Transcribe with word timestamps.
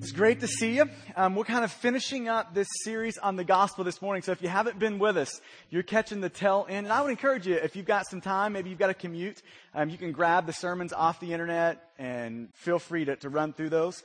It's 0.00 0.12
great 0.12 0.38
to 0.42 0.46
see 0.46 0.76
you. 0.76 0.88
Um, 1.16 1.34
we're 1.34 1.42
kind 1.42 1.64
of 1.64 1.72
finishing 1.72 2.28
up 2.28 2.54
this 2.54 2.68
series 2.84 3.18
on 3.18 3.34
the 3.34 3.42
gospel 3.42 3.82
this 3.82 4.00
morning. 4.00 4.22
So 4.22 4.30
if 4.30 4.40
you 4.40 4.48
haven't 4.48 4.78
been 4.78 5.00
with 5.00 5.16
us, 5.16 5.40
you're 5.70 5.82
catching 5.82 6.20
the 6.20 6.28
tail 6.28 6.66
end. 6.68 6.86
And 6.86 6.92
I 6.92 7.02
would 7.02 7.10
encourage 7.10 7.48
you, 7.48 7.56
if 7.56 7.74
you've 7.74 7.84
got 7.84 8.08
some 8.08 8.20
time, 8.20 8.52
maybe 8.52 8.70
you've 8.70 8.78
got 8.78 8.90
a 8.90 8.94
commute, 8.94 9.42
um, 9.74 9.88
you 9.88 9.98
can 9.98 10.12
grab 10.12 10.46
the 10.46 10.52
sermons 10.52 10.92
off 10.92 11.18
the 11.18 11.32
internet 11.32 11.90
and 11.98 12.54
feel 12.54 12.78
free 12.78 13.06
to, 13.06 13.16
to 13.16 13.28
run 13.28 13.52
through 13.52 13.70
those. 13.70 14.04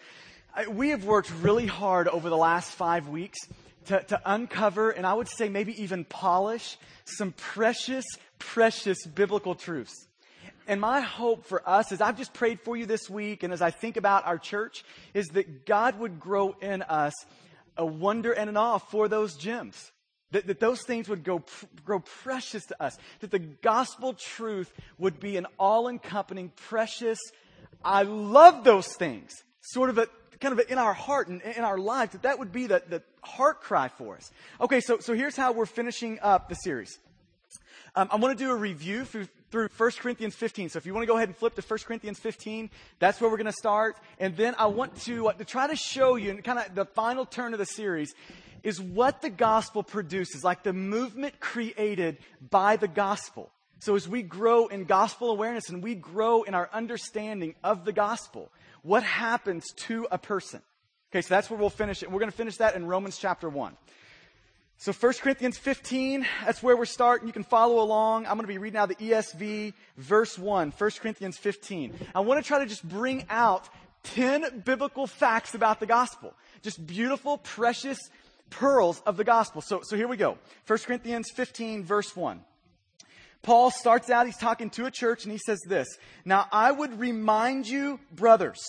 I, 0.56 0.66
we 0.66 0.90
have 0.90 1.06
worked 1.06 1.32
really 1.44 1.68
hard 1.68 2.08
over 2.08 2.28
the 2.28 2.38
last 2.38 2.72
five 2.72 3.08
weeks 3.08 3.38
to, 3.86 4.02
to 4.02 4.20
uncover 4.26 4.90
and 4.90 5.06
I 5.06 5.14
would 5.14 5.30
say 5.30 5.48
maybe 5.48 5.80
even 5.80 6.06
polish 6.06 6.76
some 7.06 7.34
precious, 7.34 8.06
precious 8.40 9.06
biblical 9.06 9.54
truths. 9.54 10.08
And 10.68 10.80
my 10.80 11.02
hope 11.02 11.46
for 11.46 11.68
us, 11.68 11.92
as 11.92 12.02
I've 12.02 12.18
just 12.18 12.34
prayed 12.34 12.62
for 12.62 12.78
you 12.78 12.86
this 12.86 13.10
week, 13.10 13.44
and 13.44 13.52
as 13.52 13.62
I 13.62 13.72
think 13.72 13.98
about 13.98 14.26
our 14.26 14.38
church, 14.38 14.84
is 15.14 15.28
that 15.30 15.66
God 15.66 16.00
would 16.00 16.20
grow 16.20 16.56
in 16.62 16.82
us 16.84 17.14
a 17.78 17.86
wonder 17.86 18.32
and 18.32 18.50
an 18.50 18.58
awe 18.58 18.78
for 18.78 19.08
those 19.08 19.36
gems. 19.36 19.92
That, 20.32 20.48
that 20.48 20.60
those 20.60 20.82
things 20.82 21.10
would 21.10 21.24
go, 21.24 21.44
grow 21.86 22.00
precious 22.00 22.66
to 22.68 22.84
us. 22.84 22.98
That 23.20 23.30
the 23.30 23.40
gospel 23.40 24.14
truth 24.14 24.74
would 24.98 25.20
be 25.20 25.38
an 25.38 25.46
all 25.60 25.88
encompassing, 25.88 26.52
precious, 26.56 27.20
I 27.84 28.04
love 28.04 28.64
those 28.64 28.88
things. 28.88 29.32
Sort 29.62 29.90
of 29.90 29.98
a, 29.98 30.08
kind 30.40 30.58
of 30.58 30.70
in 30.70 30.78
our 30.78 30.94
heart 30.94 31.28
and 31.28 31.42
in 31.42 31.64
our 31.64 31.78
life, 31.78 32.12
that 32.12 32.24
that 32.24 32.40
would 32.40 32.52
be 32.52 32.68
the, 32.68 32.82
the 32.88 33.04
heart 33.22 33.62
cry 33.62 33.90
for 33.90 34.16
us. 34.16 34.32
Okay, 34.60 34.80
so, 34.80 35.00
so 35.00 35.14
here's 35.14 35.36
how 35.36 35.52
we're 35.52 35.66
finishing 35.66 36.20
up 36.22 36.50
the 36.50 36.56
series. 36.56 36.98
Um, 37.96 38.10
I 38.12 38.16
want 38.16 38.38
to 38.38 38.44
do 38.44 38.50
a 38.50 38.56
review 38.56 39.06
through, 39.06 39.28
through 39.54 39.70
1 39.78 39.92
Corinthians 40.00 40.34
15. 40.34 40.70
So 40.70 40.78
if 40.78 40.88
you 40.88 40.96
want 40.96 41.04
to 41.04 41.08
go 41.08 41.16
ahead 41.16 41.30
and 41.30 41.38
flip 41.38 41.54
to 41.54 41.62
1 41.62 41.80
Corinthians 41.86 42.18
15, 42.18 42.72
that's 42.98 43.22
where 43.22 43.30
we're 43.30 43.38
going 43.38 43.46
to 43.46 43.52
start. 43.52 43.98
And 44.20 44.36
then 44.36 44.56
I 44.58 44.66
want 44.66 45.00
to, 45.02 45.28
uh, 45.28 45.34
to 45.34 45.46
try 45.46 45.68
to 45.68 45.76
show 45.76 46.16
you, 46.16 46.32
and 46.32 46.44
kind 46.44 46.58
of 46.58 46.74
the 46.74 46.86
final 46.86 47.24
turn 47.24 47.54
of 47.54 47.60
the 47.60 47.68
series, 47.68 48.16
is 48.64 48.82
what 48.82 49.22
the 49.22 49.30
gospel 49.30 49.84
produces, 49.84 50.44
like 50.44 50.64
the 50.64 50.74
movement 50.74 51.40
created 51.40 52.18
by 52.50 52.78
the 52.78 52.88
gospel. 52.88 53.52
So 53.78 53.96
as 53.96 54.10
we 54.10 54.24
grow 54.24 54.66
in 54.66 54.86
gospel 54.86 55.30
awareness 55.30 55.70
and 55.70 55.84
we 55.84 55.94
grow 55.94 56.42
in 56.42 56.56
our 56.56 56.68
understanding 56.74 57.54
of 57.64 57.86
the 57.86 57.94
gospel, 57.94 58.52
what 58.82 59.04
happens 59.04 59.66
to 59.86 60.08
a 60.10 60.18
person? 60.18 60.64
Okay, 61.12 61.22
so 61.22 61.28
that's 61.32 61.52
where 61.52 61.60
we'll 61.60 61.70
finish 61.70 62.02
it. 62.02 62.10
We're 62.10 62.22
going 62.22 62.32
to 62.32 62.38
finish 62.38 62.58
that 62.58 62.76
in 62.76 62.88
Romans 62.88 63.20
chapter 63.20 63.50
1. 63.50 63.78
So 64.78 64.92
1 64.92 65.14
Corinthians 65.22 65.58
15, 65.58 66.26
that's 66.46 66.62
where 66.62 66.76
we're 66.76 66.86
starting. 66.86 67.28
You 67.28 67.34
can 67.34 67.44
follow 67.44 67.82
along. 67.82 68.26
I'm 68.26 68.34
going 68.34 68.42
to 68.42 68.48
be 68.48 68.58
reading 68.58 68.78
out 68.78 68.90
the 68.90 68.96
ESV, 68.96 69.74
verse 69.98 70.38
1, 70.38 70.74
1 70.78 70.92
Corinthians 71.00 71.38
15. 71.38 71.94
I 72.14 72.20
want 72.20 72.44
to 72.44 72.48
try 72.48 72.60
to 72.60 72.66
just 72.66 72.88
bring 72.88 73.26
out 73.30 73.70
10 74.04 74.64
biblical 74.66 75.08
facts 75.08 75.56
about 75.56 75.80
the 75.80 75.86
gospel. 75.86 76.34
Just 76.62 76.86
beautiful, 76.86 77.38
precious 77.38 78.00
pearls 78.50 79.02
of 79.06 79.16
the 79.16 79.24
gospel. 79.24 79.62
So, 79.62 79.82
so 79.84 79.96
here 79.96 80.08
we 80.08 80.18
go. 80.18 80.38
1 80.68 80.80
Corinthians 80.80 81.32
15, 81.34 81.84
verse 81.84 82.16
1. 82.16 82.42
Paul 83.42 83.72
starts 83.72 84.10
out, 84.10 84.26
he's 84.26 84.38
talking 84.38 84.70
to 84.72 84.86
a 84.86 84.92
church, 84.92 85.24
and 85.24 85.32
he 85.32 85.38
says 85.38 85.60
this 85.68 85.88
Now 86.26 86.48
I 86.52 86.72
would 86.72 87.00
remind 87.00 87.68
you, 87.68 88.00
brothers. 88.12 88.60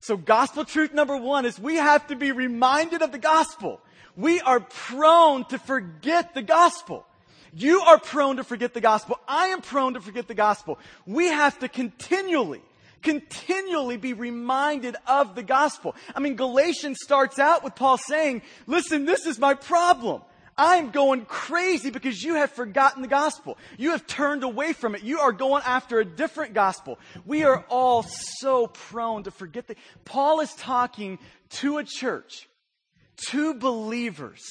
So, 0.00 0.16
gospel 0.16 0.64
truth 0.64 0.94
number 0.94 1.16
one 1.16 1.44
is 1.44 1.58
we 1.58 1.76
have 1.76 2.06
to 2.08 2.16
be 2.16 2.32
reminded 2.32 3.02
of 3.02 3.12
the 3.12 3.18
gospel 3.18 3.80
we 4.16 4.40
are 4.40 4.60
prone 4.60 5.44
to 5.46 5.58
forget 5.58 6.34
the 6.34 6.42
gospel. 6.42 7.06
You 7.52 7.80
are 7.80 7.98
prone 7.98 8.36
to 8.36 8.44
forget 8.44 8.74
the 8.74 8.80
gospel. 8.80 9.18
I 9.28 9.48
am 9.48 9.60
prone 9.60 9.94
to 9.94 10.00
forget 10.00 10.28
the 10.28 10.34
gospel. 10.34 10.78
We 11.06 11.26
have 11.26 11.58
to 11.60 11.68
continually, 11.68 12.62
continually 13.02 13.96
be 13.96 14.12
reminded 14.12 14.96
of 15.06 15.34
the 15.34 15.42
gospel. 15.42 15.94
I 16.14 16.20
mean, 16.20 16.36
Galatians 16.36 16.98
starts 17.02 17.38
out 17.38 17.64
with 17.64 17.74
Paul 17.74 17.98
saying, 17.98 18.42
listen, 18.66 19.04
this 19.04 19.26
is 19.26 19.38
my 19.38 19.54
problem. 19.54 20.22
I'm 20.58 20.90
going 20.90 21.26
crazy 21.26 21.90
because 21.90 22.22
you 22.22 22.36
have 22.36 22.50
forgotten 22.50 23.02
the 23.02 23.08
gospel. 23.08 23.58
You 23.76 23.90
have 23.90 24.06
turned 24.06 24.42
away 24.42 24.72
from 24.72 24.94
it. 24.94 25.02
You 25.02 25.20
are 25.20 25.32
going 25.32 25.62
after 25.66 26.00
a 26.00 26.04
different 26.04 26.54
gospel. 26.54 26.98
We 27.26 27.44
are 27.44 27.64
all 27.68 28.04
so 28.40 28.66
prone 28.66 29.24
to 29.24 29.30
forget 29.30 29.66
that. 29.68 29.76
Paul 30.06 30.40
is 30.40 30.52
talking 30.54 31.18
to 31.50 31.76
a 31.76 31.84
church 31.84 32.48
two 33.16 33.54
believers. 33.54 34.42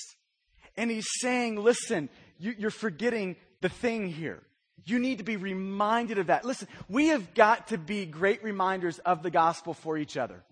And 0.78 0.92
he's 0.92 1.08
saying, 1.22 1.56
listen, 1.56 2.10
you, 2.38 2.68
are 2.68 2.72
forgetting 2.72 3.36
the 3.62 3.70
thing 3.70 4.08
here. 4.08 4.44
You 4.86 5.00
need 5.00 5.18
to 5.18 5.24
be 5.24 5.38
reminded 5.38 6.20
of 6.20 6.28
that. 6.28 6.46
Listen, 6.46 6.68
we 6.88 7.08
have 7.08 7.34
got 7.34 7.70
to 7.70 7.78
be 7.78 8.06
great 8.06 8.44
reminders 8.44 9.00
of 9.00 9.24
the 9.24 9.32
gospel 9.32 9.74
for 9.74 9.98
each 9.98 10.18
other. 10.18 10.44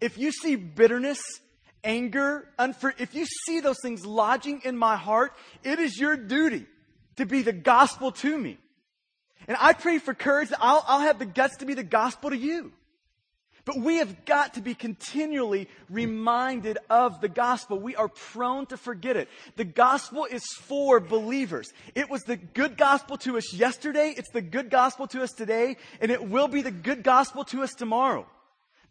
If 0.00 0.18
you 0.18 0.32
see 0.32 0.56
bitterness, 0.56 1.20
anger, 1.84 2.48
unfor- 2.58 2.98
if 2.98 3.14
you 3.14 3.26
see 3.46 3.60
those 3.60 3.76
things 3.82 4.04
lodging 4.04 4.62
in 4.64 4.76
my 4.76 4.96
heart, 4.96 5.32
it 5.62 5.78
is 5.78 5.98
your 5.98 6.16
duty 6.16 6.66
to 7.16 7.26
be 7.26 7.42
the 7.42 7.52
gospel 7.52 8.10
to 8.12 8.36
me. 8.36 8.58
And 9.46 9.56
I 9.60 9.74
pray 9.74 9.98
for 9.98 10.12
courage 10.12 10.48
that 10.48 10.58
I'll, 10.60 10.84
I'll 10.86 11.00
have 11.00 11.18
the 11.18 11.26
guts 11.26 11.58
to 11.58 11.66
be 11.66 11.74
the 11.74 11.84
gospel 11.84 12.30
to 12.30 12.36
you. 12.36 12.72
But 13.66 13.80
we 13.80 13.96
have 13.96 14.24
got 14.24 14.54
to 14.54 14.62
be 14.62 14.74
continually 14.74 15.68
reminded 15.90 16.78
of 16.88 17.20
the 17.20 17.28
gospel. 17.28 17.80
We 17.80 17.96
are 17.96 18.06
prone 18.08 18.66
to 18.66 18.76
forget 18.76 19.16
it. 19.16 19.28
The 19.56 19.64
gospel 19.64 20.24
is 20.24 20.44
for 20.62 21.00
believers. 21.00 21.72
It 21.96 22.08
was 22.08 22.22
the 22.22 22.36
good 22.36 22.76
gospel 22.78 23.18
to 23.18 23.36
us 23.36 23.52
yesterday. 23.52 24.14
It's 24.16 24.30
the 24.30 24.40
good 24.40 24.70
gospel 24.70 25.08
to 25.08 25.22
us 25.22 25.32
today. 25.32 25.78
And 26.00 26.12
it 26.12 26.28
will 26.28 26.46
be 26.46 26.62
the 26.62 26.70
good 26.70 27.02
gospel 27.02 27.42
to 27.46 27.64
us 27.64 27.74
tomorrow. 27.74 28.26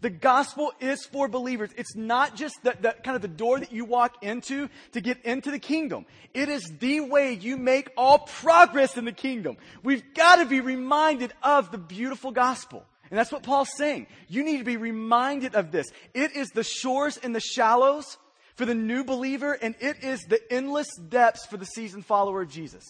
The 0.02 0.10
gospel 0.10 0.74
is 0.82 1.06
for 1.06 1.30
believers. 1.30 1.70
It's 1.78 1.96
not 1.96 2.36
just 2.36 2.62
the, 2.64 2.74
kind 2.74 3.16
of 3.16 3.22
the 3.22 3.30
door 3.30 3.62
that 3.62 3.72
you 3.72 3.86
walk 3.86 4.24
into 4.24 4.70
to 4.92 5.00
get 5.00 5.24
into 5.24 5.52
the 5.52 5.60
kingdom. 5.60 6.06
It 6.34 6.50
is 6.50 6.70
the 6.80 7.00
way 7.00 7.32
you 7.32 7.56
make 7.56 7.92
all 7.96 8.20
progress 8.20 8.98
in 8.98 9.06
the 9.06 9.14
kingdom. 9.14 9.56
We've 9.84 10.04
got 10.14 10.36
to 10.36 10.46
be 10.46 10.60
reminded 10.60 11.32
of 11.42 11.72
the 11.72 11.78
beautiful 11.78 12.32
gospel. 12.32 12.86
And 13.10 13.20
that's 13.20 13.32
what 13.32 13.44
Paul's 13.44 13.70
saying. 13.78 14.08
You 14.28 14.44
need 14.44 14.58
to 14.58 14.64
be 14.64 14.78
reminded 14.78 15.56
of 15.56 15.72
this. 15.72 15.88
It 16.14 16.36
is 16.36 16.50
the 16.50 16.64
shores 16.64 17.18
and 17.18 17.36
the 17.36 17.40
shallows 17.40 18.18
for 18.56 18.66
the 18.66 18.76
new 18.76 19.04
believer, 19.04 19.54
and 19.54 19.76
it 19.80 20.04
is 20.04 20.22
the 20.22 20.40
endless 20.52 20.88
depths 21.10 21.46
for 21.46 21.58
the 21.58 21.66
seasoned 21.66 22.06
follower 22.06 22.42
of 22.42 22.50
Jesus. 22.50 22.84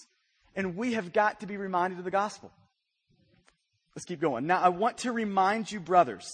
And 0.55 0.77
we 0.77 0.93
have 0.93 1.11
got 1.11 1.41
to 1.41 1.47
be 1.47 1.57
reminded 1.57 1.99
of 1.99 2.05
the 2.05 2.11
gospel. 2.11 2.51
Let's 3.95 4.05
keep 4.05 4.21
going. 4.21 4.45
Now, 4.45 4.61
I 4.61 4.69
want 4.69 4.99
to 4.99 5.11
remind 5.11 5.71
you, 5.71 5.79
brothers, 5.79 6.25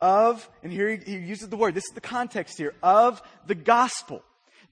of, 0.00 0.48
and 0.62 0.72
here 0.72 0.90
he, 0.90 0.96
he 0.96 1.16
uses 1.18 1.48
the 1.48 1.56
word, 1.56 1.74
this 1.74 1.84
is 1.84 1.94
the 1.94 2.00
context 2.00 2.58
here, 2.58 2.74
of 2.82 3.22
the 3.46 3.54
gospel. 3.54 4.22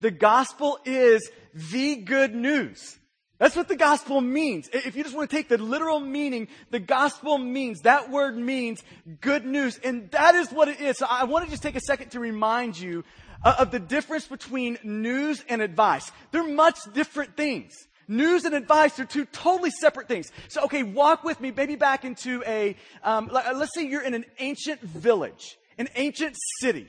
The 0.01 0.11
gospel 0.11 0.79
is 0.85 1.29
the 1.55 1.97
good 1.97 2.35
news. 2.35 2.99
That's 3.39 3.57
what 3.57 3.67
the 3.67 3.77
gospel 3.77 4.21
means. 4.21 4.69
If 4.73 4.95
you 4.95 5.03
just 5.03 5.17
want 5.17 5.29
to 5.29 5.37
take 5.37 5.49
the 5.49 5.59
literal 5.59 5.99
meaning, 5.99 6.49
the 6.71 6.79
gospel 6.79 7.37
means, 7.37 7.81
that 7.81 8.11
word 8.11 8.37
means 8.37 8.83
good 9.21 9.45
news. 9.45 9.79
And 9.83 10.11
that 10.13 10.37
is 10.37 10.51
what 10.51 10.69
it 10.69 10.81
is. 10.81 10.99
So 10.99 11.07
I 11.09 11.25
want 11.25 11.45
to 11.45 11.51
just 11.51 11.63
take 11.63 11.75
a 11.75 11.81
second 11.81 12.11
to 12.11 12.21
remind 12.21 12.79
you 12.79 13.03
uh, 13.45 13.57
of 13.59 13.73
the 13.73 13.81
difference 13.81 14.27
between 14.27 14.79
news 14.85 15.45
and 15.49 15.61
advice. 15.61 16.13
They're 16.31 16.47
much 16.47 16.79
different 16.93 17.37
things. 17.37 17.75
News 18.07 18.45
and 18.45 18.55
advice 18.55 19.01
are 19.01 19.05
two 19.05 19.25
totally 19.25 19.71
separate 19.71 20.09
things. 20.09 20.31
So, 20.49 20.65
okay, 20.65 20.83
walk 20.83 21.25
with 21.25 21.41
me, 21.41 21.51
maybe 21.51 21.75
back 21.75 22.05
into 22.05 22.43
a, 22.47 22.77
um, 23.03 23.31
let's 23.33 23.75
say 23.75 23.87
you're 23.87 24.03
in 24.03 24.15
an 24.15 24.27
ancient 24.39 24.81
village, 24.81 25.59
an 25.79 25.89
ancient 25.97 26.37
city 26.61 26.87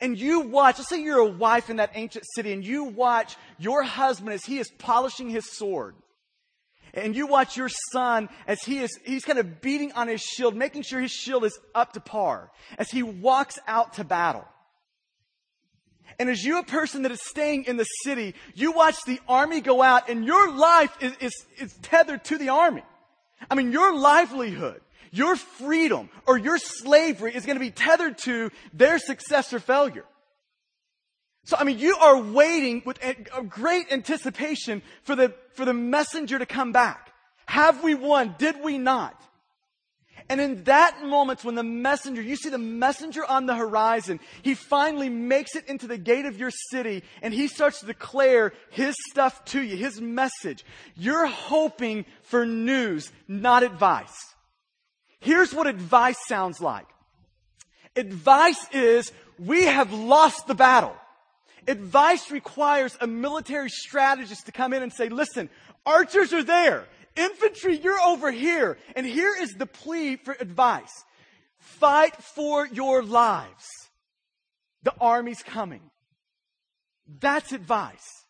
and 0.00 0.18
you 0.18 0.40
watch, 0.40 0.78
let's 0.78 0.88
say 0.88 1.02
you're 1.02 1.18
a 1.18 1.26
wife 1.26 1.70
in 1.70 1.76
that 1.76 1.90
ancient 1.94 2.24
city 2.34 2.52
and 2.52 2.64
you 2.64 2.84
watch 2.84 3.36
your 3.58 3.82
husband 3.82 4.32
as 4.32 4.44
he 4.44 4.58
is 4.58 4.70
polishing 4.78 5.30
his 5.30 5.50
sword. 5.50 5.94
And 6.94 7.14
you 7.14 7.26
watch 7.26 7.56
your 7.56 7.68
son 7.92 8.28
as 8.46 8.62
he 8.62 8.78
is, 8.78 8.90
he's 9.04 9.24
kind 9.24 9.38
of 9.38 9.60
beating 9.60 9.92
on 9.92 10.08
his 10.08 10.20
shield, 10.20 10.56
making 10.56 10.82
sure 10.82 11.00
his 11.00 11.12
shield 11.12 11.44
is 11.44 11.58
up 11.74 11.92
to 11.92 12.00
par 12.00 12.50
as 12.78 12.90
he 12.90 13.02
walks 13.02 13.58
out 13.66 13.94
to 13.94 14.04
battle. 14.04 14.46
And 16.18 16.28
as 16.28 16.42
you, 16.42 16.58
a 16.58 16.64
person 16.64 17.02
that 17.02 17.12
is 17.12 17.20
staying 17.22 17.64
in 17.64 17.76
the 17.76 17.84
city, 18.04 18.34
you 18.54 18.72
watch 18.72 18.96
the 19.06 19.20
army 19.28 19.60
go 19.60 19.82
out 19.82 20.08
and 20.08 20.24
your 20.24 20.50
life 20.50 20.96
is, 21.00 21.14
is, 21.20 21.32
is 21.58 21.72
tethered 21.82 22.24
to 22.24 22.38
the 22.38 22.48
army. 22.48 22.82
I 23.50 23.54
mean, 23.54 23.70
your 23.70 23.96
livelihood 23.96 24.80
your 25.10 25.36
freedom 25.36 26.10
or 26.26 26.38
your 26.38 26.58
slavery 26.58 27.34
is 27.34 27.46
going 27.46 27.56
to 27.56 27.64
be 27.64 27.70
tethered 27.70 28.18
to 28.18 28.50
their 28.72 28.98
success 28.98 29.52
or 29.52 29.60
failure. 29.60 30.04
So, 31.44 31.56
I 31.58 31.64
mean, 31.64 31.78
you 31.78 31.96
are 31.96 32.20
waiting 32.20 32.82
with 32.84 32.98
a 33.02 33.42
great 33.42 33.90
anticipation 33.90 34.82
for 35.04 35.16
the, 35.16 35.34
for 35.54 35.64
the 35.64 35.72
messenger 35.72 36.38
to 36.38 36.46
come 36.46 36.72
back. 36.72 37.10
Have 37.46 37.82
we 37.82 37.94
won? 37.94 38.34
Did 38.38 38.62
we 38.62 38.76
not? 38.76 39.18
And 40.28 40.40
in 40.40 40.64
that 40.64 41.02
moment 41.02 41.42
when 41.42 41.54
the 41.54 41.62
messenger, 41.62 42.20
you 42.20 42.36
see 42.36 42.50
the 42.50 42.58
messenger 42.58 43.24
on 43.24 43.46
the 43.46 43.54
horizon, 43.54 44.20
he 44.42 44.54
finally 44.54 45.08
makes 45.08 45.56
it 45.56 45.66
into 45.68 45.86
the 45.86 45.96
gate 45.96 46.26
of 46.26 46.38
your 46.38 46.50
city 46.70 47.02
and 47.22 47.32
he 47.32 47.48
starts 47.48 47.80
to 47.80 47.86
declare 47.86 48.52
his 48.70 48.94
stuff 49.10 49.42
to 49.46 49.62
you, 49.62 49.76
his 49.76 50.00
message. 50.00 50.64
You're 50.96 51.26
hoping 51.26 52.04
for 52.24 52.44
news, 52.44 53.10
not 53.26 53.62
advice. 53.62 54.14
Here's 55.20 55.52
what 55.52 55.66
advice 55.66 56.18
sounds 56.26 56.60
like. 56.60 56.86
Advice 57.96 58.64
is 58.72 59.12
we 59.38 59.64
have 59.64 59.92
lost 59.92 60.46
the 60.46 60.54
battle. 60.54 60.96
Advice 61.66 62.30
requires 62.30 62.96
a 63.00 63.06
military 63.06 63.68
strategist 63.68 64.46
to 64.46 64.52
come 64.52 64.72
in 64.72 64.82
and 64.82 64.92
say, 64.92 65.08
listen, 65.08 65.50
archers 65.84 66.32
are 66.32 66.44
there. 66.44 66.86
Infantry, 67.16 67.76
you're 67.76 68.00
over 68.00 68.30
here. 68.30 68.78
And 68.94 69.04
here 69.04 69.34
is 69.38 69.50
the 69.54 69.66
plea 69.66 70.16
for 70.16 70.36
advice. 70.38 71.04
Fight 71.58 72.16
for 72.16 72.66
your 72.66 73.02
lives. 73.02 73.66
The 74.84 74.94
army's 75.00 75.42
coming. 75.42 75.82
That's 77.20 77.52
advice. 77.52 78.24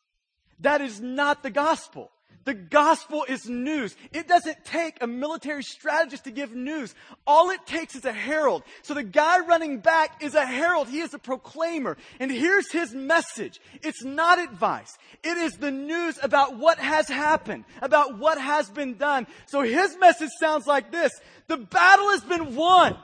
That 0.60 0.80
is 0.80 1.00
not 1.00 1.42
the 1.42 1.50
gospel. 1.50 2.10
The 2.48 2.54
gospel 2.54 3.26
is 3.28 3.46
news. 3.46 3.94
It 4.10 4.26
doesn't 4.26 4.64
take 4.64 5.02
a 5.02 5.06
military 5.06 5.62
strategist 5.62 6.24
to 6.24 6.30
give 6.30 6.54
news. 6.54 6.94
All 7.26 7.50
it 7.50 7.66
takes 7.66 7.94
is 7.94 8.06
a 8.06 8.12
herald. 8.12 8.62
So 8.80 8.94
the 8.94 9.02
guy 9.02 9.40
running 9.40 9.80
back 9.80 10.22
is 10.22 10.34
a 10.34 10.46
herald. 10.46 10.88
He 10.88 11.00
is 11.00 11.12
a 11.12 11.18
proclaimer. 11.18 11.98
And 12.18 12.30
here's 12.30 12.72
his 12.72 12.94
message. 12.94 13.60
It's 13.82 14.02
not 14.02 14.38
advice. 14.38 14.96
It 15.22 15.36
is 15.36 15.58
the 15.58 15.70
news 15.70 16.18
about 16.22 16.56
what 16.56 16.78
has 16.78 17.06
happened, 17.06 17.66
about 17.82 18.16
what 18.16 18.40
has 18.40 18.70
been 18.70 18.96
done. 18.96 19.26
So 19.44 19.60
his 19.60 19.98
message 19.98 20.30
sounds 20.40 20.66
like 20.66 20.90
this. 20.90 21.12
The 21.48 21.58
battle 21.58 22.08
has 22.12 22.24
been 22.24 22.56
won. 22.56 22.96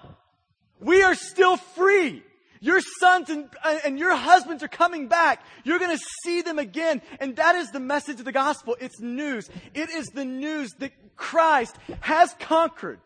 We 0.81 1.03
are 1.03 1.15
still 1.15 1.59
free. 1.59 2.23
Your 2.65 2.81
sons 2.99 3.29
and, 3.29 3.51
uh, 3.63 3.77
and 3.85 3.99
your 3.99 4.17
husbands 4.17 4.63
are 4.63 4.69
coming 4.69 5.07
back. 5.07 5.45
You're 5.65 5.79
going 5.79 5.95
to 5.95 6.03
see 6.23 6.41
them 6.41 6.59
again. 6.59 7.03
And 7.21 7.37
that 7.37 7.57
is 7.57 7.71
the 7.71 7.79
message 7.79 8.21
of 8.21 8.25
the 8.25 8.33
gospel. 8.33 8.75
It's 8.81 8.99
news. 9.01 9.51
It 9.75 9.91
is 9.91 10.07
the 10.07 10.25
news 10.25 10.73
that 10.79 10.93
Christ 11.15 11.77
has 12.01 12.35
conquered 12.41 13.01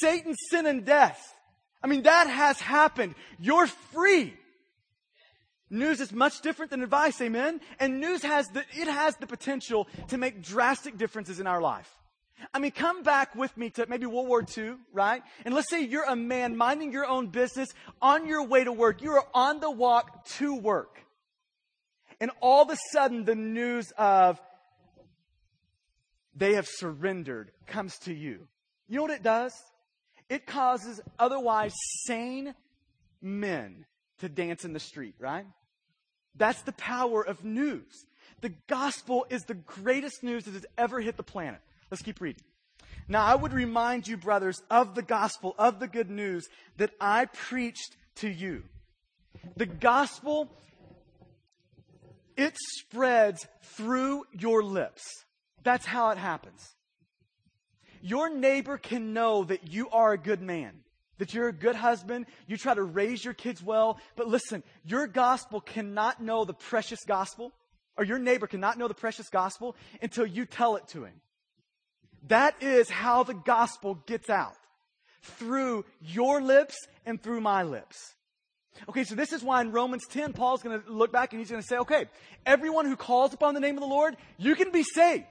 Satan, 0.00 0.34
sin, 0.48 0.64
and 0.64 0.86
death. 0.86 1.20
I 1.82 1.88
mean, 1.88 2.04
that 2.04 2.26
has 2.26 2.58
happened. 2.58 3.14
You're 3.38 3.66
free. 3.66 4.32
News 5.68 6.00
is 6.00 6.10
much 6.10 6.40
different 6.40 6.70
than 6.70 6.82
advice, 6.82 7.20
amen? 7.20 7.60
And 7.78 8.00
news 8.00 8.22
has 8.22 8.48
the, 8.48 8.64
it 8.72 8.88
has 8.88 9.14
the 9.16 9.26
potential 9.26 9.88
to 10.08 10.16
make 10.16 10.42
drastic 10.42 10.96
differences 10.96 11.38
in 11.38 11.46
our 11.46 11.60
life. 11.60 11.90
I 12.52 12.58
mean, 12.58 12.72
come 12.72 13.02
back 13.02 13.34
with 13.34 13.56
me 13.56 13.70
to 13.70 13.86
maybe 13.88 14.06
World 14.06 14.28
War 14.28 14.44
II, 14.56 14.74
right? 14.92 15.22
And 15.44 15.54
let's 15.54 15.70
say 15.70 15.82
you're 15.84 16.04
a 16.04 16.16
man 16.16 16.56
minding 16.56 16.92
your 16.92 17.06
own 17.06 17.28
business 17.28 17.68
on 18.00 18.26
your 18.26 18.46
way 18.46 18.64
to 18.64 18.72
work. 18.72 19.02
You 19.02 19.12
are 19.12 19.26
on 19.32 19.60
the 19.60 19.70
walk 19.70 20.24
to 20.36 20.54
work. 20.56 20.98
And 22.20 22.30
all 22.40 22.62
of 22.62 22.70
a 22.70 22.76
sudden, 22.92 23.24
the 23.24 23.34
news 23.34 23.92
of 23.96 24.40
they 26.34 26.54
have 26.54 26.66
surrendered 26.66 27.52
comes 27.66 27.98
to 28.00 28.14
you. 28.14 28.46
You 28.88 28.96
know 28.96 29.02
what 29.02 29.10
it 29.10 29.22
does? 29.22 29.52
It 30.28 30.46
causes 30.46 31.00
otherwise 31.18 31.72
sane 32.06 32.54
men 33.20 33.84
to 34.18 34.28
dance 34.28 34.64
in 34.64 34.72
the 34.72 34.80
street, 34.80 35.14
right? 35.18 35.46
That's 36.34 36.62
the 36.62 36.72
power 36.72 37.22
of 37.22 37.44
news. 37.44 38.06
The 38.40 38.54
gospel 38.66 39.26
is 39.28 39.42
the 39.42 39.54
greatest 39.54 40.22
news 40.22 40.44
that 40.44 40.54
has 40.54 40.66
ever 40.78 41.00
hit 41.00 41.16
the 41.16 41.22
planet. 41.22 41.60
Let's 41.92 42.00
keep 42.00 42.22
reading. 42.22 42.42
Now, 43.06 43.22
I 43.22 43.34
would 43.34 43.52
remind 43.52 44.08
you, 44.08 44.16
brothers, 44.16 44.62
of 44.70 44.94
the 44.94 45.02
gospel, 45.02 45.54
of 45.58 45.78
the 45.78 45.86
good 45.86 46.08
news 46.08 46.48
that 46.78 46.90
I 46.98 47.26
preached 47.26 47.94
to 48.16 48.30
you. 48.30 48.62
The 49.58 49.66
gospel, 49.66 50.50
it 52.34 52.56
spreads 52.56 53.46
through 53.76 54.24
your 54.32 54.62
lips. 54.62 55.02
That's 55.64 55.84
how 55.84 56.08
it 56.08 56.16
happens. 56.16 56.66
Your 58.00 58.34
neighbor 58.34 58.78
can 58.78 59.12
know 59.12 59.44
that 59.44 59.70
you 59.70 59.90
are 59.90 60.14
a 60.14 60.18
good 60.18 60.40
man, 60.40 60.72
that 61.18 61.34
you're 61.34 61.48
a 61.48 61.52
good 61.52 61.76
husband, 61.76 62.24
you 62.46 62.56
try 62.56 62.72
to 62.72 62.82
raise 62.82 63.22
your 63.22 63.34
kids 63.34 63.62
well. 63.62 64.00
But 64.16 64.28
listen, 64.28 64.62
your 64.86 65.06
gospel 65.06 65.60
cannot 65.60 66.22
know 66.22 66.46
the 66.46 66.54
precious 66.54 67.00
gospel, 67.06 67.52
or 67.98 68.04
your 68.04 68.18
neighbor 68.18 68.46
cannot 68.46 68.78
know 68.78 68.88
the 68.88 68.94
precious 68.94 69.28
gospel 69.28 69.76
until 70.00 70.24
you 70.24 70.46
tell 70.46 70.76
it 70.76 70.88
to 70.88 71.04
him. 71.04 71.20
That 72.28 72.62
is 72.62 72.88
how 72.88 73.22
the 73.22 73.34
gospel 73.34 73.94
gets 74.06 74.30
out. 74.30 74.54
Through 75.22 75.84
your 76.00 76.42
lips 76.42 76.74
and 77.06 77.22
through 77.22 77.40
my 77.40 77.62
lips. 77.62 78.14
Okay, 78.88 79.04
so 79.04 79.14
this 79.14 79.32
is 79.32 79.42
why 79.42 79.60
in 79.60 79.70
Romans 79.70 80.02
10, 80.10 80.32
Paul's 80.32 80.62
going 80.62 80.80
to 80.80 80.90
look 80.90 81.12
back 81.12 81.32
and 81.32 81.40
he's 81.40 81.50
going 81.50 81.62
to 81.62 81.66
say, 81.66 81.78
okay, 81.78 82.06
everyone 82.46 82.86
who 82.86 82.96
calls 82.96 83.32
upon 83.32 83.54
the 83.54 83.60
name 83.60 83.76
of 83.76 83.80
the 83.80 83.86
Lord, 83.88 84.16
you 84.38 84.54
can 84.54 84.72
be 84.72 84.82
saved. 84.82 85.24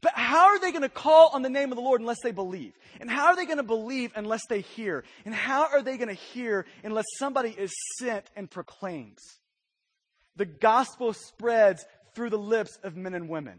But 0.00 0.12
how 0.14 0.48
are 0.48 0.60
they 0.60 0.70
going 0.70 0.82
to 0.82 0.88
call 0.88 1.30
on 1.32 1.42
the 1.42 1.50
name 1.50 1.72
of 1.72 1.76
the 1.76 1.82
Lord 1.82 2.00
unless 2.00 2.20
they 2.22 2.30
believe? 2.30 2.72
And 3.00 3.10
how 3.10 3.26
are 3.26 3.36
they 3.36 3.46
going 3.46 3.58
to 3.58 3.64
believe 3.64 4.12
unless 4.14 4.42
they 4.48 4.60
hear? 4.60 5.04
And 5.24 5.34
how 5.34 5.66
are 5.72 5.82
they 5.82 5.96
going 5.96 6.08
to 6.08 6.14
hear 6.14 6.66
unless 6.84 7.04
somebody 7.18 7.50
is 7.50 7.72
sent 7.98 8.30
and 8.36 8.48
proclaims? 8.48 9.18
The 10.36 10.46
gospel 10.46 11.12
spreads 11.12 11.84
through 12.14 12.30
the 12.30 12.38
lips 12.38 12.78
of 12.84 12.96
men 12.96 13.14
and 13.14 13.28
women. 13.28 13.58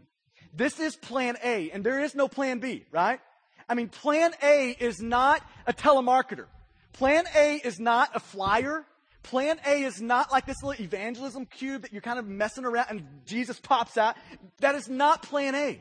This 0.54 0.80
is 0.80 0.96
plan 0.96 1.36
A, 1.42 1.70
and 1.70 1.84
there 1.84 2.00
is 2.00 2.14
no 2.14 2.28
plan 2.28 2.58
B, 2.58 2.84
right? 2.90 3.20
I 3.68 3.74
mean, 3.74 3.88
plan 3.88 4.32
A 4.42 4.76
is 4.78 5.00
not 5.00 5.42
a 5.66 5.72
telemarketer. 5.72 6.46
Plan 6.92 7.24
A 7.36 7.56
is 7.56 7.78
not 7.78 8.10
a 8.14 8.20
flyer. 8.20 8.84
Plan 9.22 9.60
A 9.64 9.82
is 9.82 10.00
not 10.00 10.32
like 10.32 10.46
this 10.46 10.62
little 10.62 10.82
evangelism 10.82 11.46
cube 11.46 11.82
that 11.82 11.92
you're 11.92 12.02
kind 12.02 12.18
of 12.18 12.26
messing 12.26 12.64
around 12.64 12.86
and 12.90 13.06
Jesus 13.26 13.60
pops 13.60 13.96
out. 13.96 14.16
That 14.58 14.74
is 14.74 14.88
not 14.88 15.22
plan 15.22 15.54
A. 15.54 15.80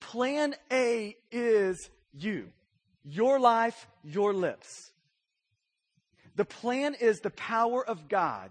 Plan 0.00 0.54
A 0.72 1.16
is 1.30 1.90
you. 2.14 2.48
Your 3.04 3.38
life, 3.38 3.86
your 4.02 4.32
lips. 4.32 4.90
The 6.36 6.44
plan 6.44 6.94
is 6.98 7.20
the 7.20 7.30
power 7.30 7.84
of 7.84 8.08
God 8.08 8.50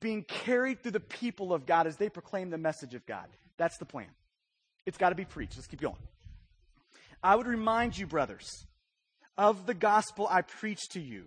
being 0.00 0.22
carried 0.24 0.82
through 0.82 0.92
the 0.92 1.00
people 1.00 1.52
of 1.52 1.66
God 1.66 1.86
as 1.86 1.96
they 1.96 2.08
proclaim 2.08 2.50
the 2.50 2.58
message 2.58 2.94
of 2.94 3.04
God. 3.06 3.26
That's 3.58 3.78
the 3.78 3.84
plan. 3.84 4.08
It's 4.86 4.98
got 4.98 5.10
to 5.10 5.14
be 5.14 5.24
preached. 5.24 5.56
Let's 5.56 5.66
keep 5.66 5.80
going. 5.80 5.96
I 7.22 7.36
would 7.36 7.46
remind 7.46 7.96
you, 7.96 8.06
brothers, 8.06 8.66
of 9.38 9.66
the 9.66 9.74
gospel 9.74 10.26
I 10.28 10.42
preached 10.42 10.92
to 10.92 11.00
you. 11.00 11.26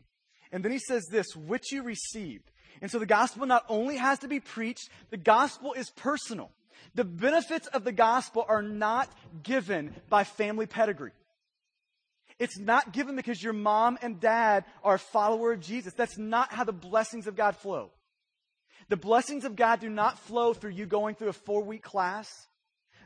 And 0.52 0.64
then 0.64 0.72
he 0.72 0.80
says 0.80 1.06
this, 1.10 1.28
which 1.36 1.72
you 1.72 1.84
received. 1.84 2.52
And 2.82 2.92
so 2.92 3.00
the 3.00 3.06
gospel 3.06 3.46
not 3.46 3.66
only 3.70 3.98
has 3.98 4.20
to 4.20 4.28
be 4.28 4.40
preached, 4.40 4.90
the 5.10 5.18
gospel 5.18 5.74
is 5.74 5.90
personal. 5.92 6.52
The 6.94 7.06
benefits 7.06 7.68
of 7.68 7.84
the 7.84 7.92
gospel 7.92 8.46
are 8.48 8.62
not 8.62 9.10
given 9.44 9.96
by 10.10 10.24
family 10.24 10.66
pedigree. 10.66 11.12
It's 12.38 12.60
not 12.60 12.92
given 12.92 13.16
because 13.16 13.42
your 13.42 13.54
mom 13.54 13.98
and 14.02 14.20
dad 14.20 14.66
are 14.84 14.96
a 14.96 15.00
follower 15.00 15.54
of 15.54 15.62
Jesus. 15.62 15.94
That's 15.94 16.18
not 16.18 16.52
how 16.52 16.66
the 16.66 16.74
blessings 16.74 17.28
of 17.28 17.36
God 17.36 17.56
flow. 17.56 17.92
The 18.90 18.98
blessings 18.98 19.46
of 19.46 19.56
God 19.56 19.80
do 19.80 19.90
not 19.90 20.20
flow 20.20 20.54
through 20.54 20.72
you 20.72 20.86
going 20.86 21.16
through 21.16 21.30
a 21.30 21.34
four 21.34 21.64
week 21.64 21.84
class. 21.84 22.30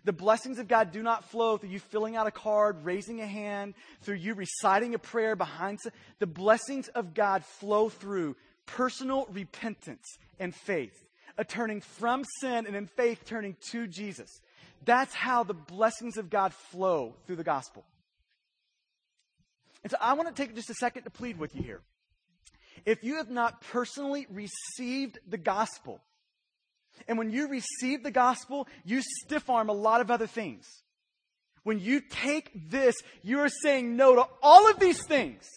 The 0.05 0.13
blessings 0.13 0.59
of 0.59 0.67
God 0.67 0.91
do 0.91 1.03
not 1.03 1.25
flow 1.25 1.57
through 1.57 1.69
you 1.69 1.79
filling 1.79 2.15
out 2.15 2.27
a 2.27 2.31
card, 2.31 2.85
raising 2.85 3.21
a 3.21 3.27
hand, 3.27 3.73
through 4.01 4.15
you 4.15 4.33
reciting 4.33 4.95
a 4.95 4.99
prayer 4.99 5.35
behind. 5.35 5.79
The 6.19 6.27
blessings 6.27 6.87
of 6.89 7.13
God 7.13 7.43
flow 7.43 7.89
through 7.89 8.35
personal 8.65 9.27
repentance 9.31 10.05
and 10.39 10.55
faith, 10.55 11.05
a 11.37 11.43
turning 11.43 11.81
from 11.81 12.23
sin 12.39 12.65
and 12.65 12.75
in 12.75 12.87
faith 12.87 13.23
turning 13.25 13.55
to 13.71 13.87
Jesus. 13.87 14.41
That's 14.85 15.13
how 15.13 15.43
the 15.43 15.53
blessings 15.53 16.17
of 16.17 16.29
God 16.29 16.53
flow 16.53 17.15
through 17.25 17.35
the 17.35 17.43
gospel. 17.43 17.83
And 19.83 19.91
so 19.91 19.97
I 19.99 20.13
want 20.13 20.33
to 20.33 20.41
take 20.41 20.55
just 20.55 20.69
a 20.69 20.75
second 20.75 21.03
to 21.03 21.09
plead 21.09 21.37
with 21.37 21.55
you 21.55 21.61
here 21.61 21.81
if 22.85 23.03
you 23.03 23.17
have 23.17 23.29
not 23.29 23.61
personally 23.61 24.27
received 24.29 25.19
the 25.27 25.37
gospel, 25.37 26.01
and 27.07 27.17
when 27.17 27.31
you 27.31 27.47
receive 27.47 28.03
the 28.03 28.11
gospel, 28.11 28.67
you 28.83 29.01
stiff 29.01 29.49
arm 29.49 29.69
a 29.69 29.73
lot 29.73 30.01
of 30.01 30.11
other 30.11 30.27
things. 30.27 30.65
When 31.63 31.79
you 31.79 32.01
take 32.01 32.69
this, 32.69 32.95
you 33.21 33.39
are 33.39 33.49
saying 33.49 33.95
no 33.95 34.15
to 34.15 34.27
all 34.41 34.69
of 34.69 34.79
these 34.79 35.05
things. 35.05 35.47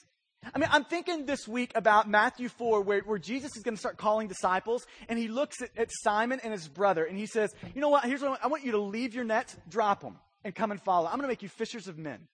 I 0.55 0.59
mean, 0.59 0.69
I'm 0.73 0.85
thinking 0.85 1.25
this 1.25 1.47
week 1.47 1.71
about 1.77 2.09
Matthew 2.09 2.49
4, 2.49 2.83
where, 2.83 3.01
where 3.01 3.19
Jesus 3.19 3.57
is 3.57 3.63
going 3.63 3.77
to 3.77 3.81
start 3.81 3.97
calling 3.97 4.27
disciples, 4.27 4.85
and 5.09 5.17
he 5.19 5.29
looks 5.29 5.63
at, 5.63 5.71
at, 5.77 5.89
Simon 6.03 6.41
and 6.43 6.53
his 6.53 6.67
brother, 6.67 7.05
and 7.05 7.17
he 7.17 7.27
says, 7.27 7.55
You 7.75 7.81
know 7.81 7.91
what? 7.91 8.05
Here's 8.05 8.21
what 8.21 8.27
I 8.27 8.31
want, 8.31 8.45
I 8.45 8.47
want 8.49 8.65
you 8.65 8.73
to 8.73 8.79
leave 8.79 9.15
your 9.15 9.25
nets, 9.25 9.57
drop 9.69 10.01
them, 10.01 10.19
and 10.43 10.53
come 10.53 10.73
and 10.73 10.83
follow. 10.83 11.07
I'm 11.07 11.13
going 11.13 11.23
to 11.23 11.29
make 11.29 11.43
you 11.43 11.49
fishers 11.49 11.87
of 11.87 11.97
men. 11.97 12.27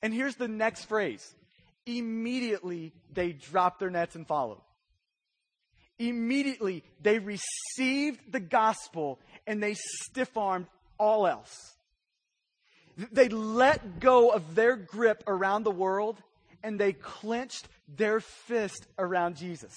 And 0.00 0.14
here's 0.14 0.36
the 0.36 0.48
next 0.48 0.84
phrase 0.84 1.34
Immediately 1.86 2.92
they 3.12 3.32
dropped 3.32 3.80
their 3.80 3.90
nets 3.90 4.14
and 4.14 4.26
followed. 4.26 4.60
Immediately 5.98 6.82
they 7.02 7.18
received 7.18 8.20
the 8.30 8.40
gospel 8.40 9.20
and 9.46 9.62
they 9.62 9.74
stiff 9.74 10.36
armed 10.36 10.66
all 10.98 11.26
else. 11.26 11.54
They 12.96 13.28
let 13.28 14.00
go 14.00 14.30
of 14.30 14.54
their 14.54 14.76
grip 14.76 15.22
around 15.26 15.64
the 15.64 15.70
world 15.70 16.20
and 16.62 16.78
they 16.78 16.92
clenched 16.92 17.68
their 17.88 18.20
fist 18.20 18.86
around 18.98 19.36
Jesus. 19.36 19.74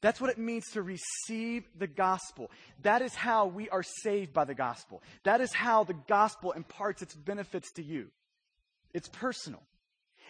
That's 0.00 0.20
what 0.20 0.30
it 0.30 0.38
means 0.38 0.64
to 0.72 0.82
receive 0.82 1.64
the 1.78 1.86
gospel. 1.86 2.50
That 2.82 3.02
is 3.02 3.14
how 3.14 3.46
we 3.46 3.68
are 3.68 3.82
saved 3.82 4.32
by 4.32 4.44
the 4.44 4.54
gospel. 4.54 5.02
That 5.24 5.42
is 5.42 5.52
how 5.52 5.84
the 5.84 5.96
gospel 6.08 6.52
imparts 6.52 7.02
its 7.02 7.14
benefits 7.14 7.70
to 7.72 7.82
you. 7.82 8.08
It's 8.94 9.08
personal. 9.08 9.62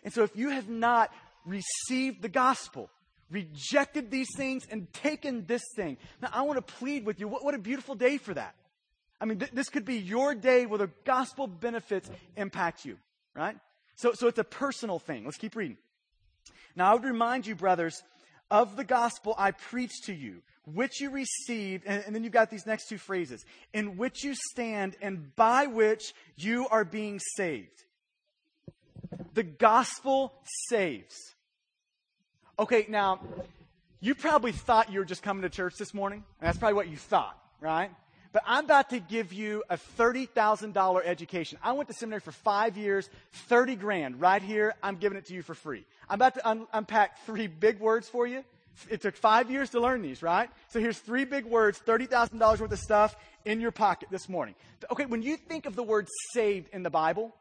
And 0.04 0.12
so 0.12 0.22
if 0.22 0.36
you 0.36 0.50
have 0.50 0.68
not 0.68 1.12
received 1.44 2.22
the 2.22 2.28
gospel, 2.28 2.90
rejected 3.30 4.10
these 4.10 4.28
things 4.36 4.66
and 4.70 4.92
taken 4.92 5.46
this 5.46 5.62
thing. 5.76 5.96
Now, 6.20 6.30
I 6.32 6.42
want 6.42 6.56
to 6.56 6.74
plead 6.74 7.04
with 7.06 7.20
you. 7.20 7.28
What, 7.28 7.44
what 7.44 7.54
a 7.54 7.58
beautiful 7.58 7.94
day 7.94 8.18
for 8.18 8.34
that. 8.34 8.54
I 9.20 9.26
mean, 9.26 9.38
th- 9.38 9.52
this 9.52 9.68
could 9.68 9.84
be 9.84 9.96
your 9.96 10.34
day 10.34 10.66
where 10.66 10.78
the 10.78 10.90
gospel 11.04 11.46
benefits 11.46 12.10
impact 12.36 12.84
you, 12.84 12.96
right? 13.34 13.56
So, 13.96 14.12
so 14.14 14.28
it's 14.28 14.38
a 14.38 14.44
personal 14.44 14.98
thing. 14.98 15.24
Let's 15.24 15.36
keep 15.36 15.54
reading. 15.54 15.76
Now, 16.74 16.90
I 16.90 16.94
would 16.94 17.04
remind 17.04 17.46
you, 17.46 17.54
brothers, 17.54 18.02
of 18.50 18.76
the 18.76 18.84
gospel 18.84 19.34
I 19.38 19.52
preached 19.52 20.04
to 20.06 20.14
you, 20.14 20.42
which 20.64 21.00
you 21.00 21.10
received, 21.10 21.84
and, 21.86 22.02
and 22.04 22.14
then 22.14 22.24
you've 22.24 22.32
got 22.32 22.50
these 22.50 22.66
next 22.66 22.88
two 22.88 22.98
phrases, 22.98 23.44
in 23.72 23.96
which 23.96 24.24
you 24.24 24.34
stand 24.52 24.96
and 25.00 25.34
by 25.36 25.66
which 25.66 26.14
you 26.36 26.66
are 26.68 26.84
being 26.84 27.20
saved. 27.36 27.84
The 29.34 29.42
gospel 29.42 30.32
saves. 30.68 31.16
Okay, 32.58 32.86
now, 32.88 33.20
you 34.00 34.14
probably 34.14 34.52
thought 34.52 34.92
you 34.92 34.98
were 34.98 35.04
just 35.04 35.22
coming 35.22 35.42
to 35.42 35.48
church 35.48 35.76
this 35.76 35.94
morning, 35.94 36.24
and 36.40 36.46
that's 36.46 36.58
probably 36.58 36.74
what 36.74 36.88
you 36.88 36.96
thought, 36.96 37.38
right? 37.60 37.90
But 38.32 38.42
I'm 38.46 38.64
about 38.64 38.90
to 38.90 39.00
give 39.00 39.32
you 39.32 39.64
a 39.68 39.76
$30,000 39.76 41.02
education. 41.04 41.58
I 41.62 41.72
went 41.72 41.88
to 41.88 41.94
seminary 41.94 42.20
for 42.20 42.32
five 42.32 42.76
years, 42.76 43.10
30 43.48 43.76
grand. 43.76 44.20
Right 44.20 44.42
here, 44.42 44.74
I'm 44.82 44.96
giving 44.96 45.18
it 45.18 45.26
to 45.26 45.34
you 45.34 45.42
for 45.42 45.54
free. 45.54 45.84
I'm 46.08 46.14
about 46.14 46.34
to 46.34 46.48
un- 46.48 46.66
unpack 46.72 47.24
three 47.26 47.48
big 47.48 47.80
words 47.80 48.08
for 48.08 48.26
you. 48.26 48.44
It 48.88 49.02
took 49.02 49.16
five 49.16 49.50
years 49.50 49.70
to 49.70 49.80
learn 49.80 50.00
these, 50.00 50.22
right? 50.22 50.48
So 50.68 50.80
here's 50.80 50.98
three 50.98 51.24
big 51.24 51.44
words, 51.44 51.80
$30,000 51.84 52.60
worth 52.60 52.72
of 52.72 52.78
stuff 52.78 53.16
in 53.44 53.60
your 53.60 53.72
pocket 53.72 54.08
this 54.10 54.28
morning. 54.28 54.54
Okay, 54.90 55.06
when 55.06 55.22
you 55.22 55.36
think 55.36 55.66
of 55.66 55.74
the 55.74 55.82
word 55.82 56.06
saved 56.32 56.68
in 56.72 56.82
the 56.82 56.90
Bible, 56.90 57.34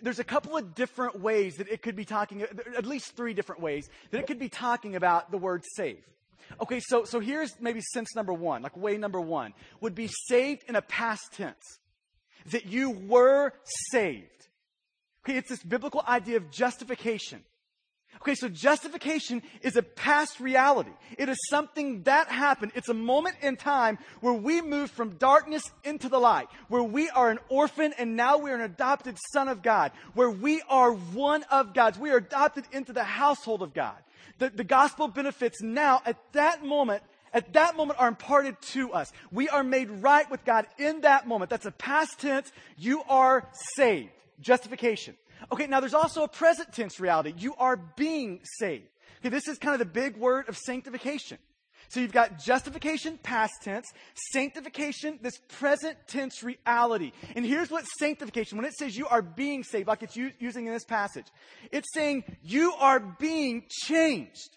there's 0.00 0.18
a 0.18 0.24
couple 0.24 0.56
of 0.56 0.74
different 0.74 1.20
ways 1.20 1.56
that 1.56 1.68
it 1.68 1.82
could 1.82 1.96
be 1.96 2.04
talking, 2.04 2.42
uh, 2.42 2.46
at 2.76 2.86
least 2.86 3.16
three 3.16 3.34
different 3.34 3.60
ways 3.60 3.88
that 4.10 4.18
it 4.18 4.26
could 4.26 4.38
be 4.38 4.48
talking 4.48 4.96
about 4.96 5.30
the 5.30 5.38
word 5.38 5.62
save. 5.74 6.02
Okay, 6.60 6.80
so, 6.80 7.04
so 7.04 7.20
here's 7.20 7.52
maybe 7.60 7.80
sense 7.80 8.14
number 8.14 8.32
one, 8.32 8.62
like 8.62 8.76
way 8.76 8.96
number 8.96 9.20
one, 9.20 9.54
would 9.80 9.94
be 9.94 10.08
saved 10.08 10.64
in 10.68 10.76
a 10.76 10.82
past 10.82 11.32
tense. 11.34 11.78
That 12.50 12.66
you 12.66 12.90
were 12.90 13.52
saved. 13.90 14.26
Okay, 15.24 15.38
it's 15.38 15.48
this 15.48 15.62
biblical 15.62 16.02
idea 16.06 16.38
of 16.38 16.50
justification. 16.50 17.44
Okay, 18.20 18.34
so 18.34 18.48
justification 18.48 19.42
is 19.62 19.76
a 19.76 19.82
past 19.82 20.38
reality. 20.38 20.92
It 21.18 21.28
is 21.28 21.38
something 21.48 22.02
that 22.04 22.28
happened. 22.28 22.72
It's 22.76 22.88
a 22.88 22.94
moment 22.94 23.36
in 23.42 23.56
time 23.56 23.98
where 24.20 24.34
we 24.34 24.60
move 24.60 24.90
from 24.90 25.16
darkness 25.16 25.62
into 25.82 26.08
the 26.08 26.18
light, 26.18 26.46
where 26.68 26.84
we 26.84 27.10
are 27.10 27.30
an 27.30 27.40
orphan 27.48 27.92
and 27.98 28.14
now 28.14 28.38
we 28.38 28.50
are 28.50 28.54
an 28.54 28.60
adopted 28.60 29.16
son 29.32 29.48
of 29.48 29.62
God, 29.62 29.90
where 30.14 30.30
we 30.30 30.62
are 30.68 30.92
one 30.92 31.42
of 31.50 31.74
God's. 31.74 31.98
We 31.98 32.10
are 32.10 32.18
adopted 32.18 32.64
into 32.70 32.92
the 32.92 33.02
household 33.02 33.60
of 33.60 33.74
God. 33.74 33.96
The, 34.38 34.50
the 34.50 34.64
gospel 34.64 35.08
benefits 35.08 35.60
now 35.60 36.00
at 36.06 36.16
that 36.32 36.64
moment 36.64 37.02
at 37.34 37.54
that 37.54 37.76
moment 37.76 37.98
are 37.98 38.08
imparted 38.08 38.60
to 38.60 38.92
us. 38.92 39.10
We 39.30 39.48
are 39.48 39.62
made 39.62 39.90
right 39.90 40.30
with 40.30 40.44
God 40.44 40.66
in 40.78 41.00
that 41.00 41.26
moment. 41.26 41.50
That's 41.50 41.64
a 41.64 41.70
past 41.70 42.20
tense. 42.20 42.52
You 42.76 43.02
are 43.08 43.48
saved. 43.74 44.10
Justification. 44.40 45.16
Okay, 45.50 45.66
now 45.66 45.80
there's 45.80 45.94
also 45.94 46.22
a 46.22 46.28
present 46.28 46.72
tense 46.72 47.00
reality. 47.00 47.34
You 47.36 47.54
are 47.56 47.76
being 47.76 48.40
saved. 48.58 48.88
Okay, 49.20 49.28
this 49.28 49.48
is 49.48 49.58
kind 49.58 49.74
of 49.74 49.78
the 49.78 49.92
big 49.92 50.16
word 50.16 50.48
of 50.48 50.56
sanctification. 50.56 51.38
So 51.88 52.00
you've 52.00 52.12
got 52.12 52.38
justification, 52.38 53.18
past 53.22 53.52
tense, 53.62 53.86
sanctification, 54.32 55.18
this 55.20 55.38
present 55.48 55.98
tense 56.06 56.42
reality. 56.42 57.12
And 57.36 57.44
here's 57.44 57.70
what 57.70 57.84
sanctification, 57.98 58.56
when 58.56 58.64
it 58.66 58.72
says 58.72 58.96
you 58.96 59.06
are 59.08 59.20
being 59.20 59.62
saved, 59.62 59.88
like 59.88 60.02
it's 60.02 60.16
using 60.16 60.66
in 60.66 60.72
this 60.72 60.86
passage, 60.86 61.26
it's 61.70 61.92
saying 61.92 62.24
you 62.42 62.72
are 62.78 62.98
being 62.98 63.64
changed. 63.68 64.56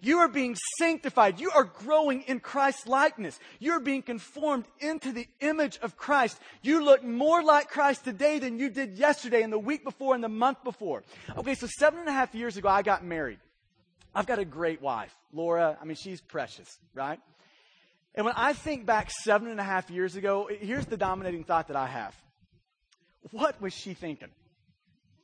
You 0.00 0.18
are 0.18 0.28
being 0.28 0.56
sanctified. 0.78 1.40
You 1.40 1.50
are 1.54 1.64
growing 1.64 2.22
in 2.22 2.40
Christ's 2.40 2.86
likeness. 2.86 3.38
You're 3.58 3.80
being 3.80 4.02
conformed 4.02 4.66
into 4.80 5.12
the 5.12 5.26
image 5.40 5.78
of 5.82 5.96
Christ. 5.96 6.38
You 6.62 6.84
look 6.84 7.02
more 7.04 7.42
like 7.42 7.68
Christ 7.68 8.04
today 8.04 8.38
than 8.38 8.58
you 8.58 8.70
did 8.70 8.94
yesterday 8.94 9.42
and 9.42 9.52
the 9.52 9.58
week 9.58 9.84
before 9.84 10.14
and 10.14 10.22
the 10.22 10.28
month 10.28 10.62
before. 10.64 11.02
Okay, 11.36 11.54
so 11.54 11.66
seven 11.78 12.00
and 12.00 12.08
a 12.08 12.12
half 12.12 12.34
years 12.34 12.56
ago, 12.56 12.68
I 12.68 12.82
got 12.82 13.04
married. 13.04 13.38
I've 14.14 14.26
got 14.26 14.38
a 14.38 14.44
great 14.44 14.80
wife, 14.80 15.14
Laura. 15.32 15.76
I 15.80 15.84
mean, 15.84 15.96
she's 15.96 16.20
precious, 16.20 16.78
right? 16.94 17.20
And 18.14 18.24
when 18.24 18.34
I 18.34 18.54
think 18.54 18.86
back 18.86 19.10
seven 19.10 19.48
and 19.48 19.60
a 19.60 19.64
half 19.64 19.90
years 19.90 20.16
ago, 20.16 20.48
here's 20.50 20.86
the 20.86 20.96
dominating 20.96 21.44
thought 21.44 21.68
that 21.68 21.76
I 21.76 21.86
have. 21.86 22.14
What 23.30 23.60
was 23.60 23.74
she 23.74 23.92
thinking? 23.92 24.28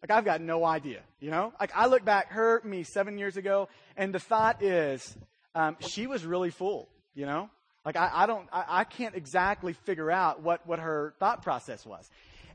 Like, 0.03 0.11
I've 0.11 0.25
got 0.25 0.41
no 0.41 0.65
idea, 0.65 1.01
you 1.21 1.31
know? 1.31 1.53
Like, 1.61 1.71
I 1.77 1.87
look 1.87 2.05
back, 2.05 2.33
her, 2.33 2.61
me, 2.65 2.83
seven 2.83 3.19
years 3.19 3.37
ago, 3.37 3.69
and 3.97 4.13
the 4.13 4.19
thought 4.19 4.61
is, 4.61 5.17
um, 5.55 5.77
she 5.81 6.09
was 6.09 6.27
really 6.27 6.51
full, 6.51 6.89
you 7.15 7.25
know? 7.25 7.49
Like, 7.85 7.97
I, 7.97 8.11
I 8.13 8.27
don't, 8.27 8.49
I, 8.53 8.65
I, 8.69 8.85
can't 8.85 9.15
exactly 9.15 9.73
figure 9.73 10.11
out 10.11 10.43
what, 10.43 10.67
what 10.67 10.81
her 10.81 11.15
thought 11.21 11.43
process 11.43 11.87
was. 11.87 12.09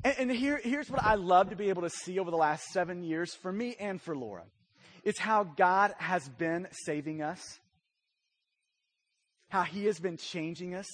And, 0.03 0.15
and 0.19 0.31
here, 0.31 0.59
here's 0.61 0.89
what 0.89 1.03
I 1.03 1.15
love 1.15 1.49
to 1.51 1.55
be 1.55 1.69
able 1.69 1.83
to 1.83 1.89
see 1.89 2.19
over 2.19 2.31
the 2.31 2.37
last 2.37 2.65
seven 2.73 3.01
years 3.01 3.33
for 3.33 3.51
me 3.51 3.75
and 3.79 4.01
for 4.01 4.15
Laura. 4.15 4.43
It's 5.03 5.19
how 5.19 5.43
God 5.45 5.93
has 5.99 6.27
been 6.27 6.67
saving 6.85 7.21
us, 7.21 7.41
how 9.47 9.63
He 9.63 9.85
has 9.85 9.99
been 9.99 10.17
changing 10.17 10.75
us, 10.75 10.87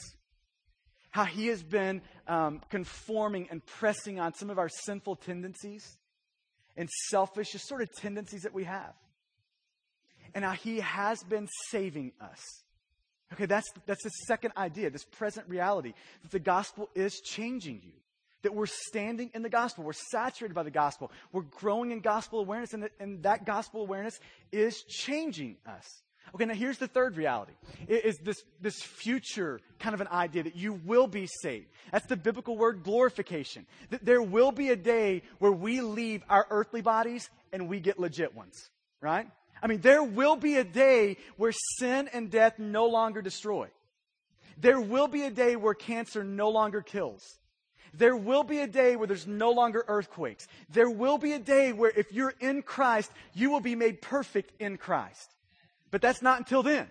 how 1.09 1.25
He 1.25 1.47
has 1.47 1.63
been 1.63 2.01
um, 2.27 2.61
conforming 2.69 3.47
and 3.49 3.65
pressing 3.65 4.19
on 4.19 4.35
some 4.35 4.51
of 4.51 4.59
our 4.59 4.69
sinful 4.69 5.15
tendencies 5.15 5.97
and 6.75 6.89
selfish, 7.09 7.51
just 7.51 7.67
sort 7.67 7.81
of 7.81 7.89
tendencies 7.93 8.41
that 8.41 8.53
we 8.53 8.63
have. 8.63 8.93
And 10.33 10.43
now 10.43 10.51
He 10.51 10.79
has 10.79 11.23
been 11.23 11.47
saving 11.69 12.11
us. 12.19 12.39
Okay, 13.33 13.45
that's, 13.45 13.71
that's 13.85 14.03
the 14.03 14.11
second 14.27 14.53
idea, 14.57 14.89
this 14.89 15.05
present 15.05 15.47
reality, 15.49 15.93
that 16.21 16.31
the 16.31 16.39
gospel 16.39 16.89
is 16.93 17.19
changing 17.21 17.81
you. 17.83 17.93
That 18.43 18.53
we're 18.53 18.65
standing 18.65 19.31
in 19.33 19.41
the 19.41 19.49
gospel. 19.49 19.85
We're 19.85 19.93
saturated 19.93 20.53
by 20.53 20.63
the 20.63 20.71
gospel. 20.71 21.11
We're 21.31 21.43
growing 21.43 21.91
in 21.91 22.01
gospel 22.01 22.39
awareness, 22.41 22.73
and, 22.73 22.89
and 22.99 23.23
that 23.23 23.45
gospel 23.45 23.81
awareness 23.81 24.19
is 24.51 24.83
changing 24.83 25.55
us. 25.65 26.02
Okay, 26.35 26.45
now 26.45 26.55
here's 26.55 26.79
the 26.79 26.87
third 26.87 27.15
reality. 27.15 27.53
It 27.87 28.05
is 28.05 28.17
this, 28.17 28.43
this 28.59 28.81
future 28.81 29.59
kind 29.79 29.93
of 29.93 30.01
an 30.01 30.07
idea 30.07 30.43
that 30.43 30.55
you 30.55 30.73
will 30.73 31.05
be 31.05 31.27
saved. 31.27 31.67
That's 31.91 32.07
the 32.07 32.17
biblical 32.17 32.57
word 32.57 32.83
glorification. 32.83 33.67
That 33.91 34.03
there 34.03 34.21
will 34.21 34.51
be 34.51 34.69
a 34.69 34.75
day 34.75 35.21
where 35.37 35.51
we 35.51 35.81
leave 35.81 36.23
our 36.29 36.47
earthly 36.49 36.81
bodies 36.81 37.29
and 37.51 37.69
we 37.69 37.79
get 37.79 37.99
legit 37.99 38.33
ones, 38.35 38.69
right? 38.99 39.27
I 39.61 39.67
mean, 39.67 39.81
there 39.81 40.03
will 40.03 40.35
be 40.35 40.57
a 40.57 40.63
day 40.63 41.17
where 41.37 41.53
sin 41.77 42.09
and 42.11 42.31
death 42.31 42.57
no 42.57 42.87
longer 42.87 43.21
destroy. 43.21 43.69
There 44.57 44.81
will 44.81 45.07
be 45.07 45.23
a 45.23 45.31
day 45.31 45.55
where 45.55 45.73
cancer 45.73 46.23
no 46.23 46.49
longer 46.49 46.81
kills. 46.81 47.23
There 47.93 48.15
will 48.15 48.43
be 48.43 48.59
a 48.59 48.67
day 48.67 48.95
where 48.95 49.07
there's 49.07 49.27
no 49.27 49.51
longer 49.51 49.85
earthquakes. 49.87 50.47
There 50.69 50.89
will 50.89 51.19
be 51.19 51.33
a 51.33 51.39
day 51.39 51.73
where 51.73 51.91
if 51.95 52.11
you're 52.11 52.33
in 52.39 52.63
Christ, 52.63 53.11
you 53.33 53.51
will 53.51 53.59
be 53.59 53.75
made 53.75 54.01
perfect 54.01 54.51
in 54.59 54.77
Christ. 54.77 55.29
But 55.93 56.01
that's 56.01 56.23
not 56.23 56.39
until 56.39 56.63
then. 56.63 56.87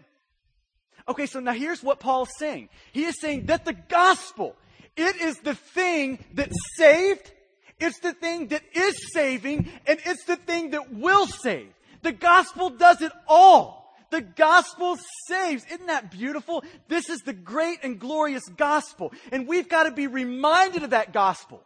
Okay, 1.08 1.26
so 1.26 1.40
now 1.40 1.50
here's 1.50 1.82
what 1.82 1.98
Paul's 1.98 2.30
saying. 2.38 2.68
He 2.92 3.02
is 3.02 3.20
saying 3.20 3.46
that 3.46 3.64
the 3.64 3.72
gospel, 3.72 4.54
it 4.96 5.16
is 5.20 5.38
the 5.38 5.56
thing 5.56 6.24
that 6.34 6.52
saved, 6.76 7.32
it's 7.80 7.98
the 7.98 8.12
thing 8.12 8.46
that 8.48 8.62
is 8.72 8.94
saving, 9.12 9.68
and 9.88 9.98
it's 10.06 10.24
the 10.26 10.36
thing 10.36 10.70
that 10.70 10.94
will 10.94 11.26
save. 11.26 11.66
The 12.02 12.12
gospel 12.12 12.70
does 12.70 13.02
it 13.02 13.10
all. 13.26 13.92
The 14.10 14.20
gospel 14.20 14.96
saves. 15.26 15.64
Isn't 15.68 15.88
that 15.88 16.12
beautiful? 16.12 16.62
This 16.86 17.08
is 17.08 17.22
the 17.22 17.32
great 17.32 17.80
and 17.82 17.98
glorious 17.98 18.48
gospel. 18.56 19.12
And 19.32 19.48
we've 19.48 19.68
got 19.68 19.84
to 19.84 19.90
be 19.90 20.06
reminded 20.06 20.84
of 20.84 20.90
that 20.90 21.12
gospel. 21.12 21.60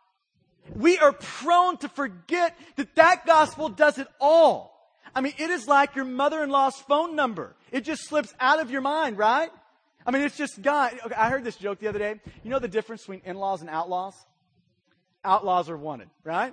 We 0.74 0.96
are 0.96 1.12
prone 1.12 1.76
to 1.78 1.90
forget 1.90 2.56
that 2.76 2.94
that 2.94 3.26
gospel 3.26 3.68
does 3.68 3.98
it 3.98 4.08
all. 4.22 4.75
I 5.16 5.22
mean, 5.22 5.32
it 5.38 5.48
is 5.48 5.66
like 5.66 5.96
your 5.96 6.04
mother-in-law's 6.04 6.76
phone 6.86 7.16
number. 7.16 7.56
It 7.72 7.84
just 7.84 8.06
slips 8.06 8.34
out 8.38 8.60
of 8.60 8.70
your 8.70 8.82
mind, 8.82 9.16
right? 9.16 9.50
I 10.04 10.10
mean, 10.10 10.20
it's 10.20 10.36
just 10.36 10.60
God. 10.60 10.92
Okay, 11.06 11.14
I 11.14 11.30
heard 11.30 11.42
this 11.42 11.56
joke 11.56 11.80
the 11.80 11.88
other 11.88 11.98
day. 11.98 12.20
You 12.44 12.50
know 12.50 12.58
the 12.58 12.68
difference 12.68 13.00
between 13.00 13.22
in-laws 13.24 13.62
and 13.62 13.70
outlaws? 13.70 14.14
Outlaws 15.24 15.70
are 15.70 15.76
wanted, 15.76 16.10
right? 16.22 16.52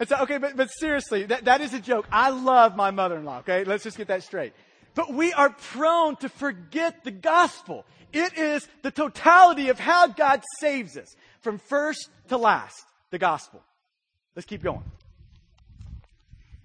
It's 0.00 0.10
okay, 0.10 0.38
but, 0.38 0.56
but 0.56 0.70
seriously, 0.78 1.24
that, 1.24 1.44
that 1.44 1.60
is 1.60 1.74
a 1.74 1.78
joke. 1.78 2.06
I 2.10 2.30
love 2.30 2.74
my 2.74 2.90
mother-in-law, 2.90 3.40
okay? 3.40 3.64
Let's 3.64 3.84
just 3.84 3.98
get 3.98 4.08
that 4.08 4.22
straight. 4.22 4.54
But 4.94 5.12
we 5.12 5.34
are 5.34 5.50
prone 5.50 6.16
to 6.16 6.30
forget 6.30 7.04
the 7.04 7.10
gospel. 7.10 7.84
It 8.14 8.36
is 8.38 8.66
the 8.80 8.90
totality 8.90 9.68
of 9.68 9.78
how 9.78 10.06
God 10.06 10.42
saves 10.58 10.96
us 10.96 11.14
from 11.42 11.58
first 11.58 12.08
to 12.28 12.38
last, 12.38 12.82
the 13.10 13.18
gospel. 13.18 13.62
Let's 14.34 14.46
keep 14.46 14.62
going. 14.62 14.82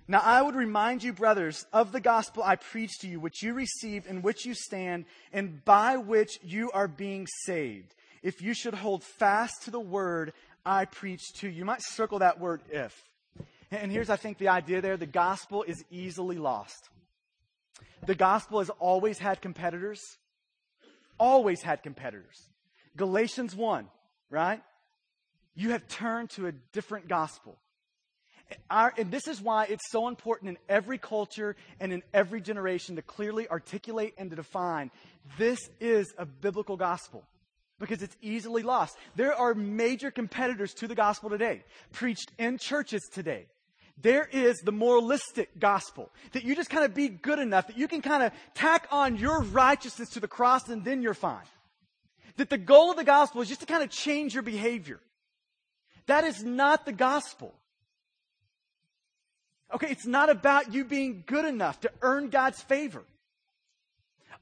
Now 0.08 0.20
I 0.20 0.42
would 0.42 0.56
remind 0.56 1.04
you, 1.04 1.14
brothers, 1.14 1.66
of 1.74 1.92
the 1.92 2.00
gospel 2.00 2.44
I 2.44 2.58
preached 2.58 3.02
to 3.02 3.08
you, 3.08 3.20
which 3.20 3.42
you 3.42 3.54
received, 3.54 4.06
in 4.06 4.22
which 4.22 4.46
you 4.46 4.54
stand, 4.54 5.06
and 5.34 5.66
by 5.66 5.98
which 5.98 6.40
you 6.44 6.70
are 6.72 6.88
being 6.88 7.28
saved, 7.46 7.96
if 8.22 8.42
you 8.42 8.54
should 8.54 8.76
hold 8.76 9.04
fast 9.04 9.64
to 9.64 9.72
the 9.72 9.80
word 9.80 10.34
I 10.66 10.86
preached 10.86 11.38
to 11.38 11.48
you. 11.48 11.54
You 11.54 11.66
might 11.66 11.82
circle 11.82 12.20
that 12.20 12.40
word 12.40 12.62
if. 12.70 12.94
And 13.72 13.92
here's, 13.92 14.10
I 14.10 14.16
think, 14.16 14.38
the 14.38 14.50
idea 14.50 14.82
there 14.82 14.98
the 14.98 15.06
gospel 15.06 15.64
is 15.64 15.84
easily 15.90 16.38
lost. 16.38 16.90
the 18.06 18.16
gospel 18.16 18.60
has 18.60 18.70
always 18.70 19.18
had 19.18 19.42
competitors. 19.42 20.00
Always 21.20 21.62
had 21.62 21.82
competitors. 21.82 22.50
Galatians 22.96 23.56
1, 23.56 23.88
right? 24.30 24.62
You 25.56 25.72
have 25.72 25.88
turned 25.88 26.30
to 26.32 26.48
a 26.48 26.52
different 26.52 27.08
gospel. 27.08 27.58
Our, 28.70 28.94
and 28.98 29.12
this 29.12 29.28
is 29.28 29.42
why 29.42 29.66
it's 29.66 29.90
so 29.92 30.08
important 30.08 30.50
in 30.50 30.58
every 30.70 30.98
culture 30.98 31.56
and 31.80 31.92
in 31.92 32.04
every 32.14 32.42
generation 32.42 32.96
to 32.96 33.02
clearly 33.02 33.50
articulate 33.50 34.14
and 34.18 34.30
to 34.30 34.36
define 34.36 34.92
this 35.38 35.60
is 35.80 36.14
a 36.18 36.26
biblical 36.26 36.78
gospel 36.78 37.24
because 37.80 38.02
it's 38.02 38.16
easily 38.22 38.64
lost. 38.64 38.96
There 39.16 39.34
are 39.34 39.54
major 39.54 40.12
competitors 40.12 40.74
to 40.76 40.88
the 40.88 40.96
gospel 40.96 41.30
today, 41.30 41.64
preached 41.92 42.32
in 42.38 42.58
churches 42.58 43.02
today. 43.12 43.48
There 44.02 44.28
is 44.32 44.58
the 44.58 44.72
moralistic 44.72 45.58
gospel 45.58 46.12
that 46.34 46.44
you 46.44 46.56
just 46.56 46.70
kind 46.70 46.84
of 46.84 46.94
be 46.94 47.08
good 47.08 47.40
enough, 47.40 47.68
that 47.68 47.78
you 47.78 47.88
can 47.88 48.02
kind 48.02 48.24
of 48.24 48.32
tack 48.54 48.88
on 48.92 49.16
your 49.16 49.42
righteousness 49.42 50.10
to 50.12 50.20
the 50.20 50.28
cross 50.28 50.68
and 50.70 50.84
then 50.84 51.02
you're 51.02 51.14
fine. 51.14 51.44
That 52.38 52.50
the 52.50 52.58
goal 52.58 52.92
of 52.92 52.98
the 52.98 53.06
gospel 53.06 53.42
is 53.42 53.48
just 53.48 53.62
to 53.62 53.66
kind 53.66 53.84
of 53.84 53.90
change 53.90 54.34
your 54.34 54.44
behavior. 54.44 55.00
That 56.08 56.26
is 56.26 56.44
not 56.44 56.86
the 56.86 56.92
gospel. 56.92 57.56
Okay, 59.76 59.88
it's 59.90 60.06
not 60.06 60.30
about 60.30 60.74
you 60.74 60.86
being 60.86 61.26
good 61.26 61.44
enough 61.44 61.82
to 61.82 61.92
earn 62.02 62.30
God's 62.30 62.62
favor. 62.62 63.04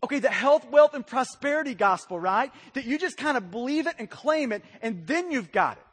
Okay, 0.03 0.19
the 0.19 0.29
health, 0.29 0.69
wealth, 0.69 0.93
and 0.93 1.05
prosperity 1.05 1.73
gospel, 1.73 2.19
right? 2.19 2.51
That 2.73 2.85
you 2.85 2.99
just 2.99 3.17
kind 3.17 3.35
of 3.35 3.49
believe 3.49 3.87
it 3.87 3.95
and 3.97 4.07
claim 4.07 4.51
it, 4.51 4.63
and 4.83 5.07
then 5.07 5.31
you've 5.31 5.51
got 5.51 5.77
it. 5.77 5.83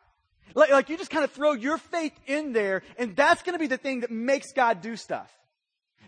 Like, 0.54 0.70
like 0.70 0.88
you 0.90 0.98
just 0.98 1.10
kind 1.10 1.24
of 1.24 1.30
throw 1.30 1.52
your 1.52 1.78
faith 1.78 2.12
in 2.26 2.52
there, 2.52 2.82
and 2.98 3.16
that's 3.16 3.42
going 3.42 3.54
to 3.54 3.58
be 3.58 3.66
the 3.66 3.78
thing 3.78 4.00
that 4.00 4.10
makes 4.10 4.52
God 4.52 4.82
do 4.82 4.94
stuff. 4.94 5.30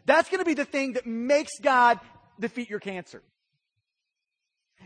That's 0.05 0.29
going 0.29 0.41
to 0.41 0.45
be 0.45 0.55
the 0.55 0.67
thing 0.67 0.95
that 0.95 1.07
makes 1.07 1.53
God 1.63 2.01
defeat 2.39 2.69
your 2.69 2.81
cancer. 2.81 3.23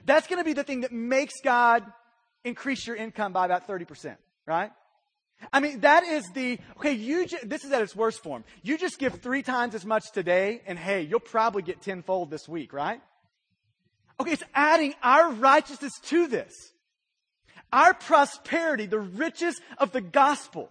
That's 0.04 0.28
going 0.28 0.38
to 0.38 0.44
be 0.44 0.52
the 0.52 0.62
thing 0.62 0.82
that 0.82 0.92
makes 0.92 1.34
God 1.42 1.84
increase 2.44 2.86
your 2.86 2.94
income 2.94 3.32
by 3.32 3.44
about 3.46 3.66
30%, 3.66 4.16
right? 4.46 4.70
I 5.52 5.60
mean, 5.60 5.80
that 5.80 6.04
is 6.04 6.28
the, 6.30 6.58
okay, 6.78 6.92
you, 6.92 7.26
ju- 7.26 7.38
this 7.42 7.64
is 7.64 7.72
at 7.72 7.82
its 7.82 7.94
worst 7.94 8.22
form. 8.22 8.44
You 8.62 8.78
just 8.78 8.98
give 8.98 9.20
three 9.20 9.42
times 9.42 9.74
as 9.74 9.84
much 9.84 10.04
today, 10.12 10.62
and 10.66 10.78
hey, 10.78 11.02
you'll 11.02 11.20
probably 11.20 11.62
get 11.62 11.82
tenfold 11.82 12.30
this 12.30 12.48
week, 12.48 12.72
right? 12.72 13.00
Okay, 14.18 14.32
it's 14.32 14.42
adding 14.54 14.94
our 15.02 15.32
righteousness 15.32 15.92
to 16.04 16.26
this. 16.26 16.52
Our 17.72 17.94
prosperity, 17.94 18.86
the 18.86 18.98
riches 18.98 19.60
of 19.78 19.92
the 19.92 20.00
gospel. 20.00 20.70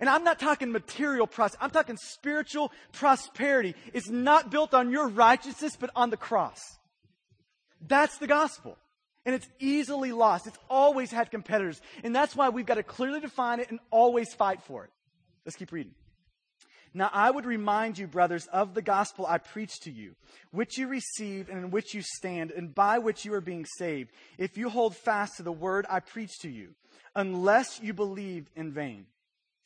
And 0.00 0.08
I'm 0.08 0.24
not 0.24 0.38
talking 0.38 0.72
material 0.72 1.26
prosperity. 1.26 1.64
I'm 1.64 1.70
talking 1.70 1.96
spiritual 1.96 2.72
prosperity. 2.92 3.74
It's 3.92 4.08
not 4.08 4.50
built 4.50 4.72
on 4.74 4.90
your 4.90 5.08
righteousness, 5.08 5.76
but 5.78 5.90
on 5.94 6.10
the 6.10 6.16
cross. 6.16 6.60
That's 7.86 8.18
the 8.18 8.26
gospel 8.26 8.78
and 9.26 9.34
it's 9.34 9.48
easily 9.58 10.12
lost. 10.12 10.46
It's 10.46 10.58
always 10.70 11.10
had 11.10 11.30
competitors. 11.30 11.80
And 12.04 12.14
that's 12.14 12.34
why 12.34 12.48
we've 12.48 12.64
got 12.64 12.74
to 12.74 12.84
clearly 12.84 13.20
define 13.20 13.60
it 13.60 13.70
and 13.70 13.80
always 13.90 14.32
fight 14.32 14.62
for 14.62 14.84
it. 14.84 14.90
Let's 15.44 15.56
keep 15.56 15.72
reading. 15.72 15.92
Now 16.94 17.10
I 17.12 17.30
would 17.30 17.44
remind 17.44 17.98
you, 17.98 18.06
brothers, 18.06 18.46
of 18.46 18.72
the 18.72 18.80
gospel 18.80 19.26
I 19.26 19.36
preached 19.36 19.82
to 19.82 19.90
you, 19.90 20.14
which 20.52 20.78
you 20.78 20.86
received 20.88 21.50
and 21.50 21.58
in 21.58 21.70
which 21.70 21.92
you 21.92 22.00
stand, 22.00 22.52
and 22.52 22.74
by 22.74 22.98
which 22.98 23.24
you 23.24 23.34
are 23.34 23.42
being 23.42 23.66
saved, 23.76 24.12
if 24.38 24.56
you 24.56 24.70
hold 24.70 24.96
fast 24.96 25.36
to 25.36 25.42
the 25.42 25.52
word 25.52 25.84
I 25.90 26.00
preached 26.00 26.40
to 26.42 26.48
you, 26.48 26.70
unless 27.14 27.80
you 27.82 27.92
believed 27.92 28.48
in 28.56 28.72
vain. 28.72 29.06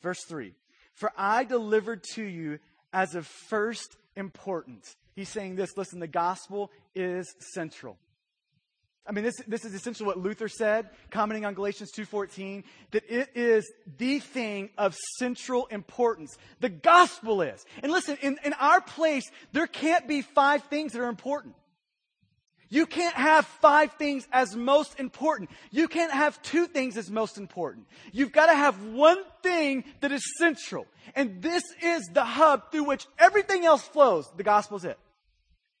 Verse 0.01 0.23
3 0.25 0.53
For 0.95 1.13
I 1.15 1.45
delivered 1.45 2.03
to 2.15 2.23
you 2.23 2.59
as 2.91 3.15
of 3.15 3.27
first 3.27 3.95
importance. 4.15 4.97
He's 5.15 5.29
saying 5.29 5.55
this 5.55 5.77
listen, 5.77 5.99
the 5.99 6.07
gospel 6.07 6.71
is 6.95 7.33
central. 7.53 7.97
I 9.07 9.11
mean, 9.13 9.23
this, 9.23 9.37
this 9.47 9.65
is 9.65 9.73
essentially 9.73 10.05
what 10.05 10.19
Luther 10.19 10.47
said, 10.47 10.89
commenting 11.09 11.43
on 11.43 11.55
Galatians 11.55 11.91
2.14, 11.91 12.63
that 12.91 13.03
it 13.09 13.29
is 13.33 13.71
the 13.97 14.19
thing 14.19 14.69
of 14.77 14.95
central 15.17 15.65
importance. 15.67 16.37
The 16.59 16.69
gospel 16.69 17.41
is. 17.41 17.65
And 17.81 17.91
listen, 17.91 18.17
in, 18.21 18.37
in 18.43 18.53
our 18.53 18.79
place, 18.79 19.29
there 19.53 19.65
can't 19.65 20.07
be 20.07 20.21
five 20.21 20.63
things 20.65 20.93
that 20.93 21.01
are 21.01 21.09
important. 21.09 21.55
You 22.69 22.85
can't 22.85 23.15
have 23.15 23.45
five 23.45 23.93
things 23.93 24.25
as 24.31 24.55
most 24.55 24.97
important. 24.97 25.49
You 25.71 25.89
can't 25.89 26.13
have 26.13 26.41
two 26.41 26.67
things 26.67 26.95
as 26.95 27.11
most 27.11 27.37
important. 27.37 27.87
You've 28.13 28.31
got 28.31 28.45
to 28.45 28.55
have 28.55 28.81
one 28.81 29.17
thing 29.43 29.83
that 29.99 30.13
is 30.13 30.23
central. 30.37 30.85
And 31.15 31.41
this 31.41 31.63
is 31.81 32.09
the 32.13 32.23
hub 32.23 32.71
through 32.71 32.85
which 32.85 33.07
everything 33.19 33.65
else 33.65 33.81
flows. 33.81 34.31
The 34.37 34.43
gospel 34.43 34.77
is 34.77 34.85
it. 34.85 34.97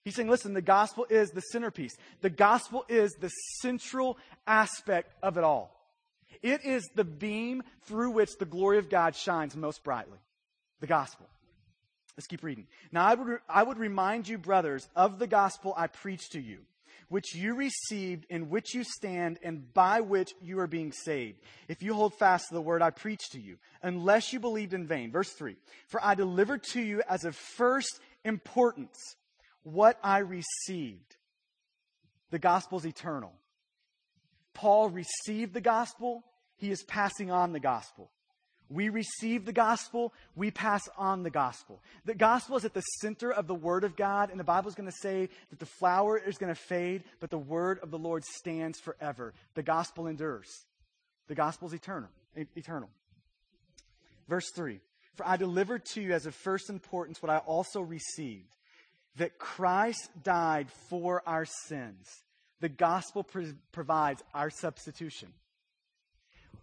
He's 0.03 0.15
saying, 0.15 0.29
listen, 0.29 0.53
the 0.53 0.61
gospel 0.61 1.05
is 1.09 1.29
the 1.29 1.41
centerpiece. 1.41 1.95
The 2.21 2.29
gospel 2.29 2.85
is 2.89 3.11
the 3.19 3.29
central 3.61 4.17
aspect 4.47 5.13
of 5.21 5.37
it 5.37 5.43
all. 5.43 5.77
It 6.41 6.65
is 6.65 6.89
the 6.95 7.03
beam 7.03 7.61
through 7.83 8.11
which 8.11 8.37
the 8.39 8.45
glory 8.45 8.79
of 8.79 8.89
God 8.89 9.15
shines 9.15 9.55
most 9.55 9.83
brightly. 9.83 10.17
The 10.79 10.87
gospel. 10.87 11.27
Let's 12.17 12.27
keep 12.27 12.43
reading. 12.43 12.65
Now, 12.91 13.05
I 13.05 13.13
would, 13.13 13.39
I 13.47 13.63
would 13.63 13.77
remind 13.77 14.27
you, 14.27 14.37
brothers, 14.37 14.87
of 14.95 15.19
the 15.19 15.27
gospel 15.27 15.73
I 15.77 15.85
preached 15.87 16.31
to 16.31 16.41
you, 16.41 16.59
which 17.09 17.35
you 17.35 17.53
received, 17.53 18.25
in 18.29 18.49
which 18.49 18.73
you 18.73 18.83
stand, 18.83 19.37
and 19.43 19.71
by 19.73 20.01
which 20.01 20.33
you 20.41 20.59
are 20.59 20.67
being 20.67 20.91
saved, 20.91 21.39
if 21.67 21.83
you 21.83 21.93
hold 21.93 22.15
fast 22.15 22.47
to 22.47 22.55
the 22.55 22.61
word 22.61 22.81
I 22.81 22.89
preached 22.89 23.33
to 23.33 23.39
you, 23.39 23.57
unless 23.83 24.33
you 24.33 24.39
believed 24.39 24.73
in 24.73 24.87
vain. 24.87 25.11
Verse 25.11 25.31
3 25.31 25.55
For 25.87 26.03
I 26.03 26.15
delivered 26.15 26.63
to 26.71 26.81
you 26.81 27.03
as 27.07 27.23
of 27.23 27.35
first 27.35 27.99
importance 28.25 28.97
what 29.63 29.97
I 30.03 30.19
received. 30.19 31.15
The 32.31 32.39
gospel 32.39 32.79
is 32.79 32.85
eternal. 32.85 33.33
Paul 34.53 34.89
received 34.89 35.53
the 35.53 35.61
gospel. 35.61 36.23
He 36.57 36.71
is 36.71 36.83
passing 36.83 37.31
on 37.31 37.53
the 37.53 37.59
gospel. 37.59 38.09
We 38.69 38.87
receive 38.87 39.43
the 39.43 39.51
gospel, 39.51 40.13
we 40.33 40.49
pass 40.49 40.81
on 40.97 41.23
the 41.23 41.29
gospel. 41.29 41.81
The 42.05 42.15
gospel 42.15 42.55
is 42.55 42.63
at 42.63 42.73
the 42.73 42.83
center 43.01 43.29
of 43.29 43.45
the 43.45 43.53
word 43.53 43.83
of 43.83 43.97
God, 43.97 44.29
and 44.31 44.39
the 44.39 44.45
Bible 44.45 44.69
is 44.69 44.75
going 44.75 44.89
to 44.89 44.97
say 45.01 45.27
that 45.49 45.59
the 45.59 45.65
flower 45.65 46.17
is 46.17 46.37
going 46.37 46.53
to 46.53 46.59
fade, 46.59 47.03
but 47.19 47.29
the 47.29 47.37
word 47.37 47.79
of 47.83 47.91
the 47.91 47.97
Lord 47.97 48.23
stands 48.23 48.79
forever. 48.79 49.33
The 49.55 49.63
gospel 49.63 50.07
endures. 50.07 50.47
The 51.27 51.35
gospel 51.35 51.67
is 51.67 51.73
eternal. 51.73 52.09
Eternal. 52.55 52.89
Verse 54.29 54.49
3 54.55 54.79
For 55.15 55.27
I 55.27 55.35
delivered 55.35 55.83
to 55.93 56.01
you 56.01 56.13
as 56.13 56.25
of 56.25 56.33
first 56.33 56.69
importance 56.69 57.21
what 57.21 57.29
I 57.29 57.39
also 57.39 57.81
received 57.81 58.55
that 59.17 59.37
Christ 59.37 60.09
died 60.23 60.67
for 60.89 61.21
our 61.25 61.45
sins. 61.45 62.07
The 62.59 62.69
gospel 62.69 63.25
provides 63.71 64.23
our 64.33 64.49
substitution. 64.49 65.33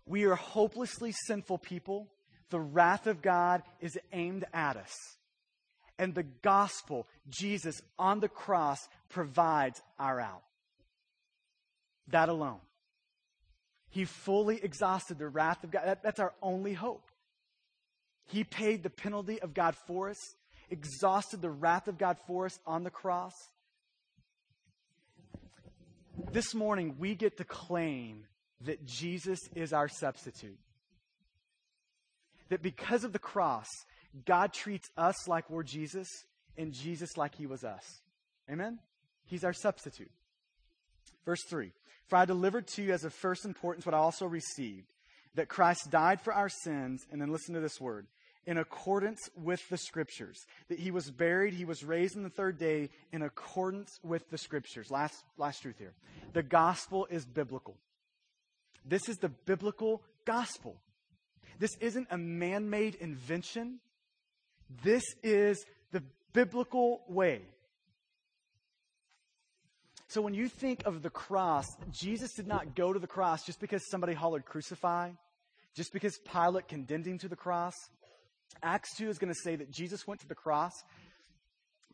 We 0.07 0.25
are 0.25 0.37
hopelessly 0.37 1.13
sinful 1.27 1.59
people. 1.59 2.09
The 2.51 2.61
wrath 2.61 3.07
of 3.07 3.21
God 3.21 3.63
is 3.81 3.99
aimed 4.13 4.45
at 4.55 4.77
us. 4.77 4.95
And 5.99 6.15
the 6.15 6.23
gospel, 6.23 7.07
Jesus 7.29 7.83
on 7.99 8.21
the 8.21 8.29
cross, 8.29 8.79
provides 9.09 9.83
our 9.99 10.21
out. 10.21 10.43
That 12.09 12.29
alone. 12.29 12.61
He 13.91 14.05
fully 14.05 14.63
exhausted 14.63 15.19
the 15.19 15.29
wrath 15.29 15.65
of 15.65 15.71
God. 15.71 15.83
That, 15.85 16.03
that's 16.03 16.21
our 16.21 16.33
only 16.41 16.75
hope. 16.75 17.11
He 18.27 18.45
paid 18.45 18.83
the 18.83 18.91
penalty 18.91 19.41
of 19.41 19.55
God 19.55 19.75
for 19.87 20.09
us 20.09 20.37
exhausted 20.71 21.43
the 21.43 21.51
wrath 21.51 21.89
of 21.89 21.99
God 21.99 22.17
for 22.27 22.47
us 22.47 22.59
on 22.67 22.85
the 22.85 22.91
cross. 22.91 23.33
This 26.33 26.55
morning, 26.55 26.97
we 26.99 27.15
get 27.15 27.37
to 27.39 27.45
claim 27.45 28.25
that 28.63 28.85
Jesus 28.85 29.39
is 29.55 29.73
our 29.73 29.89
substitute. 29.89 30.59
That 32.49 32.63
because 32.63 33.05
of 33.05 33.13
the 33.13 33.19
cross, 33.19 33.69
God 34.25 34.53
treats 34.53 34.89
us 34.97 35.29
like 35.29 35.49
we're 35.49 35.63
Jesus 35.63 36.09
and 36.57 36.73
Jesus 36.73 37.17
like 37.17 37.35
he 37.37 37.47
was 37.47 37.63
us. 37.63 37.85
Amen? 38.51 38.79
He's 39.27 39.45
our 39.45 39.53
substitute. 39.53 40.11
Verse 41.25 41.43
3 41.49 41.73
For 42.09 42.17
I 42.17 42.25
delivered 42.25 42.67
to 42.69 42.83
you 42.83 42.93
as 42.93 43.05
of 43.05 43.13
first 43.13 43.45
importance 43.45 43.87
what 43.87 43.95
I 43.95 43.99
also 43.99 44.27
received 44.27 44.93
that 45.35 45.49
Christ 45.49 45.91
died 45.91 46.21
for 46.21 46.33
our 46.33 46.49
sins, 46.49 47.07
and 47.13 47.21
then 47.21 47.31
listen 47.31 47.55
to 47.55 47.61
this 47.61 47.81
word 47.81 48.07
in 48.49 48.57
accordance 48.57 49.29
with 49.37 49.61
the 49.69 49.77
scriptures. 49.77 50.47
That 50.69 50.79
he 50.79 50.91
was 50.91 51.11
buried, 51.11 51.53
he 51.53 51.67
was 51.67 51.85
raised 51.85 52.17
on 52.17 52.23
the 52.23 52.31
third 52.31 52.59
day 52.59 52.89
in 53.13 53.21
accordance 53.21 54.01
with 54.03 54.29
the 54.31 54.39
scriptures. 54.39 54.91
Last, 54.91 55.23
last 55.37 55.61
truth 55.61 55.77
here. 55.79 55.93
The 56.33 56.43
gospel 56.43 57.07
is 57.11 57.27
biblical. 57.27 57.77
This 58.87 59.07
is 59.07 59.19
the 59.19 59.29
biblical 59.29 60.03
gospel. 60.25 60.77
This 61.59 61.77
isn't 61.81 62.09
a 62.11 62.17
man 62.17 62.71
made 62.71 62.95
invention. 62.95 63.81
This 64.83 65.05
is 65.23 65.63
the 65.93 66.03
biblical 66.33 67.03
way. 67.07 67.43
So 70.07 70.23
when 70.23 70.33
you 70.33 70.49
think 70.49 70.87
of 70.87 71.03
the 71.03 71.11
cross, 71.11 71.67
Jesus 71.93 72.33
did 72.33 72.47
not 72.47 72.75
go 72.75 72.95
to 72.95 72.99
the 72.99 73.07
cross 73.07 73.45
just 73.45 73.61
because 73.61 73.83
somebody 73.91 74.15
hollered 74.15 74.47
crucify, 74.47 75.11
just 75.75 75.93
because 75.93 76.19
Pilate 76.33 76.67
condemned 76.67 77.07
him 77.07 77.19
to 77.19 77.29
the 77.29 77.37
cross. 77.37 77.75
Acts 78.63 78.97
2 78.97 79.09
is 79.09 79.19
going 79.19 79.33
to 79.33 79.41
say 79.43 79.57
that 79.57 79.71
Jesus 79.71 80.07
went 80.07 80.21
to 80.21 80.29
the 80.29 80.35
cross 80.35 80.73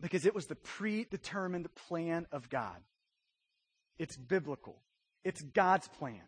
Because 0.00 0.26
it 0.26 0.34
was 0.34 0.46
the 0.46 0.56
predetermined 0.56 1.68
plan 1.88 2.26
of 2.32 2.48
God. 2.48 2.76
It's 3.98 4.16
biblical. 4.16 4.76
It's 5.24 5.40
God's 5.40 5.88
plan. 5.88 6.20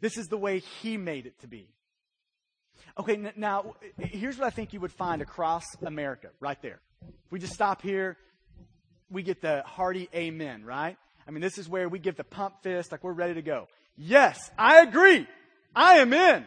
This 0.00 0.16
is 0.16 0.28
the 0.28 0.36
way 0.36 0.60
He 0.60 0.96
made 0.96 1.26
it 1.26 1.38
to 1.40 1.48
be. 1.48 1.68
Okay, 2.98 3.16
now, 3.36 3.74
here's 3.98 4.38
what 4.38 4.46
I 4.46 4.50
think 4.50 4.72
you 4.72 4.80
would 4.80 4.92
find 4.92 5.20
across 5.20 5.64
America, 5.82 6.28
right 6.38 6.60
there. 6.62 6.80
If 7.02 7.32
we 7.32 7.40
just 7.40 7.54
stop 7.54 7.82
here, 7.82 8.16
we 9.10 9.22
get 9.22 9.40
the 9.40 9.62
hearty 9.66 10.08
amen, 10.14 10.64
right? 10.64 10.96
I 11.26 11.30
mean, 11.30 11.40
this 11.40 11.58
is 11.58 11.68
where 11.68 11.88
we 11.88 11.98
give 11.98 12.16
the 12.16 12.24
pump 12.24 12.62
fist, 12.62 12.92
like 12.92 13.02
we're 13.02 13.12
ready 13.12 13.34
to 13.34 13.42
go. 13.42 13.66
Yes, 13.96 14.38
I 14.56 14.82
agree. 14.82 15.26
I 15.74 15.98
am 15.98 16.12
in. 16.12 16.44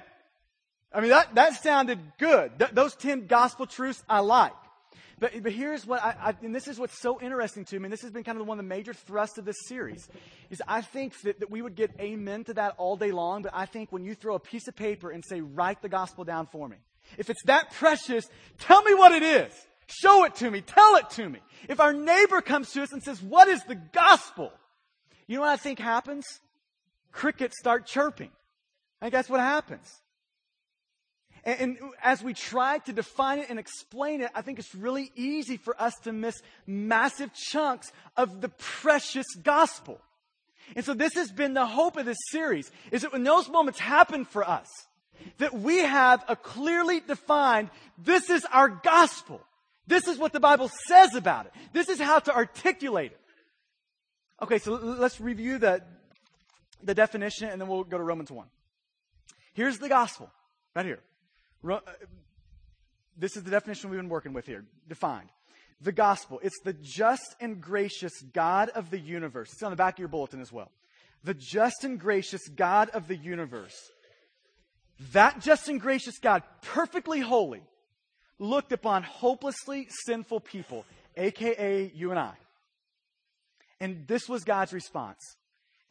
I 0.93 0.99
mean, 1.01 1.11
that, 1.11 1.35
that 1.35 1.61
sounded 1.61 1.99
good. 2.17 2.59
Th- 2.59 2.71
those 2.71 2.95
10 2.95 3.27
gospel 3.27 3.65
truths 3.65 4.03
I 4.09 4.19
like. 4.19 4.53
But, 5.19 5.43
but 5.43 5.51
here's 5.51 5.85
what 5.85 6.03
I, 6.03 6.15
I, 6.19 6.35
and 6.41 6.53
this 6.53 6.67
is 6.67 6.79
what's 6.79 6.99
so 6.99 7.21
interesting 7.21 7.63
to 7.65 7.79
me, 7.79 7.85
and 7.85 7.93
this 7.93 8.01
has 8.01 8.09
been 8.09 8.23
kind 8.23 8.41
of 8.41 8.47
one 8.47 8.57
of 8.57 8.65
the 8.65 8.67
major 8.67 8.91
thrusts 8.91 9.37
of 9.37 9.45
this 9.45 9.55
series, 9.67 10.09
is 10.49 10.61
I 10.67 10.81
think 10.81 11.13
that, 11.21 11.39
that 11.39 11.51
we 11.51 11.61
would 11.61 11.75
get 11.75 11.91
amen 11.99 12.45
to 12.45 12.55
that 12.55 12.73
all 12.77 12.97
day 12.97 13.11
long, 13.11 13.43
but 13.43 13.51
I 13.53 13.67
think 13.67 13.91
when 13.91 14.03
you 14.03 14.15
throw 14.15 14.33
a 14.33 14.39
piece 14.39 14.67
of 14.67 14.75
paper 14.75 15.11
and 15.11 15.23
say, 15.23 15.39
write 15.39 15.83
the 15.83 15.89
gospel 15.89 16.23
down 16.23 16.47
for 16.47 16.67
me, 16.67 16.77
if 17.19 17.29
it's 17.29 17.43
that 17.43 17.71
precious, 17.73 18.25
tell 18.57 18.81
me 18.81 18.95
what 18.95 19.11
it 19.11 19.21
is. 19.21 19.53
Show 19.85 20.23
it 20.23 20.35
to 20.35 20.49
me. 20.49 20.61
Tell 20.61 20.95
it 20.95 21.09
to 21.11 21.29
me. 21.29 21.39
If 21.69 21.79
our 21.79 21.93
neighbor 21.93 22.41
comes 22.41 22.71
to 22.71 22.81
us 22.81 22.91
and 22.91 23.03
says, 23.03 23.21
what 23.21 23.47
is 23.47 23.63
the 23.65 23.75
gospel? 23.75 24.51
You 25.27 25.35
know 25.35 25.41
what 25.41 25.51
I 25.51 25.57
think 25.57 25.79
happens? 25.79 26.25
Crickets 27.11 27.59
start 27.59 27.85
chirping. 27.85 28.31
I 29.01 29.05
think 29.05 29.13
that's 29.13 29.29
what 29.29 29.39
happens. 29.39 30.00
And, 31.43 31.77
as 32.03 32.23
we 32.23 32.33
try 32.33 32.77
to 32.79 32.93
define 32.93 33.39
it 33.39 33.49
and 33.49 33.57
explain 33.57 34.21
it, 34.21 34.29
I 34.35 34.41
think 34.41 34.59
it's 34.59 34.75
really 34.75 35.11
easy 35.15 35.57
for 35.57 35.79
us 35.81 35.95
to 36.03 36.13
miss 36.13 36.41
massive 36.67 37.33
chunks 37.33 37.91
of 38.15 38.41
the 38.41 38.49
precious 38.49 39.25
gospel. 39.41 39.99
And 40.75 40.85
so 40.85 40.93
this 40.93 41.15
has 41.15 41.31
been 41.31 41.53
the 41.53 41.65
hope 41.65 41.97
of 41.97 42.05
this 42.05 42.17
series, 42.29 42.71
is 42.91 43.01
that 43.01 43.11
when 43.11 43.23
those 43.23 43.49
moments 43.49 43.79
happen 43.79 44.25
for 44.25 44.47
us, 44.47 44.67
that 45.39 45.53
we 45.53 45.79
have 45.79 46.23
a 46.27 46.35
clearly 46.35 46.99
defined, 46.99 47.69
this 47.97 48.29
is 48.29 48.45
our 48.51 48.69
gospel. 48.69 49.41
This 49.87 50.07
is 50.07 50.17
what 50.17 50.33
the 50.33 50.39
Bible 50.39 50.69
says 50.87 51.15
about 51.15 51.47
it. 51.47 51.53
This 51.73 51.89
is 51.89 51.99
how 51.99 52.19
to 52.19 52.33
articulate 52.33 53.11
it. 53.11 53.19
Okay, 54.41 54.59
so 54.59 54.73
let's 54.73 55.19
review 55.19 55.57
the, 55.57 55.83
the 56.83 56.95
definition 56.95 57.49
and 57.49 57.59
then 57.59 57.67
we'll 57.67 57.83
go 57.83 57.97
to 57.97 58.03
Romans 58.03 58.31
1. 58.31 58.47
Here's 59.53 59.79
the 59.79 59.89
gospel, 59.89 60.31
right 60.75 60.85
here. 60.85 60.99
Uh, 61.69 61.79
this 63.17 63.37
is 63.37 63.43
the 63.43 63.51
definition 63.51 63.89
we've 63.89 63.99
been 63.99 64.09
working 64.09 64.33
with 64.33 64.45
here, 64.45 64.65
defined. 64.87 65.29
The 65.81 65.91
gospel. 65.91 66.39
It's 66.43 66.59
the 66.63 66.73
just 66.73 67.35
and 67.39 67.59
gracious 67.59 68.13
God 68.33 68.69
of 68.69 68.89
the 68.89 68.99
universe. 68.99 69.49
It's 69.53 69.63
on 69.63 69.71
the 69.71 69.75
back 69.75 69.95
of 69.95 69.99
your 69.99 70.07
bulletin 70.07 70.41
as 70.41 70.51
well. 70.51 70.71
The 71.23 71.33
just 71.33 71.83
and 71.83 71.99
gracious 71.99 72.47
God 72.47 72.89
of 72.89 73.07
the 73.07 73.15
universe. 73.15 73.75
That 75.13 75.39
just 75.39 75.67
and 75.69 75.81
gracious 75.81 76.19
God, 76.19 76.43
perfectly 76.61 77.19
holy, 77.19 77.63
looked 78.37 78.71
upon 78.71 79.03
hopelessly 79.03 79.87
sinful 80.05 80.41
people, 80.41 80.85
aka 81.17 81.91
you 81.93 82.11
and 82.11 82.19
I. 82.19 82.33
And 83.79 84.07
this 84.07 84.29
was 84.29 84.43
God's 84.43 84.73
response. 84.73 85.19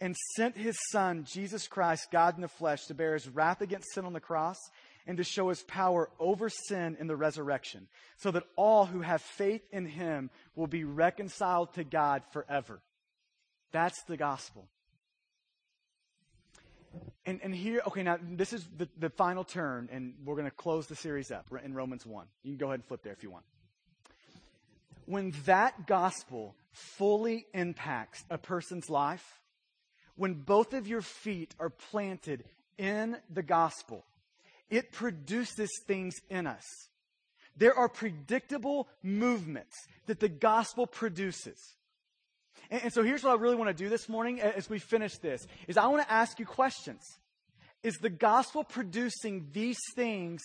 And 0.00 0.16
sent 0.36 0.56
his 0.56 0.78
son, 0.90 1.26
Jesus 1.30 1.66
Christ, 1.68 2.08
God 2.10 2.36
in 2.36 2.40
the 2.40 2.48
flesh, 2.48 2.86
to 2.86 2.94
bear 2.94 3.14
his 3.14 3.28
wrath 3.28 3.60
against 3.60 3.92
sin 3.92 4.06
on 4.06 4.14
the 4.14 4.20
cross 4.20 4.56
and 5.10 5.16
to 5.16 5.24
show 5.24 5.48
his 5.48 5.60
power 5.64 6.08
over 6.20 6.48
sin 6.48 6.96
in 7.00 7.08
the 7.08 7.16
resurrection, 7.16 7.88
so 8.18 8.30
that 8.30 8.44
all 8.54 8.86
who 8.86 9.00
have 9.00 9.20
faith 9.20 9.60
in 9.72 9.84
him 9.84 10.30
will 10.54 10.68
be 10.68 10.84
reconciled 10.84 11.74
to 11.74 11.82
God 11.82 12.22
forever. 12.30 12.80
That's 13.72 14.00
the 14.04 14.16
gospel. 14.16 14.68
And, 17.26 17.40
and 17.42 17.52
here, 17.52 17.82
okay, 17.88 18.04
now 18.04 18.18
this 18.22 18.52
is 18.52 18.64
the, 18.76 18.88
the 19.00 19.10
final 19.10 19.42
turn, 19.42 19.88
and 19.90 20.14
we're 20.24 20.36
going 20.36 20.44
to 20.44 20.52
close 20.52 20.86
the 20.86 20.94
series 20.94 21.32
up 21.32 21.46
in 21.64 21.74
Romans 21.74 22.06
1. 22.06 22.26
You 22.44 22.52
can 22.52 22.58
go 22.58 22.66
ahead 22.66 22.78
and 22.78 22.84
flip 22.84 23.02
there 23.02 23.12
if 23.12 23.24
you 23.24 23.32
want. 23.32 23.44
When 25.06 25.34
that 25.46 25.88
gospel 25.88 26.54
fully 26.70 27.46
impacts 27.52 28.24
a 28.30 28.38
person's 28.38 28.88
life, 28.88 29.40
when 30.14 30.34
both 30.34 30.72
of 30.72 30.86
your 30.86 31.02
feet 31.02 31.52
are 31.58 31.70
planted 31.70 32.44
in 32.78 33.16
the 33.28 33.42
gospel, 33.42 34.04
it 34.70 34.92
produces 34.92 35.68
things 35.86 36.14
in 36.28 36.46
us. 36.46 36.64
There 37.56 37.74
are 37.74 37.88
predictable 37.88 38.88
movements 39.02 39.76
that 40.06 40.20
the 40.20 40.28
gospel 40.28 40.86
produces. 40.86 41.58
And, 42.70 42.84
and, 42.84 42.92
so 42.92 43.02
here's 43.02 43.22
what 43.22 43.32
I 43.38 43.40
really 43.40 43.56
want 43.56 43.68
to 43.68 43.84
do 43.84 43.90
this 43.90 44.08
morning 44.08 44.40
as 44.40 44.70
we 44.70 44.78
finish 44.78 45.18
this 45.18 45.46
is 45.66 45.76
I 45.76 45.86
want 45.88 46.02
to 46.02 46.12
ask 46.12 46.38
you 46.38 46.46
questions. 46.46 47.02
Is 47.82 47.96
the 47.96 48.10
gospel 48.10 48.62
producing 48.62 49.48
these 49.52 49.78
things, 49.94 50.42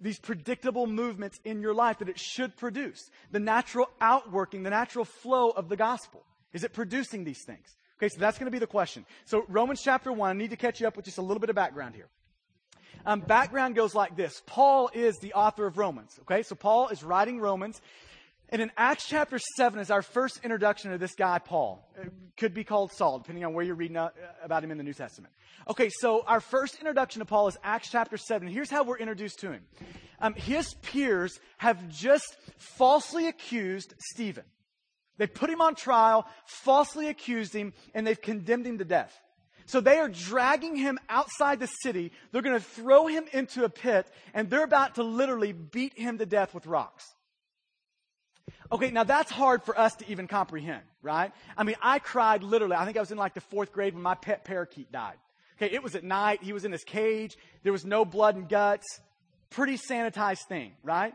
these 0.00 0.18
predictable 0.18 0.86
movements 0.86 1.38
in 1.44 1.60
your 1.60 1.74
life 1.74 1.98
that 1.98 2.08
it 2.08 2.18
should 2.18 2.56
produce? 2.56 3.00
The 3.30 3.40
natural 3.40 3.88
outworking, 4.00 4.62
the 4.62 4.70
natural 4.70 5.04
flow 5.04 5.50
of 5.50 5.68
the 5.68 5.76
gospel. 5.76 6.24
Is 6.52 6.64
it 6.64 6.72
producing 6.72 7.24
these 7.24 7.44
things? 7.44 7.66
Okay, 7.98 8.08
so 8.08 8.18
that's 8.18 8.38
going 8.38 8.46
to 8.46 8.52
be 8.52 8.58
the 8.58 8.66
question. 8.66 9.06
So 9.26 9.44
Romans 9.48 9.80
chapter 9.82 10.12
1, 10.12 10.30
I 10.30 10.32
need 10.32 10.50
to 10.50 10.56
catch 10.56 10.80
you 10.80 10.88
up 10.88 10.96
with 10.96 11.04
just 11.04 11.18
a 11.18 11.22
little 11.22 11.40
bit 11.40 11.50
of 11.50 11.56
background 11.56 11.94
here. 11.94 12.08
Um, 13.04 13.20
background 13.20 13.74
goes 13.74 13.94
like 13.94 14.16
this 14.16 14.42
Paul 14.46 14.90
is 14.92 15.18
the 15.18 15.34
author 15.34 15.66
of 15.66 15.78
Romans. 15.78 16.18
Okay, 16.22 16.42
so 16.42 16.54
Paul 16.54 16.88
is 16.88 17.02
writing 17.02 17.40
Romans. 17.40 17.80
And 18.48 18.60
in 18.60 18.70
Acts 18.76 19.06
chapter 19.08 19.38
7 19.56 19.80
is 19.80 19.90
our 19.90 20.02
first 20.02 20.40
introduction 20.44 20.90
to 20.90 20.98
this 20.98 21.14
guy, 21.14 21.38
Paul. 21.38 21.88
It 21.96 22.12
could 22.36 22.52
be 22.52 22.64
called 22.64 22.92
Saul, 22.92 23.18
depending 23.18 23.46
on 23.46 23.54
where 23.54 23.64
you're 23.64 23.74
reading 23.74 23.96
about 24.44 24.62
him 24.62 24.70
in 24.70 24.76
the 24.76 24.84
New 24.84 24.92
Testament. 24.92 25.32
Okay, 25.70 25.88
so 25.90 26.22
our 26.26 26.40
first 26.40 26.78
introduction 26.78 27.20
to 27.20 27.24
Paul 27.24 27.48
is 27.48 27.56
Acts 27.64 27.88
chapter 27.90 28.18
7. 28.18 28.46
Here's 28.48 28.68
how 28.68 28.84
we're 28.84 28.98
introduced 28.98 29.40
to 29.40 29.52
him. 29.52 29.62
Um, 30.20 30.34
his 30.34 30.74
peers 30.82 31.40
have 31.56 31.88
just 31.88 32.36
falsely 32.58 33.26
accused 33.26 33.94
Stephen. 34.12 34.44
They 35.16 35.26
put 35.26 35.48
him 35.48 35.62
on 35.62 35.74
trial, 35.74 36.26
falsely 36.44 37.08
accused 37.08 37.54
him, 37.54 37.72
and 37.94 38.06
they've 38.06 38.20
condemned 38.20 38.66
him 38.66 38.76
to 38.78 38.84
death. 38.84 39.18
So 39.66 39.80
they 39.80 39.98
are 39.98 40.08
dragging 40.08 40.76
him 40.76 40.98
outside 41.08 41.60
the 41.60 41.66
city. 41.66 42.12
They're 42.30 42.42
going 42.42 42.58
to 42.58 42.64
throw 42.64 43.06
him 43.06 43.24
into 43.32 43.64
a 43.64 43.68
pit, 43.68 44.06
and 44.34 44.50
they're 44.50 44.64
about 44.64 44.96
to 44.96 45.02
literally 45.02 45.52
beat 45.52 45.98
him 45.98 46.18
to 46.18 46.26
death 46.26 46.54
with 46.54 46.66
rocks. 46.66 47.04
Okay, 48.70 48.90
now 48.90 49.04
that's 49.04 49.30
hard 49.30 49.62
for 49.62 49.78
us 49.78 49.94
to 49.96 50.10
even 50.10 50.26
comprehend, 50.26 50.82
right? 51.02 51.32
I 51.56 51.64
mean, 51.64 51.76
I 51.82 51.98
cried 51.98 52.42
literally. 52.42 52.74
I 52.74 52.84
think 52.84 52.96
I 52.96 53.00
was 53.00 53.12
in 53.12 53.18
like 53.18 53.34
the 53.34 53.40
fourth 53.40 53.72
grade 53.72 53.94
when 53.94 54.02
my 54.02 54.14
pet 54.14 54.44
parakeet 54.44 54.90
died. 54.90 55.16
Okay, 55.58 55.72
it 55.72 55.82
was 55.82 55.94
at 55.94 56.04
night. 56.04 56.42
He 56.42 56.52
was 56.52 56.64
in 56.64 56.72
his 56.72 56.82
cage. 56.82 57.36
There 57.62 57.72
was 57.72 57.84
no 57.84 58.04
blood 58.04 58.36
and 58.36 58.48
guts. 58.48 59.00
Pretty 59.50 59.76
sanitized 59.76 60.46
thing, 60.48 60.72
right? 60.82 61.14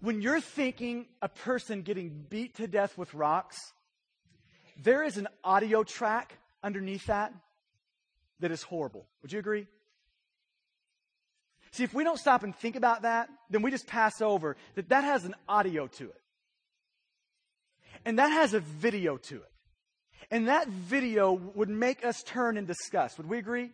When 0.00 0.22
you're 0.22 0.40
thinking 0.40 1.06
a 1.20 1.28
person 1.28 1.82
getting 1.82 2.24
beat 2.30 2.56
to 2.56 2.66
death 2.66 2.96
with 2.96 3.12
rocks, 3.12 3.58
there 4.82 5.02
is 5.04 5.16
an 5.18 5.28
audio 5.44 5.82
track 5.82 6.37
underneath 6.62 7.06
that 7.06 7.32
that 8.40 8.50
is 8.50 8.62
horrible. 8.62 9.06
Would 9.22 9.32
you 9.32 9.38
agree? 9.38 9.66
See, 11.72 11.84
if 11.84 11.92
we 11.92 12.04
don't 12.04 12.18
stop 12.18 12.42
and 12.42 12.54
think 12.54 12.76
about 12.76 13.02
that, 13.02 13.28
then 13.50 13.62
we 13.62 13.70
just 13.70 13.86
pass 13.86 14.20
over 14.20 14.56
that 14.74 14.88
that 14.88 15.04
has 15.04 15.24
an 15.24 15.34
audio 15.48 15.86
to 15.86 16.04
it. 16.04 16.20
And 18.04 18.18
that 18.18 18.28
has 18.28 18.54
a 18.54 18.60
video 18.60 19.16
to 19.16 19.36
it. 19.36 19.52
And 20.30 20.48
that 20.48 20.68
video 20.68 21.32
would 21.32 21.68
make 21.68 22.04
us 22.04 22.22
turn 22.22 22.56
and 22.56 22.66
discuss. 22.66 23.16
Would 23.18 23.28
we 23.28 23.38
agree? 23.38 23.70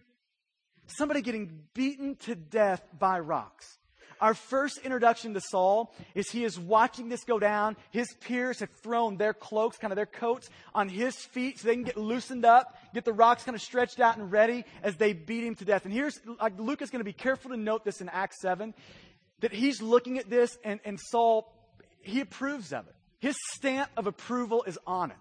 Somebody 0.86 1.22
getting 1.22 1.64
beaten 1.72 2.16
to 2.16 2.34
death 2.34 2.82
by 2.98 3.18
rocks. 3.18 3.78
Our 4.24 4.32
first 4.32 4.78
introduction 4.78 5.34
to 5.34 5.40
Saul 5.42 5.92
is 6.14 6.30
he 6.30 6.44
is 6.44 6.58
watching 6.58 7.10
this 7.10 7.24
go 7.24 7.38
down. 7.38 7.76
His 7.90 8.08
peers 8.22 8.60
have 8.60 8.70
thrown 8.82 9.18
their 9.18 9.34
cloaks, 9.34 9.76
kind 9.76 9.92
of 9.92 9.96
their 9.96 10.06
coats, 10.06 10.48
on 10.74 10.88
his 10.88 11.14
feet 11.14 11.58
so 11.58 11.68
they 11.68 11.74
can 11.74 11.84
get 11.84 11.98
loosened 11.98 12.46
up, 12.46 12.74
get 12.94 13.04
the 13.04 13.12
rocks 13.12 13.44
kind 13.44 13.54
of 13.54 13.60
stretched 13.60 14.00
out 14.00 14.16
and 14.16 14.32
ready 14.32 14.64
as 14.82 14.96
they 14.96 15.12
beat 15.12 15.44
him 15.44 15.54
to 15.56 15.66
death. 15.66 15.84
And 15.84 15.92
here's, 15.92 16.18
like, 16.40 16.58
Luke 16.58 16.80
is 16.80 16.88
going 16.88 17.00
to 17.00 17.04
be 17.04 17.12
careful 17.12 17.50
to 17.50 17.58
note 17.58 17.84
this 17.84 18.00
in 18.00 18.08
Acts 18.08 18.40
7, 18.40 18.72
that 19.40 19.52
he's 19.52 19.82
looking 19.82 20.16
at 20.16 20.30
this 20.30 20.56
and, 20.64 20.80
and 20.86 20.98
Saul, 20.98 21.52
he 22.00 22.20
approves 22.20 22.72
of 22.72 22.86
it. 22.86 22.94
His 23.18 23.36
stamp 23.52 23.90
of 23.94 24.06
approval 24.06 24.64
is 24.66 24.78
on 24.86 25.10
it. 25.10 25.18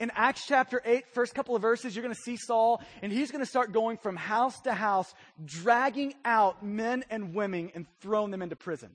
In 0.00 0.10
Acts 0.14 0.46
chapter 0.46 0.82
8, 0.84 1.04
first 1.12 1.34
couple 1.34 1.54
of 1.54 1.62
verses, 1.62 1.94
you're 1.94 2.02
going 2.02 2.14
to 2.14 2.20
see 2.20 2.36
Saul, 2.36 2.82
and 3.02 3.12
he's 3.12 3.30
going 3.30 3.44
to 3.44 3.48
start 3.48 3.72
going 3.72 3.96
from 3.96 4.16
house 4.16 4.60
to 4.62 4.74
house, 4.74 5.14
dragging 5.44 6.14
out 6.24 6.64
men 6.64 7.04
and 7.10 7.34
women 7.34 7.70
and 7.74 7.86
throwing 8.00 8.30
them 8.30 8.42
into 8.42 8.56
prison. 8.56 8.90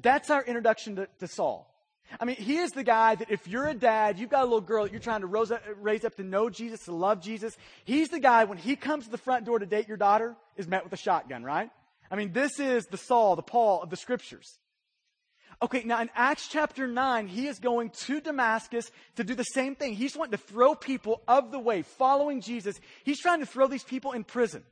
That's 0.00 0.30
our 0.30 0.42
introduction 0.42 0.96
to, 0.96 1.08
to 1.20 1.28
Saul. 1.28 1.68
I 2.20 2.24
mean, 2.24 2.36
he 2.36 2.58
is 2.58 2.70
the 2.72 2.82
guy 2.82 3.14
that 3.14 3.30
if 3.30 3.46
you're 3.48 3.68
a 3.68 3.74
dad, 3.74 4.18
you've 4.18 4.30
got 4.30 4.42
a 4.42 4.44
little 4.44 4.60
girl 4.60 4.84
that 4.84 4.92
you're 4.92 5.00
trying 5.00 5.22
to 5.22 5.38
up, 5.38 5.62
raise 5.80 6.04
up 6.04 6.14
to 6.16 6.22
know 6.22 6.50
Jesus, 6.50 6.84
to 6.84 6.92
love 6.92 7.22
Jesus. 7.22 7.56
He's 7.84 8.08
the 8.08 8.20
guy 8.20 8.44
when 8.44 8.58
he 8.58 8.76
comes 8.76 9.04
to 9.04 9.10
the 9.10 9.18
front 9.18 9.44
door 9.44 9.58
to 9.58 9.66
date 9.66 9.88
your 9.88 9.96
daughter, 9.96 10.36
is 10.56 10.68
met 10.68 10.84
with 10.84 10.92
a 10.92 10.96
shotgun, 10.96 11.42
right? 11.42 11.70
I 12.10 12.16
mean, 12.16 12.32
this 12.32 12.60
is 12.60 12.84
the 12.86 12.98
Saul, 12.98 13.36
the 13.36 13.42
Paul 13.42 13.82
of 13.82 13.90
the 13.90 13.96
scriptures. 13.96 14.58
Okay, 15.62 15.84
now 15.84 16.02
in 16.02 16.10
Acts 16.16 16.48
chapter 16.48 16.88
9, 16.88 17.28
he 17.28 17.46
is 17.46 17.60
going 17.60 17.90
to 17.90 18.20
Damascus 18.20 18.90
to 19.14 19.22
do 19.22 19.36
the 19.36 19.44
same 19.44 19.76
thing. 19.76 19.94
He's 19.94 20.16
wanting 20.16 20.32
to 20.32 20.44
throw 20.44 20.74
people 20.74 21.22
of 21.28 21.52
the 21.52 21.58
way, 21.60 21.82
following 21.82 22.40
Jesus. 22.40 22.80
He's 23.04 23.20
trying 23.20 23.38
to 23.38 23.46
throw 23.46 23.68
these 23.68 23.84
people 23.84 24.10
in 24.10 24.24
prison. 24.24 24.64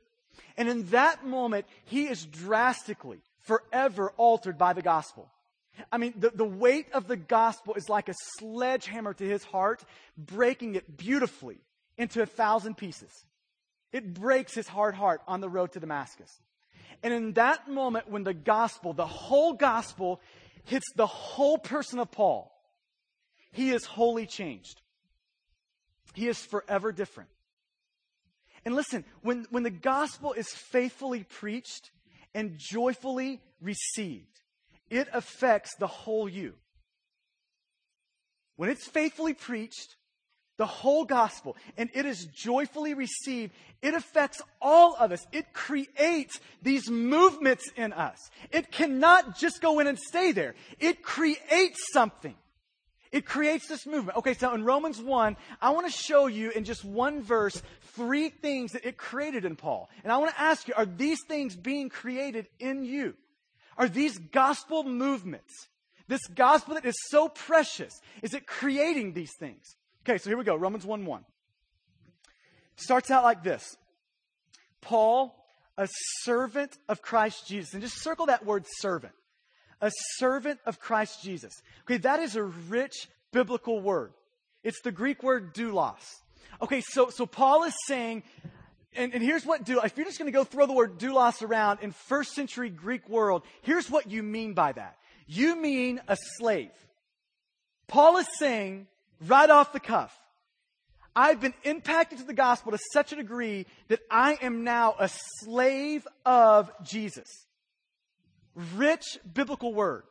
And 0.57 0.67
in 0.67 0.87
that 0.87 1.25
moment, 1.25 1.65
he 1.85 2.07
is 2.07 2.25
drastically, 2.25 3.21
forever 3.39 4.11
altered 4.17 4.57
by 4.57 4.73
the 4.73 4.81
gospel. 4.81 5.29
I 5.93 5.97
mean, 5.97 6.13
the, 6.17 6.31
the 6.31 6.43
weight 6.43 6.87
of 6.91 7.07
the 7.07 7.15
gospel 7.15 7.75
is 7.75 7.87
like 7.87 8.09
a 8.09 8.13
sledgehammer 8.37 9.13
to 9.13 9.23
his 9.25 9.45
heart, 9.45 9.85
breaking 10.17 10.75
it 10.75 10.97
beautifully 10.97 11.59
into 11.97 12.21
a 12.21 12.25
thousand 12.25 12.75
pieces. 12.75 13.25
It 13.93 14.13
breaks 14.13 14.53
his 14.53 14.67
hard 14.67 14.95
heart 14.95 15.21
on 15.25 15.39
the 15.39 15.49
road 15.49 15.71
to 15.71 15.79
Damascus. 15.79 16.41
And 17.03 17.13
in 17.13 17.33
that 17.33 17.69
moment, 17.69 18.09
when 18.09 18.23
the 18.23 18.33
gospel, 18.33 18.93
the 18.93 19.07
whole 19.07 19.53
gospel, 19.53 20.21
hits 20.65 20.85
the 20.95 21.07
whole 21.07 21.57
person 21.57 21.99
of 21.99 22.11
Paul, 22.11 22.51
he 23.51 23.71
is 23.71 23.85
wholly 23.85 24.25
changed. 24.25 24.81
He 26.13 26.27
is 26.27 26.39
forever 26.39 26.91
different. 26.91 27.29
And 28.65 28.75
listen, 28.75 29.05
when, 29.21 29.45
when 29.49 29.63
the 29.63 29.69
gospel 29.69 30.33
is 30.33 30.49
faithfully 30.49 31.23
preached 31.23 31.91
and 32.33 32.57
joyfully 32.57 33.41
received, 33.59 34.41
it 34.89 35.07
affects 35.13 35.75
the 35.77 35.87
whole 35.87 36.29
you. 36.29 36.53
When 38.55 38.69
it's 38.69 38.87
faithfully 38.87 39.33
preached, 39.33 39.95
the 40.61 40.67
whole 40.67 41.05
gospel, 41.05 41.57
and 41.75 41.89
it 41.95 42.05
is 42.05 42.27
joyfully 42.27 42.93
received, 42.93 43.51
it 43.81 43.95
affects 43.95 44.43
all 44.61 44.95
of 44.99 45.11
us. 45.11 45.25
It 45.31 45.53
creates 45.53 46.39
these 46.61 46.87
movements 46.87 47.63
in 47.75 47.93
us. 47.93 48.29
It 48.51 48.71
cannot 48.71 49.39
just 49.39 49.59
go 49.59 49.79
in 49.79 49.87
and 49.87 49.97
stay 49.97 50.33
there. 50.33 50.53
It 50.79 51.01
creates 51.01 51.79
something. 51.91 52.35
It 53.11 53.25
creates 53.25 53.67
this 53.67 53.87
movement. 53.87 54.19
Okay, 54.19 54.35
so 54.35 54.53
in 54.53 54.63
Romans 54.63 55.01
1, 55.01 55.35
I 55.59 55.71
want 55.71 55.87
to 55.87 55.91
show 55.91 56.27
you 56.27 56.51
in 56.51 56.63
just 56.63 56.85
one 56.85 57.23
verse 57.23 57.59
three 57.95 58.29
things 58.29 58.73
that 58.73 58.85
it 58.85 58.97
created 58.97 59.43
in 59.43 59.55
Paul. 59.55 59.89
And 60.03 60.13
I 60.13 60.19
want 60.19 60.29
to 60.29 60.39
ask 60.39 60.67
you, 60.67 60.75
are 60.77 60.85
these 60.85 61.23
things 61.27 61.55
being 61.55 61.89
created 61.89 62.45
in 62.59 62.85
you? 62.85 63.15
Are 63.79 63.89
these 63.89 64.15
gospel 64.19 64.83
movements, 64.83 65.69
this 66.07 66.21
gospel 66.35 66.75
that 66.75 66.85
is 66.85 66.95
so 67.09 67.29
precious, 67.29 67.99
is 68.21 68.35
it 68.35 68.45
creating 68.45 69.13
these 69.13 69.31
things? 69.39 69.75
Okay, 70.03 70.17
so 70.17 70.29
here 70.29 70.37
we 70.37 70.43
go. 70.43 70.55
Romans 70.55 70.85
1 70.85 71.05
1. 71.05 71.25
Starts 72.75 73.11
out 73.11 73.23
like 73.23 73.43
this 73.43 73.77
Paul, 74.81 75.35
a 75.77 75.87
servant 76.21 76.77
of 76.89 77.01
Christ 77.01 77.47
Jesus. 77.47 77.73
And 77.73 77.81
just 77.81 78.01
circle 78.01 78.27
that 78.27 78.45
word 78.45 78.65
servant. 78.79 79.13
A 79.81 79.91
servant 80.17 80.59
of 80.65 80.79
Christ 80.79 81.23
Jesus. 81.23 81.53
Okay, 81.83 81.97
that 81.97 82.19
is 82.19 82.35
a 82.35 82.43
rich 82.43 83.09
biblical 83.31 83.79
word. 83.79 84.13
It's 84.63 84.81
the 84.81 84.91
Greek 84.91 85.23
word 85.23 85.55
doulos. 85.55 85.95
Okay, 86.61 86.81
so, 86.81 87.09
so 87.09 87.25
Paul 87.25 87.63
is 87.63 87.73
saying, 87.87 88.21
and, 88.95 89.13
and 89.13 89.23
here's 89.23 89.43
what 89.43 89.65
doulos, 89.65 89.85
if 89.85 89.97
you're 89.97 90.05
just 90.05 90.19
going 90.19 90.31
to 90.31 90.37
go 90.37 90.43
throw 90.43 90.67
the 90.67 90.73
word 90.73 90.99
doulos 90.99 91.41
around 91.41 91.79
in 91.81 91.91
first 91.91 92.33
century 92.33 92.69
Greek 92.69 93.09
world, 93.09 93.43
here's 93.63 93.89
what 93.89 94.11
you 94.11 94.21
mean 94.21 94.53
by 94.53 94.71
that. 94.73 94.97
You 95.25 95.59
mean 95.59 95.99
a 96.07 96.17
slave. 96.37 96.71
Paul 97.87 98.17
is 98.17 98.27
saying 98.37 98.87
right 99.27 99.49
off 99.49 99.73
the 99.73 99.79
cuff. 99.79 100.17
I've 101.15 101.41
been 101.41 101.53
impacted 101.63 102.19
to 102.19 102.23
the 102.23 102.33
gospel 102.33 102.71
to 102.71 102.79
such 102.93 103.11
a 103.11 103.17
degree 103.17 103.65
that 103.89 103.99
I 104.09 104.37
am 104.41 104.63
now 104.63 104.95
a 104.97 105.09
slave 105.39 106.07
of 106.25 106.71
Jesus. 106.83 107.27
Rich 108.75 109.19
biblical 109.33 109.73
word. 109.73 110.03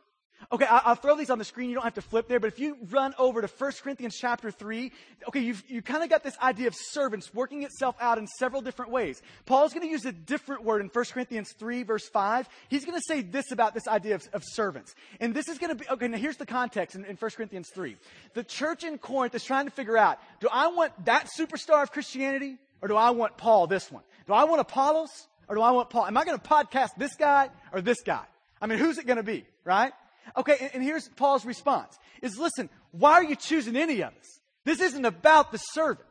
Okay, 0.53 0.67
I'll 0.69 0.95
throw 0.95 1.17
these 1.17 1.31
on 1.31 1.39
the 1.39 1.45
screen. 1.45 1.69
You 1.69 1.75
don't 1.75 1.85
have 1.85 1.95
to 1.95 2.03
flip 2.03 2.27
there, 2.27 2.41
but 2.41 2.49
if 2.49 2.59
you 2.59 2.77
run 2.91 3.15
over 3.19 3.41
to 3.41 3.47
1 3.47 3.73
Corinthians 3.83 4.17
chapter 4.19 4.51
3, 4.51 4.91
okay, 5.29 5.41
you've, 5.41 5.63
you 5.69 5.83
kind 5.83 6.03
of 6.03 6.09
got 6.09 6.25
this 6.25 6.37
idea 6.39 6.67
of 6.67 6.75
servants 6.75 7.33
working 7.33 7.63
itself 7.63 7.95
out 8.01 8.19
in 8.19 8.27
several 8.27 8.61
different 8.63 8.91
ways. 8.91 9.23
Paul's 9.47 9.73
going 9.73 9.87
to 9.87 9.91
use 9.91 10.05
a 10.07 10.13
different 10.13 10.65
word 10.65 10.81
in 10.81 10.89
1 10.89 11.05
Corinthians 11.13 11.53
3, 11.53 11.83
verse 11.85 12.09
5. 12.09 12.49
He's 12.69 12.85
going 12.85 12.99
to 12.99 13.05
say 13.07 13.21
this 13.23 13.53
about 13.53 13.75
this 13.75 13.87
idea 13.87 14.17
of, 14.17 14.29
of 14.33 14.43
servants. 14.45 14.95
And 15.21 15.35
this 15.35 15.49
is 15.49 15.59
going 15.59 15.71
to 15.71 15.77
be, 15.77 15.89
okay, 15.89 16.09
now 16.09 16.19
here's 16.19 16.39
the 16.39 16.47
context 16.47 16.97
in, 16.97 17.05
in 17.05 17.17
1 17.17 17.31
Corinthians 17.33 17.69
3. 17.73 17.97
The 18.35 18.43
church 18.43 18.83
in 18.83 18.99
Corinth 18.99 19.35
is 19.35 19.45
trying 19.45 19.67
to 19.67 19.73
figure 19.73 19.97
out, 19.97 20.19
do 20.41 20.49
I 20.51 20.69
want 20.69 21.05
that 21.05 21.29
superstar 21.39 21.83
of 21.83 21.93
Christianity, 21.93 22.57
or 22.83 22.89
do 22.89 22.97
I 22.97 23.11
want 23.11 23.37
Paul, 23.37 23.67
this 23.67 23.91
one? 23.93 24.03
Do 24.27 24.33
I 24.33 24.45
want 24.45 24.61
Apollos, 24.61 25.29
or 25.49 25.55
do 25.57 25.63
I 25.63 25.71
want 25.73 25.91
Paul? 25.91 26.07
Am 26.07 26.17
I 26.17 26.25
going 26.25 26.39
to 26.39 26.45
podcast 26.45 26.91
this 26.97 27.15
guy 27.17 27.51
or 27.73 27.81
this 27.81 28.01
guy? 28.03 28.25
I 28.61 28.67
mean, 28.67 28.79
who's 28.79 28.99
it 28.99 29.07
going 29.07 29.17
to 29.17 29.23
be, 29.23 29.45
right? 29.65 29.93
Okay, 30.37 30.57
and, 30.61 30.71
and 30.75 30.83
here's 30.83 31.09
Paul's 31.09 31.45
response 31.45 31.99
is 32.23 32.39
listen, 32.39 32.69
why 32.93 33.13
are 33.15 33.25
you 33.25 33.37
choosing 33.37 33.77
any 33.77 34.01
of 34.03 34.11
us? 34.11 34.41
This 34.65 34.81
isn't 34.81 35.05
about 35.05 35.53
the 35.53 35.59
servant. 35.59 36.07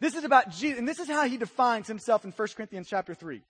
This 0.00 0.14
is 0.14 0.24
about 0.24 0.50
Jesus. 0.50 0.78
And 0.78 0.88
this 0.88 0.98
is 0.98 1.08
how 1.08 1.26
he 1.26 1.36
defines 1.36 1.86
himself 1.86 2.24
in 2.24 2.32
1 2.32 2.48
Corinthians 2.56 2.88
chapter 2.88 3.14
3, 3.14 3.42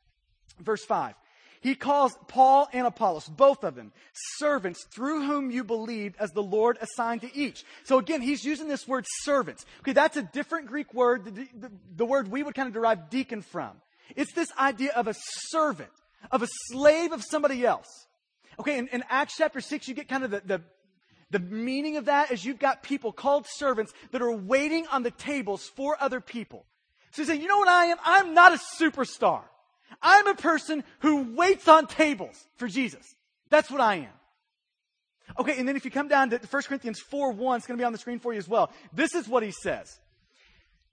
verse 0.61 0.85
5. 0.85 1.14
He 1.62 1.75
calls 1.75 2.16
Paul 2.27 2.68
and 2.73 2.87
Apollos, 2.87 3.29
both 3.29 3.64
of 3.64 3.75
them, 3.75 3.92
servants 4.38 4.83
through 4.94 5.27
whom 5.27 5.51
you 5.51 5.62
believed 5.62 6.16
as 6.18 6.31
the 6.31 6.42
Lord 6.42 6.79
assigned 6.81 7.20
to 7.20 7.37
each. 7.37 7.64
So 7.85 7.99
again, 7.99 8.23
he's 8.23 8.44
using 8.44 8.66
this 8.66 8.88
word 8.88 9.05
servants. 9.23 9.66
Okay, 9.81 9.92
that's 9.92 10.16
a 10.16 10.23
different 10.23 10.68
Greek 10.68 10.94
word, 10.94 11.27
the, 11.27 11.49
the, 11.55 11.70
the 11.96 12.07
word 12.07 12.29
we 12.29 12.42
would 12.42 12.55
kind 12.55 12.66
of 12.66 12.73
derive 12.73 13.11
deacon 13.11 13.42
from. 13.42 13.73
It's 14.16 14.33
this 14.33 14.49
idea 14.59 14.92
of 14.92 15.07
a 15.07 15.14
servant, 15.51 15.90
of 16.31 16.42
a 16.42 16.49
slave 16.70 17.12
of 17.12 17.23
somebody 17.23 17.64
else. 17.66 18.07
Okay, 18.61 18.77
in, 18.77 18.88
in 18.88 19.03
Acts 19.09 19.38
chapter 19.38 19.62
6, 19.62 19.88
you 19.88 19.94
get 19.94 20.07
kind 20.07 20.23
of 20.23 20.31
the, 20.31 20.42
the, 20.44 20.61
the 21.31 21.38
meaning 21.38 21.96
of 21.96 22.05
that 22.05 22.31
is 22.31 22.44
you've 22.44 22.59
got 22.59 22.83
people 22.83 23.11
called 23.11 23.46
servants 23.49 23.94
that 24.11 24.20
are 24.20 24.31
waiting 24.31 24.87
on 24.88 25.03
the 25.03 25.11
tables 25.11 25.64
for 25.75 25.96
other 25.99 26.20
people. 26.20 26.66
So 27.11 27.23
you 27.23 27.27
say, 27.27 27.37
you 27.37 27.49
know 27.49 27.57
what 27.57 27.68
I 27.68 27.87
am? 27.87 27.96
I'm 28.05 28.35
not 28.35 28.53
a 28.53 28.61
superstar. 28.79 29.40
I'm 30.03 30.27
a 30.27 30.35
person 30.35 30.85
who 30.99 31.35
waits 31.35 31.68
on 31.68 31.87
tables 31.87 32.46
for 32.57 32.68
Jesus. 32.68 33.16
That's 33.49 33.70
what 33.70 33.81
I 33.81 33.94
am. 33.94 34.12
Okay, 35.38 35.59
and 35.59 35.66
then 35.66 35.75
if 35.75 35.87
you 35.87 35.90
come 35.90 36.09
down 36.09 36.29
to 36.29 36.38
1 36.38 36.62
Corinthians 36.64 37.01
4 37.01 37.33
1, 37.33 37.57
it's 37.57 37.66
going 37.66 37.79
to 37.79 37.81
be 37.81 37.87
on 37.87 37.92
the 37.92 37.99
screen 37.99 38.18
for 38.18 38.35
you 38.35 38.38
as 38.38 38.49
well. 38.49 38.70
This 38.92 39.14
is 39.14 39.27
what 39.27 39.42
he 39.42 39.53
says. 39.53 39.99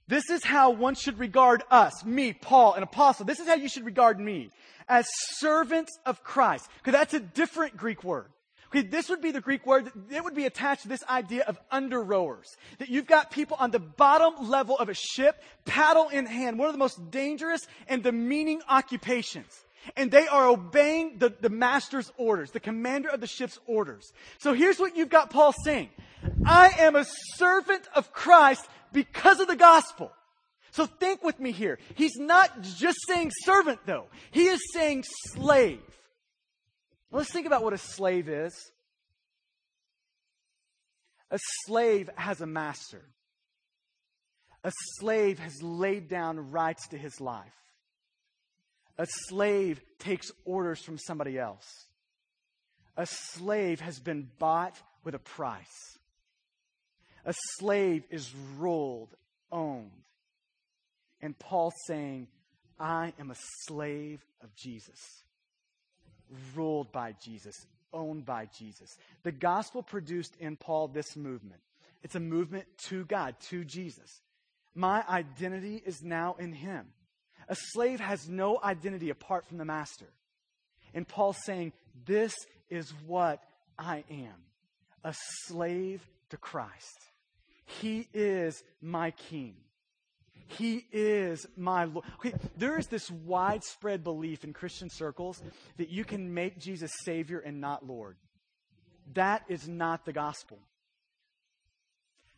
This 0.07 0.29
is 0.29 0.43
how 0.43 0.71
one 0.71 0.95
should 0.95 1.19
regard 1.19 1.63
us, 1.69 2.05
me, 2.05 2.33
Paul, 2.33 2.73
an 2.73 2.83
apostle. 2.83 3.25
This 3.25 3.39
is 3.39 3.47
how 3.47 3.55
you 3.55 3.67
should 3.67 3.85
regard 3.85 4.19
me 4.19 4.51
as 4.87 5.05
servants 5.35 5.97
of 6.05 6.23
Christ. 6.23 6.69
Because 6.77 6.97
that's 6.97 7.13
a 7.13 7.19
different 7.19 7.75
Greek 7.75 8.03
word. 8.03 8.27
Okay, 8.69 8.81
this 8.81 9.09
would 9.09 9.21
be 9.21 9.31
the 9.31 9.41
Greek 9.41 9.65
word 9.65 9.89
that 10.09 10.23
would 10.23 10.35
be 10.35 10.45
attached 10.45 10.81
to 10.81 10.87
this 10.89 11.03
idea 11.09 11.43
of 11.47 11.57
under 11.71 12.01
rowers. 12.01 12.57
That 12.79 12.89
you've 12.89 13.07
got 13.07 13.31
people 13.31 13.55
on 13.59 13.71
the 13.71 13.79
bottom 13.79 14.49
level 14.49 14.77
of 14.77 14.89
a 14.89 14.93
ship, 14.93 15.41
paddle 15.65 16.09
in 16.09 16.25
hand, 16.25 16.59
one 16.59 16.67
of 16.67 16.73
the 16.73 16.79
most 16.79 17.09
dangerous 17.09 17.65
and 17.87 18.03
demeaning 18.03 18.61
occupations. 18.67 19.63
And 19.95 20.11
they 20.11 20.27
are 20.27 20.49
obeying 20.49 21.17
the, 21.17 21.33
the 21.39 21.49
master's 21.49 22.11
orders, 22.17 22.51
the 22.51 22.59
commander 22.59 23.07
of 23.07 23.21
the 23.21 23.27
ship's 23.27 23.57
orders. 23.67 24.11
So 24.37 24.53
here's 24.53 24.79
what 24.79 24.97
you've 24.97 25.09
got 25.09 25.29
Paul 25.29 25.53
saying. 25.63 25.89
I 26.45 26.71
am 26.79 26.97
a 26.97 27.05
servant 27.35 27.87
of 27.95 28.11
Christ 28.11 28.67
because 28.93 29.39
of 29.39 29.47
the 29.47 29.55
gospel. 29.55 30.11
So 30.71 30.85
think 30.85 31.23
with 31.23 31.39
me 31.39 31.51
here. 31.51 31.79
He's 31.95 32.17
not 32.17 32.61
just 32.61 32.97
saying 33.07 33.31
servant 33.43 33.79
though. 33.85 34.07
He 34.31 34.45
is 34.45 34.61
saying 34.73 35.05
slave. 35.33 35.79
Let's 37.11 37.31
think 37.31 37.47
about 37.47 37.63
what 37.63 37.73
a 37.73 37.77
slave 37.77 38.27
is. 38.29 38.53
A 41.31 41.39
slave 41.65 42.09
has 42.15 42.41
a 42.41 42.45
master. 42.45 43.01
A 44.63 44.71
slave 44.99 45.39
has 45.39 45.61
laid 45.61 46.09
down 46.09 46.51
rights 46.51 46.87
to 46.89 46.97
his 46.97 47.19
life. 47.21 47.53
A 48.97 49.05
slave 49.27 49.81
takes 49.99 50.31
orders 50.45 50.81
from 50.81 50.97
somebody 50.97 51.37
else. 51.37 51.67
A 52.95 53.05
slave 53.05 53.79
has 53.79 53.99
been 53.99 54.27
bought 54.39 54.75
with 55.03 55.13
a 55.13 55.19
price. 55.19 55.96
A 57.27 57.33
slave 57.59 58.03
is 58.09 58.33
ruled, 58.57 59.09
owned. 59.51 59.91
And 61.21 61.37
Paul 61.37 61.73
saying, 61.85 62.27
I 62.79 63.11
am 63.19 63.31
a 63.31 63.37
slave 63.65 64.25
of 64.41 64.55
Jesus, 64.55 64.99
ruled 66.55 66.91
by 66.93 67.15
Jesus, 67.21 67.53
owned 67.91 68.25
by 68.25 68.47
Jesus. 68.57 68.95
The 69.23 69.33
gospel 69.33 69.83
produced 69.83 70.37
in 70.39 70.55
Paul 70.55 70.87
this 70.87 71.17
movement. 71.17 71.59
It's 72.01 72.15
a 72.15 72.21
movement 72.21 72.65
to 72.87 73.03
God, 73.03 73.35
to 73.49 73.65
Jesus. 73.65 74.21
My 74.73 75.03
identity 75.09 75.83
is 75.85 76.01
now 76.01 76.37
in 76.39 76.53
him. 76.53 76.85
A 77.49 77.55
slave 77.73 77.99
has 77.99 78.29
no 78.29 78.57
identity 78.63 79.09
apart 79.09 79.45
from 79.47 79.57
the 79.57 79.65
master. 79.65 80.07
And 80.93 81.05
Paul's 81.05 81.43
saying, 81.45 81.73
This 82.05 82.33
is 82.69 82.93
what 83.05 83.43
I 83.77 84.05
am 84.09 84.45
a 85.03 85.13
slave 85.45 86.07
to 86.29 86.37
Christ. 86.37 87.07
He 87.67 88.07
is 88.13 88.63
my 88.81 89.11
king. 89.11 89.55
He 90.47 90.85
is 90.91 91.45
my 91.57 91.83
Lord. 91.83 92.05
Okay, 92.19 92.33
there 92.55 92.79
is 92.79 92.87
this 92.87 93.11
widespread 93.11 94.03
belief 94.03 94.45
in 94.45 94.53
Christian 94.53 94.89
circles 94.89 95.43
that 95.75 95.89
you 95.89 96.05
can 96.05 96.33
make 96.33 96.57
Jesus 96.57 96.91
Savior 97.03 97.39
and 97.39 97.59
not 97.59 97.85
Lord. 97.85 98.15
That 99.13 99.43
is 99.49 99.67
not 99.67 100.05
the 100.05 100.13
gospel. 100.13 100.59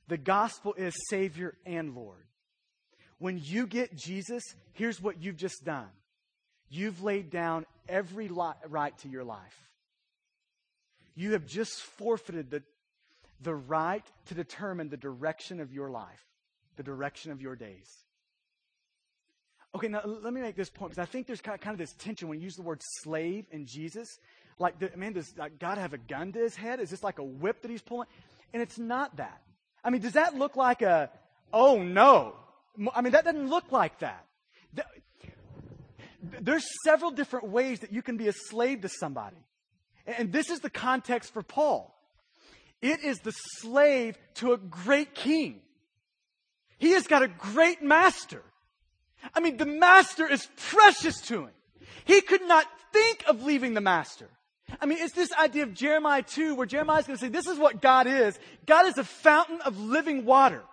The 0.07 0.17
gospel 0.17 0.73
is 0.73 0.95
Savior 1.09 1.55
and 1.65 1.95
Lord. 1.95 2.25
When 3.19 3.39
you 3.43 3.67
get 3.67 3.95
Jesus, 3.95 4.43
here's 4.73 4.99
what 4.99 5.21
you've 5.21 5.37
just 5.37 5.63
done 5.63 5.89
you've 6.71 7.03
laid 7.03 7.29
down 7.29 7.65
every 7.87 8.29
right 8.67 8.97
to 8.99 9.09
your 9.09 9.23
life. 9.23 9.69
You 11.15 11.33
have 11.33 11.45
just 11.45 11.81
forfeited 11.97 12.49
the, 12.49 12.63
the 13.41 13.55
right 13.55 14.05
to 14.25 14.33
determine 14.33 14.89
the 14.89 14.97
direction 14.97 15.59
of 15.59 15.71
your 15.71 15.89
life, 15.89 16.25
the 16.75 16.83
direction 16.83 17.31
of 17.31 17.41
your 17.41 17.55
days. 17.55 17.87
Okay, 19.75 19.87
now 19.87 20.01
let 20.03 20.33
me 20.33 20.41
make 20.41 20.55
this 20.55 20.69
point 20.69 20.91
because 20.91 21.01
I 21.01 21.09
think 21.09 21.27
there's 21.27 21.41
kind 21.41 21.59
of, 21.63 21.77
this 21.77 21.93
tension 21.93 22.27
when 22.27 22.39
you 22.39 22.45
use 22.45 22.55
the 22.55 22.63
word 22.63 22.81
slave 23.01 23.45
in 23.51 23.65
Jesus. 23.65 24.07
Like, 24.57 24.97
man, 24.97 25.13
does 25.13 25.31
God 25.59 25.77
have 25.77 25.93
a 25.93 25.97
gun 25.97 26.31
to 26.33 26.39
his 26.39 26.55
head? 26.55 26.79
Is 26.79 26.89
this 26.89 27.03
like 27.03 27.19
a 27.19 27.23
whip 27.23 27.61
that 27.61 27.71
he's 27.71 27.81
pulling? 27.81 28.07
And 28.51 28.63
it's 28.63 28.79
not 28.79 29.17
that. 29.17 29.41
I 29.83 29.91
mean, 29.91 30.01
does 30.01 30.13
that 30.13 30.35
look 30.35 30.55
like 30.55 30.81
a, 30.81 31.11
oh 31.53 31.83
no? 31.83 32.33
I 32.93 33.01
mean, 33.01 33.13
that 33.13 33.25
doesn't 33.25 33.49
look 33.49 33.71
like 33.71 33.99
that. 33.99 34.25
There's 36.41 36.65
several 36.83 37.11
different 37.11 37.49
ways 37.49 37.79
that 37.79 37.93
you 37.93 38.01
can 38.01 38.17
be 38.17 38.27
a 38.27 38.33
slave 38.33 38.81
to 38.81 38.89
somebody. 38.89 39.37
And 40.05 40.31
this 40.33 40.49
is 40.49 40.59
the 40.59 40.69
context 40.69 41.31
for 41.31 41.43
Paul. 41.43 41.95
It 42.81 43.03
is 43.03 43.19
the 43.19 43.31
slave 43.31 44.17
to 44.35 44.53
a 44.53 44.57
great 44.57 45.13
king. 45.13 45.61
He 46.77 46.91
has 46.91 47.07
got 47.07 47.23
a 47.23 47.27
great 47.27 47.81
master. 47.81 48.41
I 49.35 49.41
mean, 49.41 49.57
the 49.57 49.65
master 49.65 50.27
is 50.27 50.47
precious 50.55 51.19
to 51.27 51.43
him. 51.43 51.51
He 52.05 52.21
could 52.21 52.43
not 52.43 52.65
think 52.93 53.23
of 53.27 53.43
leaving 53.43 53.73
the 53.73 53.81
master. 53.81 54.29
I 54.79 54.85
mean, 54.85 54.99
it's 55.01 55.13
this 55.13 55.31
idea 55.33 55.63
of 55.63 55.73
Jeremiah 55.73 56.21
2 56.21 56.55
where 56.55 56.65
Jeremiah 56.65 56.99
is 56.99 57.07
going 57.07 57.17
to 57.17 57.25
say, 57.25 57.29
this 57.29 57.47
is 57.47 57.57
what 57.57 57.81
God 57.81 58.07
is. 58.07 58.37
God 58.65 58.85
is 58.85 58.97
a 58.97 59.03
fountain 59.03 59.59
of 59.61 59.79
living 59.79 60.25
water. 60.25 60.63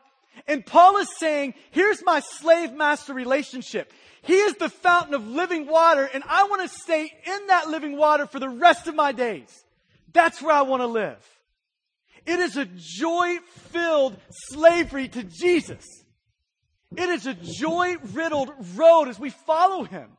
And 0.47 0.65
Paul 0.65 0.99
is 0.99 1.09
saying, 1.19 1.55
here's 1.71 2.05
my 2.05 2.21
slave 2.21 2.73
master 2.73 3.15
relationship. 3.15 3.93
He 4.23 4.35
is 4.35 4.55
the 4.57 4.69
fountain 4.69 5.15
of 5.15 5.27
living 5.27 5.67
water 5.67 6.09
and 6.13 6.23
I 6.27 6.45
want 6.45 6.63
to 6.63 6.79
stay 6.79 7.03
in 7.03 7.47
that 7.47 7.69
living 7.69 7.97
water 7.97 8.27
for 8.27 8.39
the 8.39 8.49
rest 8.49 8.87
of 8.87 8.95
my 8.95 9.13
days. 9.13 9.65
That's 10.13 10.43
where 10.43 10.55
I 10.55 10.63
want 10.63 10.83
to 10.83 10.87
live. 10.87 11.36
It 12.27 12.41
is 12.41 12.57
a 12.57 12.67
joy 12.77 13.39
filled 13.71 14.17
slavery 14.49 15.09
to 15.09 15.23
Jesus. 15.23 15.85
It 16.97 17.09
is 17.09 17.27
a 17.27 17.35
joy 17.35 17.97
riddled 18.13 18.51
road 18.75 19.09
as 19.09 19.19
we 19.19 19.31
follow 19.31 19.85
him. 19.85 20.11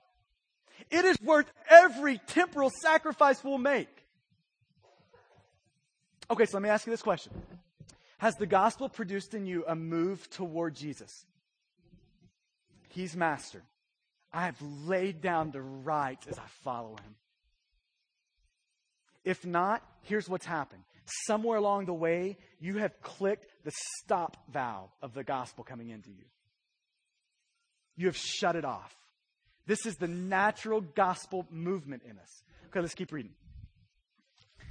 It 0.89 1.03
is 1.05 1.17
worth 1.21 1.51
every 1.69 2.19
temporal 2.27 2.71
sacrifice 2.81 3.43
we'll 3.43 3.57
make. 3.57 3.89
Okay, 6.29 6.45
so 6.45 6.57
let 6.57 6.63
me 6.63 6.69
ask 6.69 6.85
you 6.85 6.91
this 6.91 7.01
question 7.01 7.33
Has 8.17 8.35
the 8.35 8.45
gospel 8.45 8.89
produced 8.89 9.33
in 9.33 9.45
you 9.45 9.65
a 9.67 9.75
move 9.75 10.29
toward 10.29 10.75
Jesus? 10.75 11.25
He's 12.89 13.15
master. 13.15 13.61
I 14.33 14.45
have 14.45 14.61
laid 14.61 15.21
down 15.21 15.51
the 15.51 15.61
rights 15.61 16.27
as 16.27 16.37
I 16.37 16.45
follow 16.63 16.91
him. 16.91 17.15
If 19.23 19.45
not, 19.45 19.83
here's 20.03 20.29
what's 20.29 20.45
happened. 20.45 20.83
Somewhere 21.25 21.57
along 21.57 21.85
the 21.85 21.93
way, 21.93 22.37
you 22.59 22.77
have 22.79 23.01
clicked 23.01 23.47
the 23.63 23.71
stop 23.99 24.37
valve 24.51 24.89
of 25.01 25.13
the 25.13 25.23
gospel 25.23 25.63
coming 25.63 25.89
into 25.89 26.09
you. 26.09 26.25
You 27.95 28.07
have 28.07 28.17
shut 28.17 28.55
it 28.55 28.65
off. 28.65 28.93
This 29.65 29.85
is 29.85 29.95
the 29.95 30.07
natural 30.07 30.81
gospel 30.81 31.45
movement 31.49 32.03
in 32.09 32.17
us. 32.17 32.43
Okay, 32.67 32.81
let's 32.81 32.93
keep 32.93 33.11
reading. 33.11 33.31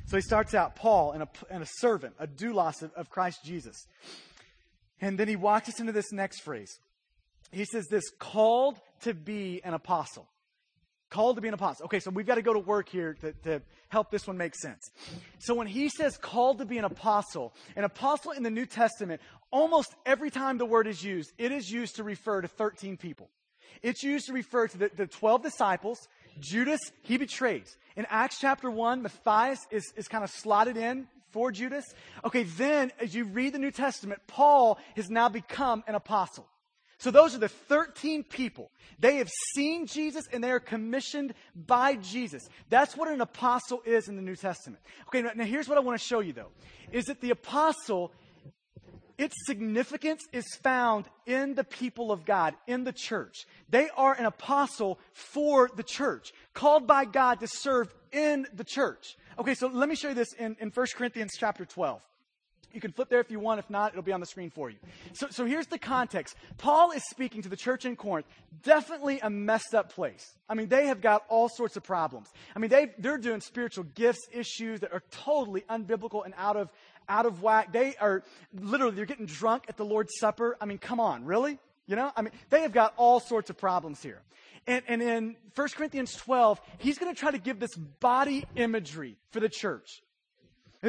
So 0.06 0.16
he 0.16 0.22
starts 0.22 0.54
out, 0.54 0.76
Paul, 0.76 1.12
and 1.12 1.22
a, 1.22 1.28
and 1.50 1.62
a 1.62 1.68
servant, 1.78 2.14
a 2.18 2.26
doulos 2.26 2.82
of, 2.82 2.92
of 2.92 3.10
Christ 3.10 3.40
Jesus. 3.44 3.86
And 5.00 5.18
then 5.18 5.28
he 5.28 5.36
walks 5.36 5.68
us 5.68 5.80
into 5.80 5.92
this 5.92 6.12
next 6.12 6.40
phrase. 6.42 6.78
He 7.50 7.64
says 7.64 7.86
this, 7.88 8.04
called 8.18 8.78
to 9.00 9.14
be 9.14 9.60
an 9.64 9.74
apostle. 9.74 10.28
Called 11.16 11.36
to 11.36 11.40
be 11.40 11.48
an 11.48 11.54
apostle. 11.54 11.86
Okay, 11.86 11.98
so 11.98 12.10
we've 12.10 12.26
got 12.26 12.34
to 12.34 12.42
go 12.42 12.52
to 12.52 12.58
work 12.58 12.90
here 12.90 13.14
to, 13.22 13.32
to 13.44 13.62
help 13.88 14.10
this 14.10 14.26
one 14.26 14.36
make 14.36 14.54
sense. 14.54 14.90
So 15.38 15.54
when 15.54 15.66
he 15.66 15.88
says 15.88 16.18
called 16.18 16.58
to 16.58 16.66
be 16.66 16.76
an 16.76 16.84
apostle, 16.84 17.54
an 17.74 17.84
apostle 17.84 18.32
in 18.32 18.42
the 18.42 18.50
New 18.50 18.66
Testament, 18.66 19.22
almost 19.50 19.94
every 20.04 20.30
time 20.30 20.58
the 20.58 20.66
word 20.66 20.86
is 20.86 21.02
used, 21.02 21.32
it 21.38 21.52
is 21.52 21.70
used 21.70 21.96
to 21.96 22.04
refer 22.04 22.42
to 22.42 22.48
13 22.48 22.98
people. 22.98 23.30
It's 23.82 24.02
used 24.02 24.26
to 24.26 24.34
refer 24.34 24.68
to 24.68 24.76
the, 24.76 24.90
the 24.94 25.06
12 25.06 25.42
disciples. 25.42 26.06
Judas, 26.38 26.80
he 27.00 27.16
betrays. 27.16 27.78
In 27.96 28.04
Acts 28.10 28.38
chapter 28.38 28.70
1, 28.70 29.00
Matthias 29.00 29.60
is, 29.70 29.90
is 29.96 30.08
kind 30.08 30.22
of 30.22 30.28
slotted 30.28 30.76
in 30.76 31.08
for 31.30 31.50
Judas. 31.50 31.86
Okay, 32.26 32.42
then 32.42 32.92
as 33.00 33.14
you 33.14 33.24
read 33.24 33.54
the 33.54 33.58
New 33.58 33.70
Testament, 33.70 34.20
Paul 34.26 34.78
has 34.96 35.08
now 35.08 35.30
become 35.30 35.82
an 35.86 35.94
apostle. 35.94 36.46
So 36.98 37.10
those 37.10 37.34
are 37.34 37.38
the 37.38 37.48
13 37.48 38.24
people. 38.24 38.70
They 38.98 39.16
have 39.16 39.28
seen 39.54 39.86
Jesus 39.86 40.24
and 40.32 40.42
they 40.42 40.50
are 40.50 40.60
commissioned 40.60 41.34
by 41.54 41.96
Jesus. 41.96 42.48
That's 42.70 42.96
what 42.96 43.08
an 43.08 43.20
apostle 43.20 43.82
is 43.84 44.08
in 44.08 44.16
the 44.16 44.22
New 44.22 44.36
Testament. 44.36 44.82
Okay, 45.08 45.22
now, 45.22 45.44
here's 45.44 45.68
what 45.68 45.76
I 45.76 45.82
want 45.82 46.00
to 46.00 46.06
show 46.06 46.20
you 46.20 46.32
though. 46.32 46.50
Is 46.92 47.06
that 47.06 47.20
the 47.20 47.30
apostle 47.30 48.12
its 49.18 49.34
significance 49.46 50.22
is 50.32 50.44
found 50.62 51.06
in 51.24 51.54
the 51.54 51.64
people 51.64 52.12
of 52.12 52.26
God, 52.26 52.54
in 52.66 52.84
the 52.84 52.92
church. 52.92 53.46
They 53.70 53.88
are 53.96 54.12
an 54.12 54.26
apostle 54.26 54.98
for 55.12 55.70
the 55.74 55.82
church, 55.82 56.32
called 56.52 56.86
by 56.86 57.06
God 57.06 57.40
to 57.40 57.48
serve 57.48 57.94
in 58.12 58.46
the 58.52 58.64
church. 58.64 59.16
Okay, 59.38 59.54
so 59.54 59.68
let 59.68 59.88
me 59.88 59.94
show 59.94 60.08
you 60.08 60.14
this 60.14 60.32
in, 60.34 60.56
in 60.60 60.68
1 60.70 60.86
Corinthians 60.94 61.32
chapter 61.38 61.64
12. 61.64 62.02
You 62.76 62.80
can 62.82 62.92
flip 62.92 63.08
there 63.08 63.20
if 63.20 63.30
you 63.30 63.40
want. 63.40 63.58
If 63.58 63.70
not, 63.70 63.92
it'll 63.92 64.02
be 64.02 64.12
on 64.12 64.20
the 64.20 64.26
screen 64.26 64.50
for 64.50 64.68
you. 64.68 64.76
So, 65.14 65.28
so 65.30 65.46
here's 65.46 65.66
the 65.66 65.78
context. 65.78 66.36
Paul 66.58 66.90
is 66.90 67.02
speaking 67.08 67.40
to 67.40 67.48
the 67.48 67.56
church 67.56 67.86
in 67.86 67.96
Corinth. 67.96 68.26
Definitely 68.62 69.18
a 69.20 69.30
messed 69.30 69.74
up 69.74 69.94
place. 69.94 70.36
I 70.46 70.54
mean, 70.54 70.68
they 70.68 70.88
have 70.88 71.00
got 71.00 71.24
all 71.30 71.48
sorts 71.48 71.78
of 71.78 71.84
problems. 71.84 72.28
I 72.54 72.58
mean, 72.58 72.68
they, 72.68 72.92
they're 72.98 73.16
doing 73.16 73.40
spiritual 73.40 73.84
gifts 73.84 74.28
issues 74.30 74.80
that 74.80 74.92
are 74.92 75.02
totally 75.10 75.62
unbiblical 75.70 76.22
and 76.22 76.34
out 76.36 76.58
of, 76.58 76.70
out 77.08 77.24
of 77.24 77.40
whack. 77.40 77.72
They 77.72 77.96
are 77.96 78.22
literally, 78.52 78.94
they're 78.94 79.06
getting 79.06 79.24
drunk 79.24 79.64
at 79.70 79.78
the 79.78 79.84
Lord's 79.86 80.12
Supper. 80.18 80.58
I 80.60 80.66
mean, 80.66 80.76
come 80.76 81.00
on, 81.00 81.24
really? 81.24 81.58
You 81.86 81.96
know, 81.96 82.12
I 82.14 82.20
mean, 82.20 82.32
they 82.50 82.60
have 82.60 82.72
got 82.72 82.92
all 82.98 83.20
sorts 83.20 83.48
of 83.48 83.56
problems 83.56 84.02
here. 84.02 84.20
And, 84.66 84.82
and 84.86 85.00
in 85.00 85.36
1 85.54 85.68
Corinthians 85.68 86.14
12, 86.14 86.60
he's 86.76 86.98
going 86.98 87.14
to 87.14 87.18
try 87.18 87.30
to 87.30 87.38
give 87.38 87.58
this 87.58 87.74
body 87.74 88.44
imagery 88.54 89.16
for 89.30 89.40
the 89.40 89.48
church. 89.48 90.02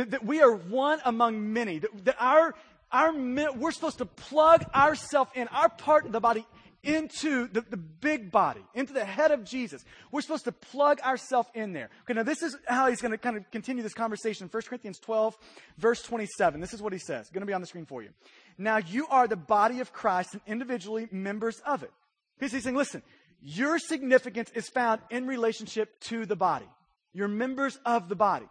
That 0.06 0.26
we 0.26 0.42
are 0.42 0.54
one 0.54 1.00
among 1.06 1.54
many. 1.54 1.80
That, 1.80 2.06
that 2.06 2.16
our, 2.20 2.54
our, 2.92 3.14
we're 3.14 3.72
supposed 3.72 3.98
to 4.00 4.06
plug 4.06 4.64
ourselves 4.74 5.32
in, 5.36 5.48
our 5.50 5.70
part 5.70 6.06
of 6.06 6.12
the 6.12 6.20
body 6.20 6.46
into 6.84 7.48
the, 7.48 7.62
the 7.62 7.78
big 7.78 8.32
body, 8.32 8.62
into 8.74 8.94
the 8.94 9.04
head 9.04 9.32
of 9.32 9.44
Jesus. 9.44 9.84
We're 10.12 10.22
supposed 10.22 10.46
to 10.46 10.52
plug 10.52 11.02
ourselves 11.02 11.50
in 11.54 11.74
there. 11.74 11.90
Okay, 12.04 12.14
now 12.14 12.24
this 12.24 12.42
is 12.42 12.56
how 12.66 12.88
he's 12.90 13.02
going 13.02 13.12
to 13.12 13.18
kind 13.18 13.36
of 13.36 13.50
continue 13.52 13.84
this 13.84 13.94
conversation. 13.94 14.48
1 14.50 14.64
Corinthians 14.64 15.00
12, 15.00 15.38
verse 15.78 16.02
27. 16.02 16.62
This 16.62 16.74
is 16.74 16.82
what 16.82 16.94
he 16.94 17.00
says. 17.00 17.30
Going 17.30 17.42
to 17.42 17.48
be 17.48 17.54
on 17.54 17.62
the 17.62 17.68
screen 17.68 17.86
for 17.86 18.02
you. 18.02 18.10
Now 18.58 18.78
you 18.78 19.08
are 19.10 19.28
the 19.28 19.36
body 19.36 19.80
of 19.82 19.92
Christ 19.92 20.34
and 20.34 20.42
individually 20.48 21.08
members 21.12 21.62
of 21.66 21.84
it. 21.84 21.92
He's 22.40 22.52
saying, 22.64 22.76
listen, 22.76 23.02
your 23.42 23.80
significance 23.80 24.52
is 24.54 24.70
found 24.70 25.02
in 25.10 25.28
relationship 25.28 26.00
to 26.02 26.26
the 26.26 26.36
body. 26.36 26.68
You're 27.14 27.28
members 27.28 27.78
of 27.86 28.10
the 28.10 28.16
body. 28.16 28.46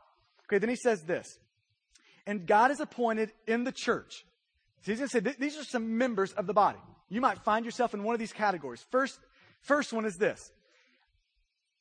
Okay, 0.46 0.58
then 0.58 0.68
he 0.68 0.76
says 0.76 1.02
this. 1.02 1.38
And 2.26 2.46
God 2.46 2.70
is 2.70 2.80
appointed 2.80 3.32
in 3.46 3.64
the 3.64 3.72
church. 3.72 4.24
So 4.82 4.92
he's 4.92 4.98
going 4.98 5.08
to 5.08 5.30
say, 5.30 5.36
these 5.38 5.56
are 5.56 5.64
some 5.64 5.98
members 5.98 6.32
of 6.32 6.46
the 6.46 6.54
body. 6.54 6.78
You 7.08 7.20
might 7.20 7.38
find 7.44 7.64
yourself 7.64 7.94
in 7.94 8.02
one 8.02 8.14
of 8.14 8.18
these 8.18 8.32
categories. 8.32 8.84
First, 8.90 9.18
first 9.60 9.92
one 9.92 10.04
is 10.04 10.16
this. 10.16 10.52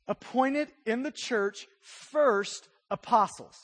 Appointed 0.07 0.69
in 0.85 1.03
the 1.03 1.11
church, 1.11 1.67
first 2.11 2.67
apostles. 2.91 3.55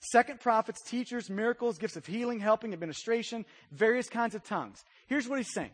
Second, 0.00 0.40
prophets, 0.40 0.82
teachers, 0.82 1.30
miracles, 1.30 1.78
gifts 1.78 1.96
of 1.96 2.06
healing, 2.06 2.38
helping, 2.38 2.72
administration, 2.72 3.44
various 3.72 4.08
kinds 4.08 4.34
of 4.34 4.44
tongues. 4.44 4.84
Here's 5.06 5.28
what 5.28 5.38
he's 5.38 5.52
saying. 5.52 5.70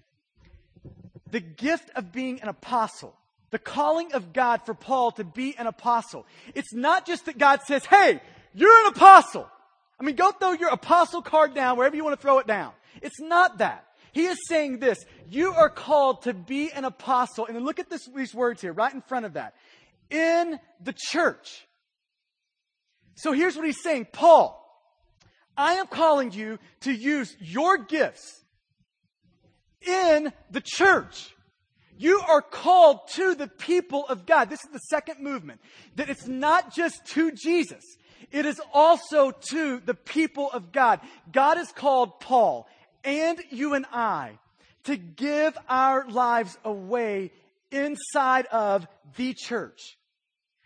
The 1.30 1.40
gift 1.40 1.90
of 1.96 2.12
being 2.12 2.40
an 2.42 2.48
apostle, 2.48 3.14
the 3.52 3.58
calling 3.58 4.12
of 4.14 4.32
God 4.32 4.62
for 4.66 4.74
Paul 4.74 5.12
to 5.12 5.24
be 5.24 5.54
an 5.56 5.68
apostle. 5.68 6.26
It's 6.54 6.74
not 6.74 7.06
just 7.06 7.26
that 7.26 7.38
God 7.38 7.60
says, 7.62 7.84
hey, 7.84 8.20
you're 8.54 8.86
an 8.86 8.92
apostle. 8.92 9.48
I 10.00 10.04
mean, 10.04 10.16
go 10.16 10.32
throw 10.32 10.52
your 10.52 10.70
apostle 10.70 11.22
card 11.22 11.54
down 11.54 11.76
wherever 11.76 11.94
you 11.94 12.02
want 12.02 12.18
to 12.18 12.20
throw 12.20 12.38
it 12.38 12.46
down. 12.46 12.72
It's 13.02 13.20
not 13.20 13.58
that. 13.58 13.86
He 14.12 14.24
is 14.24 14.38
saying 14.48 14.78
this. 14.78 15.04
You 15.28 15.52
are 15.52 15.70
called 15.70 16.22
to 16.22 16.34
be 16.34 16.72
an 16.72 16.84
apostle. 16.84 17.46
And 17.46 17.54
then 17.54 17.64
look 17.64 17.78
at 17.78 17.88
this, 17.88 18.08
these 18.16 18.34
words 18.34 18.60
here, 18.62 18.72
right 18.72 18.92
in 18.92 19.02
front 19.02 19.26
of 19.26 19.34
that. 19.34 19.54
In 20.10 20.58
the 20.82 20.94
church. 20.96 21.66
So 23.14 23.32
here's 23.32 23.54
what 23.54 23.66
he's 23.66 23.82
saying. 23.82 24.08
Paul, 24.12 24.58
I 25.56 25.74
am 25.74 25.86
calling 25.86 26.32
you 26.32 26.58
to 26.80 26.92
use 26.92 27.36
your 27.38 27.78
gifts 27.78 28.42
in 29.86 30.32
the 30.50 30.62
church. 30.64 31.31
You 32.02 32.20
are 32.26 32.42
called 32.42 33.06
to 33.14 33.36
the 33.36 33.46
people 33.46 34.04
of 34.08 34.26
God. 34.26 34.50
This 34.50 34.64
is 34.64 34.72
the 34.72 34.80
second 34.90 35.20
movement. 35.20 35.60
That 35.94 36.10
it's 36.10 36.26
not 36.26 36.74
just 36.74 37.06
to 37.10 37.30
Jesus. 37.30 37.84
it 38.32 38.44
is 38.44 38.60
also 38.74 39.30
to 39.50 39.78
the 39.78 39.94
people 39.94 40.50
of 40.50 40.72
God. 40.72 40.98
God 41.30 41.58
has 41.58 41.70
called 41.70 42.18
Paul 42.18 42.66
and 43.04 43.40
you 43.50 43.74
and 43.74 43.86
I 43.92 44.32
to 44.84 44.96
give 44.96 45.56
our 45.68 46.08
lives 46.08 46.58
away 46.64 47.30
inside 47.70 48.46
of 48.46 48.84
the 49.16 49.34
church. 49.34 49.96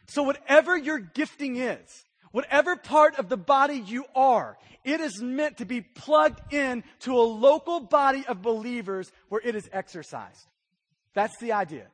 So 0.06 0.22
whatever 0.22 0.74
your 0.74 0.98
gifting 0.98 1.56
is, 1.56 2.04
whatever 2.32 2.76
part 2.76 3.18
of 3.18 3.28
the 3.28 3.36
body 3.36 3.76
you 3.76 4.06
are, 4.14 4.56
it 4.84 5.00
is 5.00 5.20
meant 5.20 5.58
to 5.58 5.66
be 5.66 5.82
plugged 5.82 6.54
in 6.54 6.82
to 7.00 7.12
a 7.12 7.20
local 7.20 7.80
body 7.80 8.24
of 8.26 8.40
believers 8.40 9.12
where 9.28 9.42
it 9.44 9.54
is 9.54 9.68
exercised. 9.70 10.46
That's 11.16 11.36
the 11.38 11.52
idea. 11.52 11.86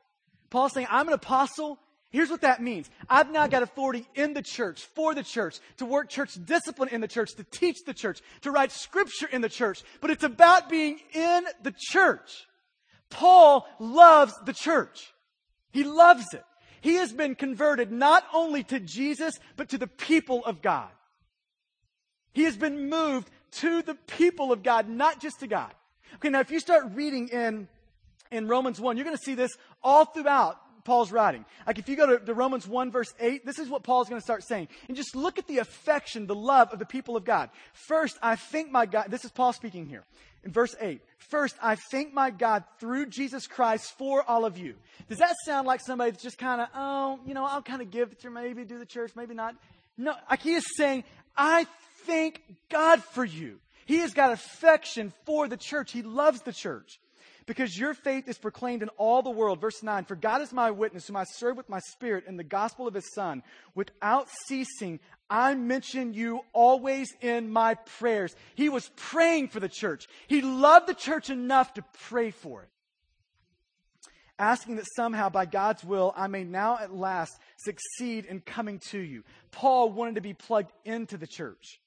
Paul's 0.49 0.73
saying, 0.73 0.87
I'm 0.91 1.07
an 1.07 1.13
apostle. 1.13 1.79
Here's 2.09 2.29
what 2.29 2.41
that 2.41 2.61
means. 2.61 2.89
I've 3.09 3.31
now 3.31 3.47
got 3.47 3.63
authority 3.63 4.05
in 4.15 4.33
the 4.33 4.41
church, 4.41 4.83
for 4.83 5.15
the 5.15 5.23
church, 5.23 5.59
to 5.77 5.85
work 5.85 6.09
church 6.09 6.37
discipline 6.45 6.89
in 6.89 6.99
the 6.99 7.07
church, 7.07 7.31
to 7.37 7.45
teach 7.45 7.77
the 7.85 7.93
church, 7.93 8.19
to 8.41 8.51
write 8.51 8.73
scripture 8.73 9.27
in 9.31 9.39
the 9.39 9.47
church. 9.47 9.81
But 10.01 10.11
it's 10.11 10.25
about 10.25 10.69
being 10.69 10.99
in 11.13 11.45
the 11.63 11.73
church. 11.75 12.45
Paul 13.09 13.65
loves 13.79 14.33
the 14.45 14.51
church. 14.51 15.13
He 15.71 15.85
loves 15.85 16.25
it. 16.33 16.43
He 16.81 16.95
has 16.95 17.13
been 17.13 17.33
converted 17.33 17.93
not 17.93 18.25
only 18.33 18.63
to 18.65 18.79
Jesus, 18.81 19.35
but 19.55 19.69
to 19.69 19.77
the 19.77 19.87
people 19.87 20.43
of 20.43 20.61
God. 20.61 20.89
He 22.33 22.43
has 22.43 22.57
been 22.57 22.89
moved 22.89 23.29
to 23.51 23.81
the 23.83 23.95
people 23.95 24.51
of 24.51 24.63
God, 24.63 24.89
not 24.89 25.21
just 25.21 25.39
to 25.39 25.47
God. 25.47 25.71
Okay, 26.15 26.27
now 26.27 26.41
if 26.41 26.51
you 26.51 26.59
start 26.59 26.87
reading 26.93 27.29
in, 27.29 27.69
in 28.33 28.47
Romans 28.47 28.81
1, 28.81 28.97
you're 28.97 29.05
going 29.05 29.15
to 29.15 29.23
see 29.23 29.35
this 29.35 29.51
all 29.81 30.05
throughout 30.05 30.59
Paul's 30.83 31.11
writing. 31.11 31.45
Like 31.65 31.79
if 31.79 31.87
you 31.87 31.95
go 31.95 32.17
to, 32.17 32.25
to 32.25 32.33
Romans 32.33 32.67
1 32.67 32.91
verse 32.91 33.13
8, 33.19 33.45
this 33.45 33.59
is 33.59 33.69
what 33.69 33.83
Paul's 33.83 34.09
going 34.09 34.19
to 34.19 34.23
start 34.23 34.43
saying. 34.43 34.67
And 34.87 34.97
just 34.97 35.15
look 35.15 35.37
at 35.37 35.47
the 35.47 35.59
affection, 35.59 36.27
the 36.27 36.35
love 36.35 36.73
of 36.73 36.79
the 36.79 36.85
people 36.85 37.15
of 37.15 37.23
God. 37.23 37.49
First, 37.73 38.17
I 38.21 38.35
thank 38.35 38.71
my 38.71 38.85
God, 38.85 39.05
this 39.09 39.23
is 39.23 39.31
Paul 39.31 39.53
speaking 39.53 39.85
here. 39.85 40.03
In 40.43 40.51
verse 40.51 40.75
8, 40.81 40.99
first, 41.29 41.55
I 41.61 41.75
thank 41.75 42.13
my 42.13 42.29
God 42.29 42.65
through 42.79 43.05
Jesus 43.05 43.47
Christ 43.47 43.97
for 43.97 44.23
all 44.29 44.43
of 44.43 44.57
you. 44.57 44.75
Does 45.07 45.19
that 45.19 45.35
sound 45.45 45.65
like 45.65 45.79
somebody 45.79 46.11
that's 46.11 46.23
just 46.23 46.37
kind 46.37 46.59
of, 46.59 46.67
oh, 46.75 47.19
you 47.25 47.33
know, 47.33 47.45
I'll 47.45 47.61
kind 47.61 47.81
of 47.81 47.91
give 47.91 48.17
to 48.19 48.29
maybe 48.29 48.65
do 48.65 48.77
the 48.77 48.85
church, 48.85 49.13
maybe 49.15 49.33
not? 49.33 49.55
No, 49.97 50.15
like 50.29 50.41
he 50.41 50.53
is 50.53 50.65
saying, 50.75 51.05
I 51.37 51.65
thank 52.05 52.41
God 52.69 53.01
for 53.01 53.23
you. 53.23 53.59
He 53.85 53.99
has 53.99 54.13
got 54.13 54.33
affection 54.33 55.13
for 55.25 55.47
the 55.47 55.57
church. 55.57 55.91
He 55.91 56.01
loves 56.01 56.41
the 56.41 56.53
church 56.53 56.99
because 57.45 57.77
your 57.77 57.93
faith 57.93 58.27
is 58.27 58.37
proclaimed 58.37 58.81
in 58.83 58.89
all 58.89 59.21
the 59.21 59.29
world. 59.29 59.59
Verse 59.59 59.83
9, 59.83 60.05
for 60.05 60.15
God 60.15 60.41
is 60.41 60.53
my 60.53 60.71
witness, 60.71 61.07
whom 61.07 61.15
I 61.15 61.25
serve 61.25 61.57
with 61.57 61.69
my 61.69 61.79
spirit 61.91 62.25
in 62.27 62.37
the 62.37 62.43
gospel 62.43 62.87
of 62.87 62.93
his 62.93 63.13
Son. 63.13 63.43
Without 63.75 64.27
ceasing, 64.45 64.99
I 65.29 65.55
mention 65.55 66.13
you 66.13 66.41
always 66.53 67.13
in 67.21 67.51
my 67.51 67.75
prayers. 67.75 68.35
He 68.55 68.69
was 68.69 68.89
praying 68.95 69.49
for 69.49 69.59
the 69.59 69.69
church. 69.69 70.07
He 70.27 70.41
loved 70.41 70.87
the 70.87 70.93
church 70.93 71.29
enough 71.29 71.73
to 71.73 71.83
pray 72.09 72.31
for 72.31 72.63
it. 72.63 72.69
Asking 74.39 74.77
that 74.77 74.87
somehow, 74.95 75.29
by 75.29 75.45
God's 75.45 75.83
will, 75.83 76.13
I 76.17 76.27
may 76.27 76.43
now 76.43 76.79
at 76.79 76.93
last 76.93 77.37
succeed 77.57 78.25
in 78.25 78.41
coming 78.41 78.79
to 78.89 78.99
you. 78.99 79.23
Paul 79.51 79.91
wanted 79.91 80.15
to 80.15 80.21
be 80.21 80.33
plugged 80.33 80.71
into 80.85 81.17
the 81.17 81.27
church. 81.27 81.79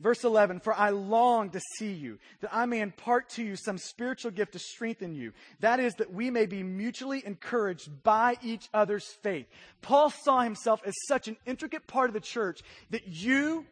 Verse 0.00 0.24
11, 0.24 0.60
for 0.60 0.74
I 0.74 0.90
long 0.90 1.50
to 1.50 1.60
see 1.78 1.92
you, 1.92 2.18
that 2.40 2.52
I 2.52 2.66
may 2.66 2.80
impart 2.80 3.28
to 3.30 3.44
you 3.44 3.54
some 3.54 3.78
spiritual 3.78 4.32
gift 4.32 4.52
to 4.52 4.58
strengthen 4.58 5.14
you. 5.14 5.32
That 5.60 5.78
is, 5.78 5.94
that 5.94 6.12
we 6.12 6.30
may 6.30 6.46
be 6.46 6.64
mutually 6.64 7.24
encouraged 7.24 8.02
by 8.02 8.36
each 8.42 8.68
other's 8.74 9.06
faith. 9.22 9.46
Paul 9.82 10.10
saw 10.10 10.40
himself 10.40 10.80
as 10.84 10.94
such 11.06 11.28
an 11.28 11.36
intricate 11.46 11.86
part 11.86 12.10
of 12.10 12.14
the 12.14 12.20
church 12.20 12.60
that 12.90 13.06
you 13.06 13.66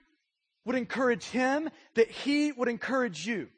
would 0.64 0.76
encourage 0.76 1.24
him, 1.24 1.68
that 1.94 2.10
he 2.10 2.52
would 2.52 2.68
encourage 2.68 3.26
you. 3.26 3.48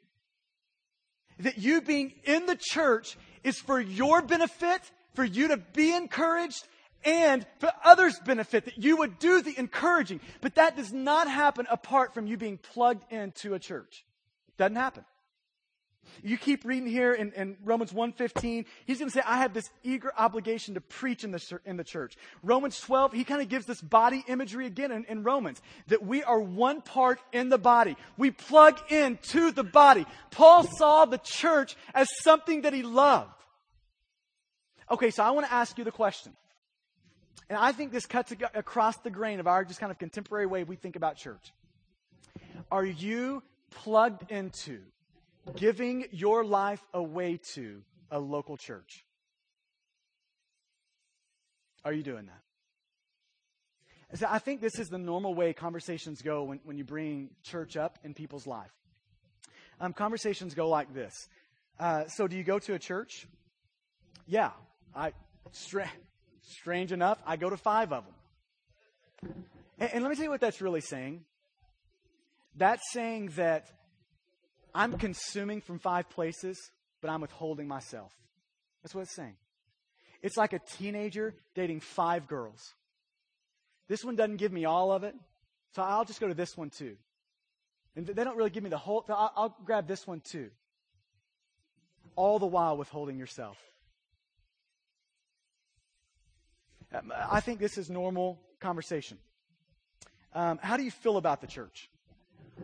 That 1.39 1.59
you 1.59 1.81
being 1.81 2.13
in 2.23 2.47
the 2.47 2.57
church 2.59 3.15
is 3.43 3.59
for 3.59 3.79
your 3.79 4.23
benefit, 4.23 4.81
for 5.13 5.23
you 5.23 5.49
to 5.49 5.57
be 5.57 5.93
encouraged, 5.93 6.67
and 7.05 7.45
for 7.59 7.71
others' 7.83 8.19
benefit, 8.25 8.65
that 8.65 8.77
you 8.77 8.97
would 8.97 9.19
do 9.19 9.41
the 9.41 9.57
encouraging. 9.57 10.19
But 10.41 10.55
that 10.55 10.75
does 10.75 10.91
not 10.91 11.29
happen 11.29 11.67
apart 11.69 12.13
from 12.13 12.27
you 12.27 12.35
being 12.35 12.57
plugged 12.57 13.11
into 13.11 13.53
a 13.53 13.59
church. 13.59 14.03
Doesn't 14.57 14.75
happen. 14.75 15.05
You 16.23 16.37
keep 16.37 16.65
reading 16.65 16.87
here 16.87 17.13
in, 17.13 17.31
in 17.33 17.57
Romans 17.63 17.91
1.15, 17.91 18.65
he's 18.85 18.99
going 18.99 19.09
to 19.09 19.13
say, 19.13 19.21
I 19.25 19.37
have 19.37 19.53
this 19.53 19.69
eager 19.83 20.11
obligation 20.17 20.75
to 20.75 20.81
preach 20.81 21.23
in 21.23 21.31
the, 21.31 21.59
in 21.65 21.77
the 21.77 21.83
church. 21.83 22.15
Romans 22.43 22.79
12, 22.79 23.13
he 23.13 23.23
kind 23.23 23.41
of 23.41 23.49
gives 23.49 23.65
this 23.65 23.81
body 23.81 24.23
imagery 24.27 24.65
again 24.65 24.91
in, 24.91 25.05
in 25.05 25.23
Romans, 25.23 25.61
that 25.87 26.05
we 26.05 26.23
are 26.23 26.39
one 26.39 26.81
part 26.81 27.19
in 27.31 27.49
the 27.49 27.57
body. 27.57 27.97
We 28.17 28.31
plug 28.31 28.79
into 28.89 29.51
the 29.51 29.63
body. 29.63 30.05
Paul 30.31 30.67
saw 30.77 31.05
the 31.05 31.17
church 31.17 31.75
as 31.93 32.07
something 32.21 32.61
that 32.61 32.73
he 32.73 32.83
loved. 32.83 33.31
Okay, 34.89 35.09
so 35.09 35.23
I 35.23 35.31
want 35.31 35.47
to 35.47 35.53
ask 35.53 35.77
you 35.77 35.83
the 35.83 35.91
question. 35.91 36.33
And 37.49 37.57
I 37.57 37.71
think 37.71 37.91
this 37.91 38.05
cuts 38.05 38.33
across 38.53 38.97
the 38.97 39.09
grain 39.11 39.39
of 39.39 39.47
our 39.47 39.63
just 39.63 39.79
kind 39.79 39.91
of 39.91 39.99
contemporary 39.99 40.47
way 40.47 40.63
we 40.63 40.75
think 40.75 40.95
about 40.95 41.15
church. 41.17 41.53
Are 42.71 42.85
you 42.85 43.43
plugged 43.69 44.31
into 44.31 44.79
giving 45.55 46.05
your 46.11 46.43
life 46.43 46.83
away 46.93 47.39
to 47.53 47.81
a 48.09 48.19
local 48.19 48.57
church? 48.57 49.05
Are 51.83 51.93
you 51.93 52.01
doing 52.01 52.25
that? 52.25 52.41
So 54.17 54.27
I 54.29 54.39
think 54.39 54.61
this 54.61 54.79
is 54.79 54.89
the 54.89 54.97
normal 54.97 55.35
way 55.35 55.53
conversations 55.53 56.21
go 56.21 56.43
when, 56.43 56.59
when 56.63 56.77
you 56.77 56.83
bring 56.83 57.29
church 57.43 57.77
up 57.77 57.99
in 58.03 58.13
people's 58.13 58.47
life. 58.47 58.71
Um, 59.79 59.93
conversations 59.93 60.53
go 60.53 60.69
like 60.69 60.93
this. 60.93 61.27
Uh, 61.79 62.05
so, 62.07 62.27
do 62.27 62.37
you 62.37 62.43
go 62.43 62.59
to 62.59 62.73
a 62.73 62.79
church? 62.79 63.27
Yeah, 64.25 64.51
I. 64.95 65.11
Stra- 65.51 65.91
Strange 66.47 66.91
enough, 66.91 67.17
I 67.25 67.35
go 67.37 67.49
to 67.49 67.57
five 67.57 67.91
of 67.91 68.03
them. 68.05 69.33
And, 69.79 69.93
and 69.93 70.03
let 70.03 70.09
me 70.09 70.15
tell 70.15 70.25
you 70.25 70.29
what 70.29 70.41
that's 70.41 70.61
really 70.61 70.81
saying. 70.81 71.23
That's 72.55 72.81
saying 72.91 73.31
that 73.35 73.65
I'm 74.73 74.97
consuming 74.97 75.61
from 75.61 75.79
five 75.79 76.09
places, 76.09 76.59
but 77.01 77.09
I'm 77.09 77.21
withholding 77.21 77.67
myself. 77.67 78.11
That's 78.83 78.93
what 78.93 79.01
it's 79.01 79.15
saying. 79.15 79.35
It's 80.21 80.37
like 80.37 80.53
a 80.53 80.59
teenager 80.59 81.33
dating 81.55 81.81
five 81.81 82.27
girls. 82.27 82.73
This 83.87 84.03
one 84.03 84.15
doesn't 84.15 84.37
give 84.37 84.51
me 84.51 84.65
all 84.65 84.91
of 84.91 85.03
it, 85.03 85.15
so 85.75 85.81
I'll 85.81 86.05
just 86.05 86.19
go 86.19 86.27
to 86.27 86.33
this 86.33 86.57
one 86.57 86.69
too. 86.69 86.95
And 87.95 88.07
they 88.07 88.23
don't 88.23 88.37
really 88.37 88.49
give 88.49 88.63
me 88.63 88.69
the 88.69 88.77
whole, 88.77 89.05
I'll, 89.09 89.31
I'll 89.35 89.57
grab 89.63 89.87
this 89.87 90.05
one 90.05 90.21
too. 90.21 90.49
All 92.15 92.39
the 92.39 92.45
while 92.45 92.77
withholding 92.77 93.17
yourself. 93.17 93.57
I 97.29 97.39
think 97.39 97.59
this 97.59 97.77
is 97.77 97.89
normal 97.89 98.39
conversation. 98.59 99.17
Um, 100.33 100.59
how 100.61 100.77
do 100.77 100.83
you 100.83 100.91
feel 100.91 101.17
about 101.17 101.41
the 101.41 101.47
church? 101.47 101.89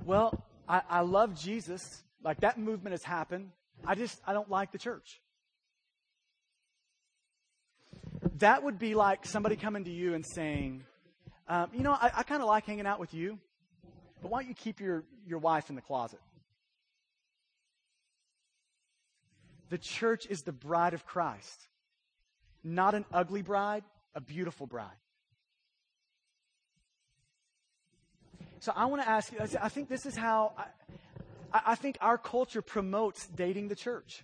Well, 0.05 0.43
I, 0.67 0.81
I 0.89 1.01
love 1.01 1.39
Jesus. 1.39 1.81
Like 2.23 2.41
that 2.41 2.59
movement 2.59 2.93
has 2.93 3.03
happened. 3.03 3.49
I 3.85 3.95
just, 3.95 4.19
I 4.27 4.33
don't 4.33 4.49
like 4.49 4.71
the 4.71 4.77
church. 4.77 5.21
That 8.39 8.63
would 8.63 8.77
be 8.77 8.93
like 8.93 9.25
somebody 9.25 9.55
coming 9.55 9.85
to 9.85 9.91
you 9.91 10.13
and 10.13 10.25
saying, 10.25 10.83
um, 11.47 11.69
you 11.73 11.81
know, 11.81 11.91
I, 11.91 12.11
I 12.17 12.23
kind 12.23 12.41
of 12.41 12.47
like 12.47 12.65
hanging 12.65 12.85
out 12.85 12.99
with 12.99 13.13
you, 13.13 13.39
but 14.21 14.29
why 14.31 14.41
don't 14.41 14.49
you 14.49 14.55
keep 14.55 14.79
your, 14.79 15.03
your 15.25 15.39
wife 15.39 15.69
in 15.69 15.75
the 15.75 15.81
closet? 15.81 16.19
The 19.69 19.77
church 19.77 20.27
is 20.29 20.41
the 20.41 20.51
bride 20.51 20.93
of 20.93 21.05
Christ, 21.05 21.67
not 22.63 22.93
an 22.93 23.05
ugly 23.11 23.41
bride, 23.41 23.83
a 24.15 24.21
beautiful 24.21 24.67
bride. 24.67 24.89
So 28.59 28.71
I 28.75 28.85
want 28.85 29.01
to 29.01 29.09
ask 29.09 29.31
you, 29.31 29.39
I 29.61 29.69
think 29.69 29.89
this 29.89 30.05
is 30.05 30.15
how, 30.15 30.53
I, 31.51 31.61
I 31.67 31.75
think 31.75 31.97
our 31.99 32.17
culture 32.17 32.61
promotes 32.61 33.25
dating 33.27 33.69
the 33.69 33.75
church. 33.75 34.23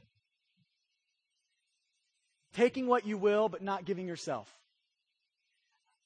Taking 2.53 2.87
what 2.87 3.07
you 3.07 3.17
will, 3.17 3.49
but 3.49 3.61
not 3.63 3.85
giving 3.85 4.07
yourself. 4.07 4.53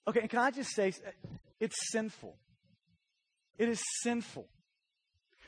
Okay, 0.07 0.21
and 0.21 0.29
can 0.29 0.39
I 0.39 0.51
just 0.51 0.73
say, 0.73 0.93
it's 1.59 1.75
sinful. 1.91 2.36
It 3.57 3.69
is 3.69 3.82
sinful. 4.01 4.47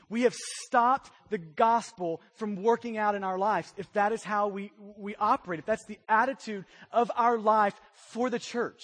We 0.08 0.22
have 0.22 0.34
stopped 0.34 1.10
the 1.30 1.38
gospel 1.38 2.20
from 2.34 2.62
working 2.62 2.96
out 2.98 3.14
in 3.14 3.24
our 3.24 3.38
lives 3.38 3.72
if 3.76 3.92
that 3.92 4.12
is 4.12 4.22
how 4.22 4.48
we, 4.48 4.70
we 4.96 5.14
operate, 5.16 5.58
if 5.58 5.66
that's 5.66 5.86
the 5.86 5.98
attitude 6.08 6.64
of 6.92 7.10
our 7.16 7.38
life 7.38 7.74
for 7.94 8.30
the 8.30 8.38
church. 8.38 8.82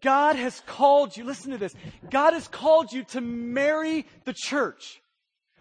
God 0.00 0.36
has 0.36 0.60
called 0.66 1.16
you, 1.16 1.24
listen 1.24 1.52
to 1.52 1.58
this, 1.58 1.74
God 2.10 2.32
has 2.32 2.48
called 2.48 2.92
you 2.92 3.04
to 3.04 3.20
marry 3.20 4.06
the 4.24 4.34
church. 4.34 5.00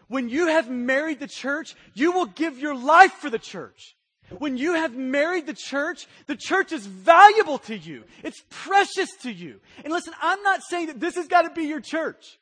When 0.08 0.30
you 0.30 0.48
have 0.48 0.70
married 0.70 1.20
the 1.20 1.28
church, 1.28 1.76
you 1.94 2.12
will 2.12 2.28
give 2.28 2.60
your 2.60 2.76
life 2.76 3.14
for 3.14 3.30
the 3.30 3.40
church. 3.40 3.96
When 4.40 4.58
you 4.58 4.74
have 4.74 4.96
married 4.96 5.46
the 5.46 5.54
church, 5.54 6.08
the 6.26 6.36
church 6.36 6.72
is 6.72 6.86
valuable 6.86 7.60
to 7.60 7.78
you. 7.78 8.04
It's 8.24 8.44
precious 8.50 9.10
to 9.22 9.32
you. 9.32 9.60
And 9.84 9.94
listen, 9.94 10.14
I'm 10.22 10.42
not 10.42 10.62
saying 10.68 10.88
that 10.88 11.00
this 11.00 11.16
has 11.16 11.28
got 11.28 11.44
to 11.44 11.52
be 11.52 11.68
your 11.68 11.82
church. 11.82 12.40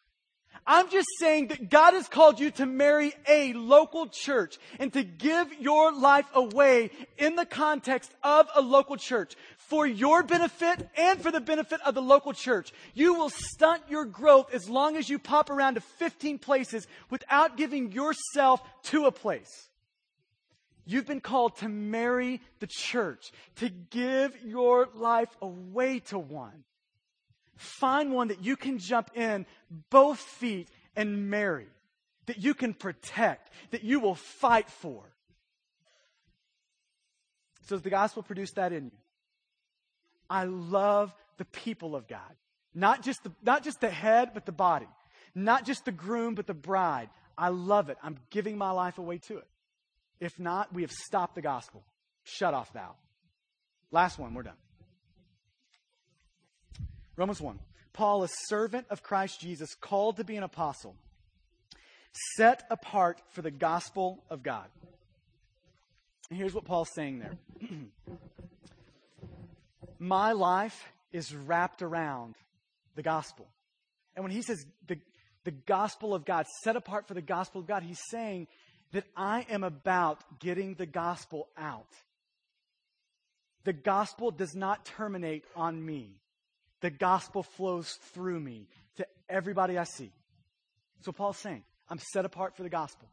I'm 0.66 0.90
just 0.90 1.08
saying 1.20 1.48
that 1.48 1.70
God 1.70 1.94
has 1.94 2.08
called 2.08 2.40
you 2.40 2.50
to 2.52 2.66
marry 2.66 3.14
a 3.28 3.52
local 3.54 4.08
church 4.08 4.58
and 4.80 4.94
to 4.94 5.04
give 5.04 5.54
your 5.60 5.92
life 5.92 6.26
away 6.34 6.92
in 7.18 7.36
the 7.36 7.46
context 7.46 8.12
of 8.24 8.48
a 8.56 8.62
local 8.62 8.96
church 8.96 9.36
for 9.58 9.86
your 9.86 10.24
benefit 10.24 10.88
and 10.96 11.22
for 11.22 11.32
the 11.32 11.42
benefit 11.42 11.82
of 11.86 11.96
the 11.96 12.02
local 12.02 12.32
church. 12.32 12.72
You 12.94 13.16
will 13.16 13.30
stunt 13.30 13.84
your 13.90 14.06
growth 14.06 14.54
as 14.54 14.70
long 14.70 14.96
as 14.96 15.10
you 15.10 15.20
pop 15.20 15.50
around 15.50 15.76
to 15.76 15.82
15 15.82 16.40
places 16.40 16.88
without 17.10 17.58
giving 17.58 17.92
yourself 17.92 18.62
to 18.84 19.06
a 19.06 19.12
place. 19.12 19.70
You've 20.86 21.08
been 21.08 21.22
called 21.22 21.58
to 21.58 21.70
marry 21.70 22.42
the 22.60 22.68
church, 22.68 23.32
to 23.58 23.70
give 23.70 24.36
your 24.44 24.90
life 24.94 25.30
away 25.42 26.00
to 26.00 26.20
one. 26.20 26.64
Find 27.56 28.12
one 28.12 28.30
that 28.30 28.44
you 28.44 28.56
can 28.56 28.80
jump 28.80 29.12
in 29.16 29.46
both 29.90 30.20
feet 30.20 30.70
and 30.96 31.30
marry, 31.30 31.68
that 32.26 32.38
you 32.40 32.54
can 32.54 32.74
protect, 32.74 33.52
that 33.72 33.84
you 33.84 34.00
will 34.00 34.16
fight 34.16 34.70
for. 34.70 35.04
So, 37.68 37.76
does 37.76 37.84
the 37.84 37.90
gospel 37.90 38.24
produce 38.24 38.52
that 38.52 38.74
in 38.74 38.86
you? 38.86 38.92
I 40.30 40.46
love 40.46 41.14
the 41.38 41.46
people 41.46 41.96
of 41.96 42.08
God. 42.08 42.20
Not 42.74 43.04
just 43.04 43.24
the, 43.24 43.32
not 43.44 43.64
just 43.64 43.82
the 43.82 43.90
head, 43.90 44.32
but 44.34 44.46
the 44.46 44.52
body. 44.52 44.88
Not 45.36 45.66
just 45.66 45.86
the 45.86 45.92
groom, 45.92 46.36
but 46.36 46.48
the 46.48 46.54
bride. 46.54 47.10
I 47.38 47.50
love 47.50 47.90
it. 47.90 47.98
I'm 48.04 48.18
giving 48.30 48.58
my 48.58 48.72
life 48.72 48.98
away 48.98 49.20
to 49.28 49.38
it. 49.38 49.48
If 50.20 50.40
not, 50.40 50.74
we 50.74 50.82
have 50.84 50.92
stopped 50.92 51.36
the 51.36 51.42
gospel. 51.42 51.84
Shut 52.24 52.54
off 52.54 52.72
thou. 52.74 52.96
Last 53.92 54.18
one, 54.18 54.34
we're 54.34 54.44
done. 54.44 54.58
Romans 57.16 57.42
1. 57.42 57.60
Paul, 57.94 58.24
a 58.24 58.30
servant 58.48 58.88
of 58.90 59.04
Christ 59.04 59.40
Jesus, 59.40 59.76
called 59.76 60.18
to 60.18 60.24
be 60.24 60.36
an 60.36 60.44
apostle, 60.44 60.96
set 62.36 62.64
apart 62.70 63.22
for 63.32 63.42
the 63.42 63.52
gospel 63.52 64.24
of 64.30 64.42
God. 64.42 64.68
And 66.30 66.40
here's 66.40 66.54
what 66.54 66.66
Paul's 66.66 66.90
saying 66.96 67.20
there 67.20 67.38
My 70.00 70.32
life 70.32 70.92
is 71.12 71.36
wrapped 71.36 71.82
around 71.82 72.36
the 72.96 73.04
gospel. 73.04 73.48
And 74.16 74.24
when 74.24 74.32
he 74.32 74.42
says 74.42 74.66
the, 74.88 74.98
the 75.44 75.52
gospel 75.52 76.16
of 76.16 76.26
God, 76.26 76.46
set 76.64 76.76
apart 76.76 77.08
for 77.08 77.14
the 77.14 77.22
gospel 77.22 77.62
of 77.62 77.68
God, 77.68 77.84
he's 77.84 78.02
saying 78.10 78.48
that 78.92 79.06
I 79.16 79.46
am 79.50 79.64
about 79.64 80.24
getting 80.40 80.74
the 80.74 80.86
gospel 80.86 81.48
out. 81.58 81.88
The 83.64 83.74
gospel 83.74 84.32
does 84.32 84.56
not 84.56 84.86
terminate 84.86 85.46
on 85.56 85.84
me. 85.84 86.20
The 86.84 86.90
gospel 86.92 87.44
flows 87.44 87.98
through 88.14 88.42
me 88.42 88.68
to 88.98 89.08
everybody 89.30 89.78
I 89.78 89.86
see. 89.86 90.12
So 91.00 91.14
Paul's 91.14 91.38
saying, 91.38 91.64
I'm 91.88 92.00
set 92.12 92.26
apart 92.26 92.58
for 92.58 92.64
the 92.64 92.70
gospel. 92.70 93.08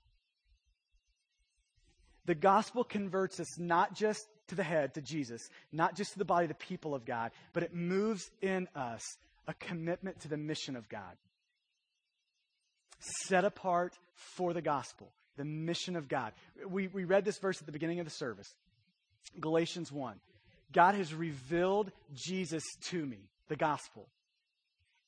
The 2.25 2.35
gospel 2.35 2.83
converts 2.83 3.39
us 3.39 3.61
not 3.61 3.95
just 3.95 4.27
to 4.49 4.57
the 4.57 4.65
head, 4.65 4.95
to 4.95 5.01
Jesus, 5.01 5.41
not 5.71 5.97
just 5.97 6.15
to 6.15 6.19
the 6.19 6.25
body, 6.25 6.49
the 6.49 6.55
people 6.55 6.97
of 6.97 7.05
God, 7.05 7.31
but 7.53 7.63
it 7.63 7.73
moves 7.73 8.29
in 8.43 8.67
us 8.75 9.03
a 9.47 9.55
commitment 9.55 10.19
to 10.23 10.29
the 10.29 10.37
mission 10.37 10.75
of 10.75 10.89
God. 10.89 11.17
Set 12.99 13.45
apart 13.45 13.97
for 14.15 14.53
the 14.53 14.63
gospel 14.63 15.13
the 15.37 15.45
mission 15.45 15.95
of 15.95 16.09
God. 16.09 16.33
We, 16.69 16.89
we 16.89 17.05
read 17.05 17.25
this 17.25 17.39
verse 17.39 17.61
at 17.61 17.67
the 17.67 17.73
beginning 17.73 18.01
of 18.01 18.05
the 18.05 18.11
service 18.11 18.53
Galatians 19.39 19.93
1. 19.93 20.17
God 20.73 20.97
has 20.97 21.15
revealed 21.15 21.93
Jesus 22.13 22.65
to 22.89 23.07
me, 23.07 23.29
the 23.51 23.57
gospel, 23.57 24.09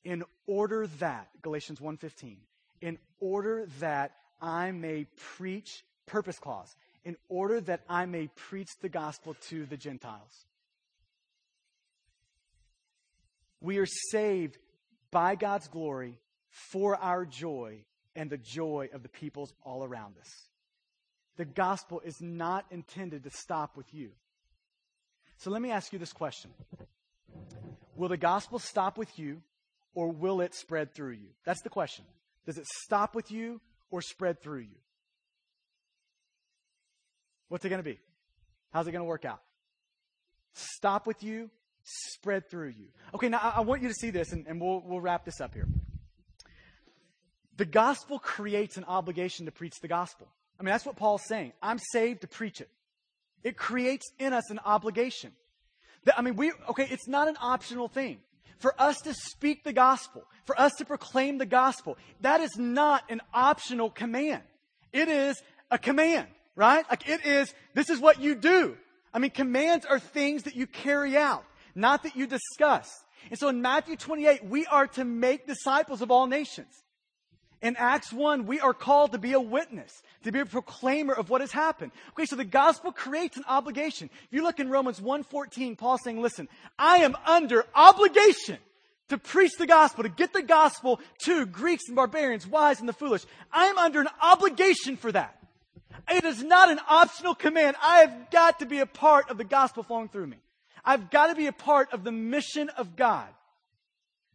in 0.03 0.23
order 0.45 0.85
that, 0.99 1.29
Galatians 1.41 1.79
1.15, 1.79 2.35
in 2.81 2.99
order 3.19 3.65
that 3.79 4.11
I 4.41 4.71
may 4.71 5.07
preach, 5.37 5.83
purpose 6.05 6.37
clause, 6.37 6.75
in 7.05 7.15
order 7.29 7.61
that 7.61 7.81
I 7.89 8.05
may 8.05 8.27
preach 8.35 8.67
the 8.81 8.89
gospel 8.89 9.35
to 9.49 9.65
the 9.65 9.77
Gentiles. 9.77 10.45
We 13.61 13.77
are 13.77 13.87
saved 14.11 14.57
by 15.09 15.35
God's 15.35 15.69
glory 15.69 16.19
for 16.49 16.97
our 16.97 17.25
joy 17.25 17.85
and 18.13 18.29
the 18.29 18.37
joy 18.37 18.89
of 18.93 19.03
the 19.03 19.09
peoples 19.09 19.53
all 19.63 19.85
around 19.85 20.15
us. 20.19 20.29
The 21.37 21.45
gospel 21.45 22.01
is 22.03 22.21
not 22.21 22.65
intended 22.71 23.23
to 23.23 23.29
stop 23.31 23.77
with 23.77 23.91
you. 23.93 24.09
So 25.37 25.49
let 25.49 25.61
me 25.61 25.71
ask 25.71 25.93
you 25.93 25.99
this 25.99 26.13
question 26.13 26.51
Will 27.95 28.09
the 28.09 28.17
gospel 28.17 28.59
stop 28.59 28.97
with 28.97 29.19
you, 29.19 29.41
or 29.93 30.09
will 30.09 30.41
it 30.41 30.53
spread 30.55 30.93
through 30.93 31.13
you? 31.13 31.29
That's 31.45 31.61
the 31.61 31.69
question. 31.69 32.05
Does 32.45 32.57
it 32.57 32.65
stop 32.83 33.15
with 33.15 33.31
you 33.31 33.61
or 33.91 34.01
spread 34.01 34.41
through 34.41 34.61
you? 34.61 34.77
What's 37.49 37.63
it 37.65 37.69
going 37.69 37.83
to 37.83 37.89
be? 37.89 37.99
How's 38.71 38.87
it 38.87 38.91
going 38.91 39.03
to 39.03 39.07
work 39.07 39.25
out? 39.25 39.41
Stop 40.53 41.05
with 41.05 41.23
you, 41.23 41.49
spread 41.83 42.49
through 42.49 42.69
you. 42.69 42.87
Okay, 43.13 43.29
now 43.29 43.53
I, 43.55 43.61
want 43.61 43.81
you 43.81 43.87
to 43.87 43.93
see 43.93 44.09
this, 44.09 44.31
and, 44.31 44.47
and 44.47 44.59
we'll, 44.59 44.81
we'll 44.85 45.01
wrap 45.01 45.25
this 45.25 45.39
up 45.39 45.53
here. 45.53 45.67
The 47.57 47.65
gospel 47.65 48.17
creates 48.17 48.77
an 48.77 48.85
obligation 48.85 49.45
to 49.45 49.51
preach 49.51 49.79
the 49.81 49.87
gospel. 49.87 50.27
I 50.59 50.63
mean, 50.63 50.71
that's 50.71 50.85
what 50.85 50.95
Paul's 50.95 51.23
saying. 51.27 51.53
I'm 51.61 51.79
saved 51.91 52.21
to 52.21 52.27
preach 52.27 52.61
it. 52.61 52.69
It 53.43 53.57
creates 53.57 54.11
in 54.17 54.33
us 54.33 54.49
an 54.49 54.59
obligation. 54.65 55.31
I 56.15 56.21
mean, 56.21 56.35
we, 56.35 56.51
okay, 56.69 56.87
it's 56.89 57.07
not 57.07 57.27
an 57.27 57.37
optional 57.41 57.87
thing. 57.87 58.19
For 58.59 58.79
us 58.79 58.97
to 59.01 59.13
speak 59.13 59.63
the 59.63 59.73
gospel, 59.73 60.23
for 60.45 60.59
us 60.59 60.73
to 60.77 60.85
proclaim 60.85 61.37
the 61.37 61.45
gospel, 61.45 61.97
that 62.21 62.39
is 62.39 62.57
not 62.57 63.03
an 63.09 63.21
optional 63.33 63.89
command. 63.89 64.43
It 64.91 65.09
is 65.09 65.41
a 65.69 65.77
command, 65.77 66.27
right? 66.55 66.85
Like 66.89 67.09
it 67.09 67.25
is, 67.25 67.53
this 67.73 67.89
is 67.89 67.99
what 67.99 68.21
you 68.21 68.35
do. 68.35 68.77
I 69.13 69.19
mean, 69.19 69.31
commands 69.31 69.85
are 69.85 69.99
things 69.99 70.43
that 70.43 70.55
you 70.55 70.65
carry 70.65 71.17
out, 71.17 71.43
not 71.75 72.03
that 72.03 72.15
you 72.15 72.25
discuss. 72.25 72.89
And 73.29 73.39
so 73.39 73.47
in 73.49 73.61
Matthew 73.61 73.95
28, 73.95 74.45
we 74.45 74.65
are 74.67 74.87
to 74.87 75.05
make 75.05 75.47
disciples 75.47 76.01
of 76.01 76.11
all 76.11 76.27
nations. 76.27 76.83
In 77.63 77.77
Acts 77.77 78.11
1, 78.11 78.45
we 78.45 78.59
are 78.59 78.73
called 78.73 79.13
to 79.13 79.17
be 79.17 79.31
a 79.31 79.39
witness, 79.39 80.03
to 80.25 80.33
be 80.33 80.39
a 80.39 80.45
proclaimer 80.45 81.13
of 81.13 81.29
what 81.29 81.39
has 81.39 81.53
happened. 81.53 81.93
Okay, 82.09 82.25
so 82.25 82.35
the 82.35 82.43
gospel 82.43 82.91
creates 82.91 83.37
an 83.37 83.45
obligation. 83.47 84.09
If 84.25 84.33
you 84.33 84.43
look 84.43 84.59
in 84.59 84.69
Romans 84.69 84.99
1.14, 84.99 85.77
Paul 85.77 85.97
saying, 85.97 86.21
listen, 86.21 86.49
I 86.77 86.97
am 86.97 87.15
under 87.25 87.65
obligation 87.73 88.57
to 89.07 89.17
preach 89.17 89.53
the 89.57 89.65
gospel, 89.65 90.03
to 90.03 90.09
get 90.09 90.33
the 90.33 90.41
gospel 90.43 90.99
to 91.23 91.45
Greeks 91.45 91.83
and 91.87 91.95
barbarians, 91.95 92.45
wise 92.45 92.81
and 92.81 92.89
the 92.89 92.93
foolish. 92.93 93.25
I 93.49 93.67
am 93.67 93.77
under 93.77 94.01
an 94.01 94.09
obligation 94.21 94.97
for 94.97 95.13
that. 95.13 95.37
It 96.11 96.25
is 96.25 96.43
not 96.43 96.69
an 96.69 96.81
optional 96.89 97.33
command. 97.33 97.77
I 97.81 97.99
have 97.99 98.29
got 98.29 98.59
to 98.59 98.65
be 98.65 98.79
a 98.79 98.85
part 98.85 99.29
of 99.29 99.37
the 99.37 99.45
gospel 99.45 99.83
flowing 99.83 100.09
through 100.09 100.27
me. 100.27 100.37
I've 100.83 101.09
got 101.09 101.27
to 101.27 101.35
be 101.35 101.47
a 101.47 101.53
part 101.53 101.93
of 101.93 102.03
the 102.03 102.11
mission 102.11 102.67
of 102.69 102.97
God. 102.97 103.29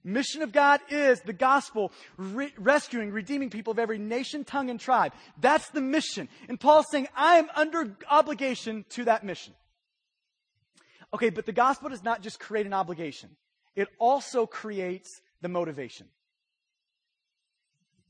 Mission 0.05 0.43
of 0.43 0.53
God 0.53 0.81
is 0.89 1.21
the 1.21 1.33
gospel, 1.33 1.93
re- 2.17 2.53
rescuing, 2.57 3.11
redeeming 3.11 3.51
people 3.51 3.73
of 3.73 3.79
every 3.79 3.99
nation, 3.99 4.45
tongue, 4.45 4.71
and 4.71 4.79
tribe. 4.79 5.13
That's 5.41 5.69
the 5.71 5.81
mission. 5.81 6.29
And 6.49 6.59
Paul's 6.59 6.87
saying, 6.91 7.09
I 7.17 7.37
am 7.37 7.49
under 7.55 7.97
obligation 8.09 8.85
to 8.91 9.05
that 9.05 9.25
mission. 9.25 9.55
Okay, 11.13 11.31
but 11.31 11.47
the 11.47 11.53
gospel 11.53 11.89
does 11.89 12.05
not 12.05 12.23
just 12.23 12.39
create 12.39 12.67
an 12.67 12.73
obligation, 12.73 13.31
it 13.75 13.89
also 13.99 14.47
creates 14.47 15.21
the 15.41 15.49
motivation. 15.49 16.07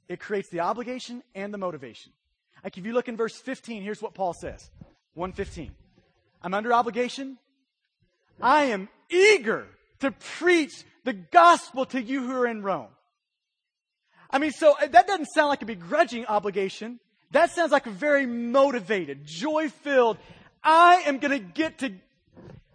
It 0.08 0.20
creates 0.20 0.48
the 0.48 0.60
obligation 0.60 1.22
and 1.34 1.52
the 1.52 1.58
motivation. 1.58 2.12
Like 2.64 2.78
if 2.78 2.86
you 2.86 2.92
look 2.92 3.08
in 3.08 3.16
verse 3.16 3.36
15, 3.36 3.82
here's 3.82 4.00
what 4.00 4.14
Paul 4.14 4.32
says 4.32 4.70
115. 5.14 5.70
I'm 6.42 6.54
under 6.54 6.72
obligation. 6.72 7.38
I 8.40 8.64
am 8.64 8.88
eager 9.10 9.66
to 10.00 10.12
preach 10.38 10.84
the 11.08 11.14
gospel 11.14 11.86
to 11.86 12.02
you 12.02 12.22
who 12.22 12.32
are 12.32 12.46
in 12.46 12.62
Rome. 12.62 12.90
I 14.30 14.38
mean, 14.38 14.50
so 14.50 14.74
uh, 14.78 14.88
that 14.88 15.06
doesn't 15.06 15.28
sound 15.34 15.48
like 15.48 15.62
a 15.62 15.64
begrudging 15.64 16.26
obligation. 16.26 17.00
That 17.30 17.50
sounds 17.50 17.72
like 17.72 17.86
a 17.86 17.90
very 17.90 18.26
motivated, 18.26 19.24
joy 19.24 19.70
filled, 19.70 20.18
I 20.62 20.96
am 21.06 21.16
going 21.16 21.30
to 21.30 21.38
get 21.38 21.78
to 21.78 21.94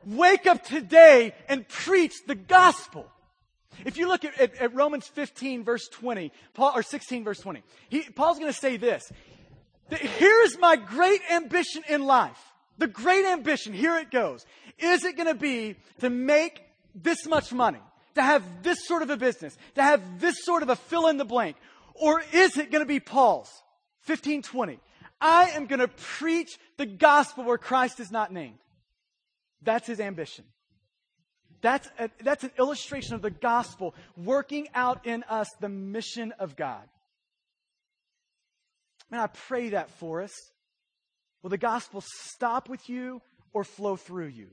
wake 0.03 0.47
up 0.47 0.63
today 0.63 1.35
and 1.47 1.67
preach 1.67 2.13
the 2.25 2.33
gospel. 2.33 3.05
If 3.85 3.97
you 3.97 4.07
look 4.07 4.25
at, 4.25 4.39
at, 4.39 4.55
at, 4.55 4.73
Romans 4.73 5.05
15 5.09 5.63
verse 5.63 5.87
20, 5.89 6.31
Paul, 6.55 6.71
or 6.73 6.81
16 6.81 7.23
verse 7.23 7.39
20, 7.39 7.61
he, 7.89 8.01
Paul's 8.01 8.39
going 8.39 8.51
to 8.51 8.57
say 8.57 8.77
this. 8.77 9.11
Here's 9.91 10.57
my 10.57 10.75
great 10.75 11.21
ambition 11.31 11.83
in 11.87 12.03
life. 12.03 12.39
The 12.79 12.87
great 12.87 13.25
ambition, 13.25 13.73
here 13.73 13.95
it 13.97 14.09
goes. 14.09 14.43
Is 14.79 15.03
it 15.03 15.17
going 15.17 15.29
to 15.29 15.39
be 15.39 15.75
to 15.99 16.09
make 16.09 16.63
this 16.95 17.27
much 17.27 17.53
money? 17.53 17.77
To 18.15 18.21
have 18.21 18.63
this 18.63 18.85
sort 18.85 19.01
of 19.01 19.09
a 19.09 19.17
business, 19.17 19.57
to 19.75 19.83
have 19.83 20.19
this 20.19 20.35
sort 20.43 20.63
of 20.63 20.69
a 20.69 20.75
fill 20.75 21.07
in 21.07 21.17
the 21.17 21.25
blank? 21.25 21.57
Or 21.95 22.21
is 22.33 22.57
it 22.57 22.71
going 22.71 22.81
to 22.81 22.87
be 22.87 22.99
Paul's? 22.99 23.49
1520. 24.05 24.79
I 25.21 25.51
am 25.51 25.67
going 25.67 25.79
to 25.79 25.87
preach 25.87 26.57
the 26.77 26.85
gospel 26.85 27.45
where 27.45 27.57
Christ 27.57 27.99
is 27.99 28.11
not 28.11 28.33
named. 28.33 28.57
That's 29.61 29.87
his 29.87 29.99
ambition. 29.99 30.45
That's, 31.61 31.87
a, 31.97 32.09
that's 32.21 32.43
an 32.43 32.51
illustration 32.59 33.15
of 33.15 33.21
the 33.21 33.29
gospel 33.29 33.95
working 34.17 34.67
out 34.75 35.05
in 35.07 35.23
us 35.29 35.47
the 35.61 35.69
mission 35.69 36.33
of 36.37 36.57
God. 36.57 36.83
Man, 39.09 39.21
I 39.21 39.27
pray 39.27 39.69
that 39.69 39.89
for 39.91 40.21
us. 40.21 40.33
Will 41.41 41.49
the 41.49 41.57
gospel 41.57 42.03
stop 42.05 42.67
with 42.67 42.89
you 42.89 43.21
or 43.53 43.63
flow 43.63 43.95
through 43.95 44.27
you? 44.27 44.49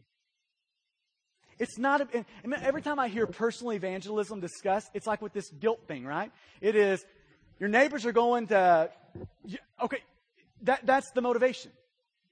It's 1.61 1.79
not, 1.79 2.01
a, 2.01 2.25
every 2.63 2.81
time 2.81 2.99
I 2.99 3.09
hear 3.09 3.27
personal 3.27 3.75
evangelism 3.75 4.41
discussed, 4.41 4.89
it's 4.95 5.07
like 5.07 5.21
with 5.21 5.35
this 5.35 5.51
guilt 5.51 5.81
thing, 5.87 6.07
right? 6.07 6.33
It 6.63 6.75
is, 6.75 7.05
your 7.59 7.69
neighbors 7.69 8.07
are 8.07 8.13
going 8.13 8.47
to, 8.47 8.91
okay, 9.83 9.99
that, 10.63 10.87
that's 10.87 11.11
the 11.15 11.21
motivation. 11.21 11.71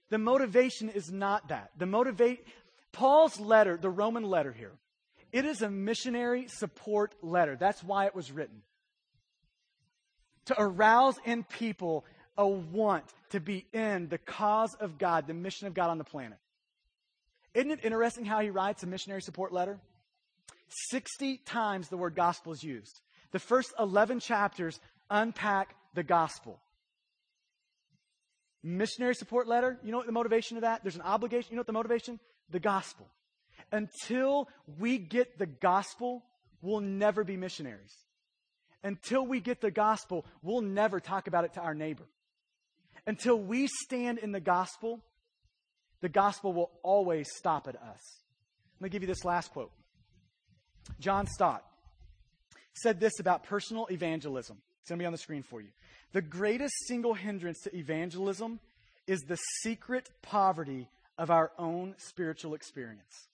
The 0.08 0.16
motivation 0.16 0.88
is 0.88 1.12
not 1.12 1.48
that. 1.48 1.70
The 1.76 1.84
motivate, 1.84 2.46
Paul's 2.90 3.38
letter, 3.38 3.76
the 3.76 3.90
Roman 3.90 4.22
letter 4.22 4.50
here, 4.50 4.72
it 5.30 5.44
is 5.44 5.60
a 5.60 5.68
missionary 5.68 6.46
support 6.48 7.14
letter. 7.20 7.54
That's 7.54 7.84
why 7.84 8.06
it 8.06 8.14
was 8.14 8.32
written. 8.32 8.62
To 10.46 10.54
arouse 10.58 11.16
in 11.26 11.44
people 11.44 12.06
a 12.38 12.48
want 12.48 13.04
to 13.30 13.40
be 13.40 13.66
in 13.74 14.08
the 14.08 14.16
cause 14.16 14.74
of 14.80 14.96
God, 14.96 15.26
the 15.26 15.34
mission 15.34 15.66
of 15.66 15.74
God 15.74 15.90
on 15.90 15.98
the 15.98 16.04
planet. 16.04 16.38
Isn't 17.54 17.70
it 17.70 17.80
interesting 17.82 18.24
how 18.24 18.40
he 18.40 18.50
writes 18.50 18.82
a 18.82 18.86
missionary 18.86 19.22
support 19.22 19.52
letter? 19.52 19.78
60 20.90 21.38
times 21.38 21.88
the 21.88 21.96
word 21.96 22.14
gospel 22.14 22.52
is 22.52 22.62
used. 22.62 23.00
The 23.32 23.38
first 23.38 23.72
11 23.78 24.20
chapters 24.20 24.78
unpack 25.10 25.74
the 25.94 26.02
gospel. 26.02 26.60
Missionary 28.62 29.14
support 29.14 29.46
letter, 29.46 29.78
you 29.82 29.92
know 29.92 29.98
what 29.98 30.06
the 30.06 30.12
motivation 30.12 30.56
of 30.56 30.62
that? 30.62 30.82
There's 30.82 30.96
an 30.96 31.02
obligation. 31.02 31.50
You 31.50 31.56
know 31.56 31.60
what 31.60 31.66
the 31.66 31.72
motivation? 31.72 32.20
The 32.50 32.60
gospel. 32.60 33.06
Until 33.70 34.48
we 34.78 34.98
get 34.98 35.38
the 35.38 35.46
gospel, 35.46 36.24
we'll 36.60 36.80
never 36.80 37.24
be 37.24 37.36
missionaries. 37.36 37.94
Until 38.82 39.26
we 39.26 39.40
get 39.40 39.60
the 39.60 39.70
gospel, 39.70 40.24
we'll 40.42 40.62
never 40.62 41.00
talk 41.00 41.26
about 41.26 41.44
it 41.44 41.54
to 41.54 41.60
our 41.60 41.74
neighbor. 41.74 42.04
Until 43.06 43.38
we 43.38 43.66
stand 43.66 44.18
in 44.18 44.32
the 44.32 44.40
gospel, 44.40 45.00
the 46.00 46.08
gospel 46.08 46.52
will 46.52 46.70
always 46.82 47.28
stop 47.36 47.68
at 47.68 47.76
us. 47.76 48.00
Let 48.80 48.84
me 48.84 48.88
give 48.90 49.02
you 49.02 49.08
this 49.08 49.24
last 49.24 49.52
quote. 49.52 49.72
John 51.00 51.26
Stott 51.26 51.64
said 52.74 53.00
this 53.00 53.18
about 53.20 53.44
personal 53.44 53.86
evangelism. 53.90 54.58
It's 54.80 54.88
going 54.88 54.98
to 54.98 55.02
be 55.02 55.06
on 55.06 55.12
the 55.12 55.18
screen 55.18 55.42
for 55.42 55.60
you. 55.60 55.68
The 56.12 56.22
greatest 56.22 56.74
single 56.86 57.14
hindrance 57.14 57.60
to 57.62 57.76
evangelism 57.76 58.60
is 59.06 59.20
the 59.20 59.38
secret 59.62 60.08
poverty 60.22 60.88
of 61.18 61.30
our 61.30 61.50
own 61.58 61.94
spiritual 61.98 62.54
experience. 62.54 63.28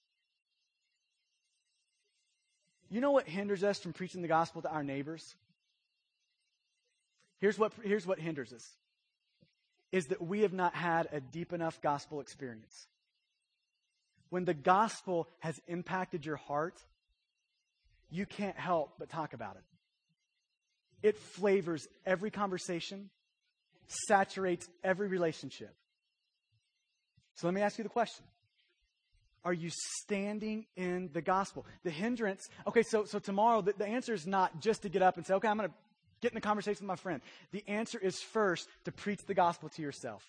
You 2.90 3.00
know 3.00 3.12
what 3.12 3.28
hinders 3.28 3.62
us 3.62 3.78
from 3.80 3.92
preaching 3.92 4.22
the 4.22 4.28
gospel 4.28 4.62
to 4.62 4.70
our 4.70 4.82
neighbors? 4.82 5.34
Here's 7.40 7.58
what, 7.58 7.72
here's 7.82 8.06
what 8.06 8.18
hinders 8.18 8.52
us 8.52 8.74
is 9.94 10.06
that 10.06 10.20
we 10.20 10.40
have 10.40 10.52
not 10.52 10.74
had 10.74 11.06
a 11.12 11.20
deep 11.20 11.52
enough 11.52 11.80
gospel 11.80 12.20
experience. 12.20 12.88
When 14.28 14.44
the 14.44 14.52
gospel 14.52 15.28
has 15.38 15.60
impacted 15.68 16.26
your 16.26 16.34
heart, 16.34 16.82
you 18.10 18.26
can't 18.26 18.56
help 18.56 18.94
but 18.98 19.08
talk 19.08 19.34
about 19.34 19.54
it. 19.54 21.06
It 21.06 21.16
flavors 21.16 21.86
every 22.04 22.32
conversation, 22.32 23.08
saturates 24.08 24.66
every 24.82 25.06
relationship. 25.06 25.72
So 27.36 27.46
let 27.46 27.54
me 27.54 27.60
ask 27.60 27.78
you 27.78 27.84
the 27.84 27.90
question. 27.90 28.24
Are 29.44 29.52
you 29.52 29.70
standing 30.00 30.66
in 30.74 31.10
the 31.12 31.22
gospel? 31.22 31.66
The 31.84 31.90
hindrance, 31.90 32.42
okay, 32.66 32.82
so, 32.82 33.04
so 33.04 33.20
tomorrow 33.20 33.60
the, 33.60 33.74
the 33.78 33.86
answer 33.86 34.12
is 34.12 34.26
not 34.26 34.60
just 34.60 34.82
to 34.82 34.88
get 34.88 35.02
up 35.02 35.18
and 35.18 35.24
say, 35.24 35.34
okay, 35.34 35.46
I'm 35.46 35.56
going 35.56 35.68
to 35.68 35.74
get 36.24 36.32
in 36.32 36.38
a 36.38 36.40
conversation 36.40 36.86
with 36.86 36.88
my 36.88 36.96
friend? 36.96 37.20
The 37.52 37.62
answer 37.68 37.98
is 37.98 38.20
first 38.20 38.68
to 38.86 38.92
preach 38.92 39.20
the 39.26 39.34
gospel 39.34 39.68
to 39.68 39.82
yourself. 39.82 40.24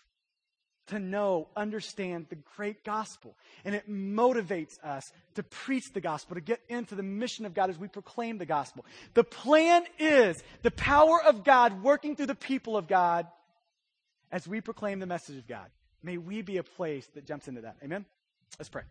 To 0.89 0.99
know, 0.99 1.47
understand 1.55 2.27
the 2.29 2.37
great 2.55 2.83
gospel. 2.83 3.35
And 3.63 3.73
it 3.73 3.89
motivates 3.89 4.77
us 4.83 5.11
to 5.33 5.41
preach 5.41 5.93
the 5.93 6.01
gospel, 6.01 6.35
to 6.35 6.41
get 6.41 6.59
into 6.69 6.93
the 6.93 7.01
mission 7.01 7.45
of 7.45 7.55
God 7.55 7.69
as 7.71 7.79
we 7.79 7.87
proclaim 7.87 8.37
the 8.37 8.45
gospel. 8.45 8.85
The 9.15 9.23
plan 9.23 9.85
is 9.97 10.43
the 10.61 10.71
power 10.71 11.23
of 11.23 11.43
God 11.43 11.81
working 11.81 12.15
through 12.15 12.27
the 12.27 12.35
people 12.35 12.77
of 12.77 12.87
God 12.87 13.25
as 14.31 14.47
we 14.47 14.61
proclaim 14.61 14.99
the 14.99 15.07
message 15.07 15.37
of 15.37 15.47
God. 15.47 15.69
May 16.03 16.17
we 16.17 16.43
be 16.43 16.57
a 16.57 16.63
place 16.63 17.07
that 17.15 17.25
jumps 17.25 17.47
into 17.47 17.61
that. 17.61 17.77
Amen? 17.83 18.05
Let's 18.59 18.69
pray. 18.69 18.83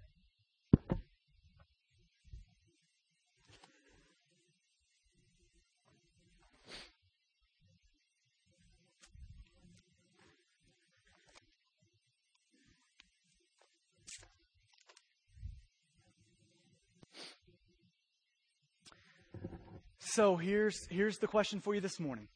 So 20.14 20.36
here's, 20.36 20.86
here's 20.90 21.18
the 21.18 21.26
question 21.26 21.58
for 21.58 21.74
you 21.74 21.80
this 21.80 21.98
morning 21.98 22.28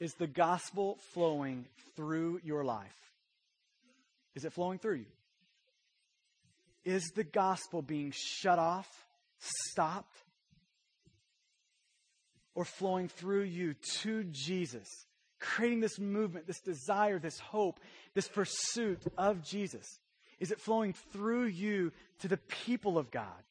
Is 0.00 0.14
the 0.14 0.26
gospel 0.26 0.98
flowing 1.14 1.66
through 1.94 2.40
your 2.42 2.64
life? 2.64 2.96
Is 4.34 4.44
it 4.44 4.52
flowing 4.52 4.80
through 4.80 4.96
you? 4.96 5.06
Is 6.84 7.12
the 7.14 7.22
gospel 7.22 7.82
being 7.82 8.12
shut 8.12 8.58
off, 8.58 8.88
stopped, 9.38 10.16
or 12.56 12.64
flowing 12.64 13.06
through 13.06 13.42
you 13.42 13.74
to 14.00 14.24
Jesus? 14.24 14.88
Creating 15.38 15.78
this 15.78 16.00
movement, 16.00 16.48
this 16.48 16.60
desire, 16.60 17.20
this 17.20 17.38
hope, 17.38 17.78
this 18.14 18.26
pursuit 18.26 19.02
of 19.16 19.44
Jesus? 19.44 19.86
Is 20.40 20.50
it 20.50 20.60
flowing 20.60 20.94
through 21.12 21.44
you 21.44 21.92
to 22.22 22.28
the 22.28 22.38
people 22.38 22.98
of 22.98 23.12
God? 23.12 23.44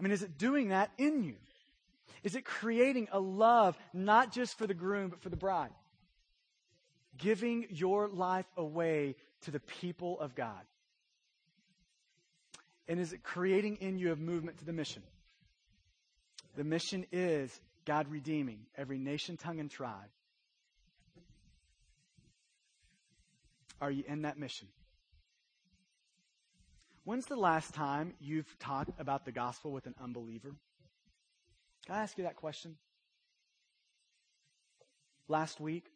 I 0.00 0.02
mean, 0.02 0.12
is 0.12 0.22
it 0.22 0.38
doing 0.38 0.70
that 0.70 0.90
in 0.96 1.22
you? 1.22 1.34
Is 2.22 2.34
it 2.34 2.44
creating 2.46 3.08
a 3.12 3.20
love 3.20 3.76
not 3.92 4.32
just 4.32 4.56
for 4.56 4.66
the 4.66 4.72
groom, 4.72 5.10
but 5.10 5.20
for 5.20 5.28
the 5.28 5.36
bride? 5.36 5.70
Giving 7.18 7.66
your 7.68 8.08
life 8.08 8.46
away 8.56 9.16
to 9.42 9.50
the 9.50 9.60
people 9.60 10.18
of 10.18 10.34
God. 10.34 10.62
And 12.88 12.98
is 12.98 13.12
it 13.12 13.22
creating 13.22 13.76
in 13.76 13.98
you 13.98 14.10
a 14.12 14.16
movement 14.16 14.58
to 14.58 14.64
the 14.64 14.72
mission? 14.72 15.02
The 16.56 16.64
mission 16.64 17.04
is 17.12 17.60
God 17.84 18.10
redeeming 18.10 18.60
every 18.76 18.98
nation, 18.98 19.36
tongue, 19.36 19.60
and 19.60 19.70
tribe. 19.70 20.08
Are 23.82 23.90
you 23.90 24.04
in 24.08 24.22
that 24.22 24.38
mission? 24.38 24.66
When's 27.10 27.26
the 27.26 27.34
last 27.34 27.74
time 27.74 28.14
you've 28.20 28.56
talked 28.60 28.92
about 29.00 29.24
the 29.24 29.32
gospel 29.32 29.72
with 29.72 29.86
an 29.86 29.96
unbeliever? 30.00 30.54
Can 31.84 31.96
I 31.96 32.04
ask 32.04 32.16
you 32.16 32.22
that 32.22 32.36
question? 32.36 32.76
Last 35.26 35.58
week? 35.58 35.86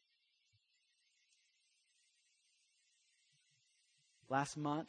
Last 4.29 4.57
month? 4.57 4.89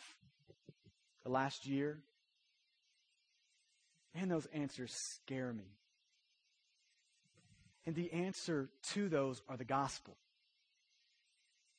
The 1.25 1.29
last 1.29 1.67
year? 1.67 1.99
Man, 4.15 4.27
those 4.27 4.47
answers 4.47 4.93
scare 4.93 5.53
me. 5.53 5.75
And 7.85 7.93
the 7.93 8.11
answer 8.11 8.71
to 8.93 9.09
those 9.09 9.43
are 9.47 9.57
the 9.57 9.63
gospel. 9.63 10.17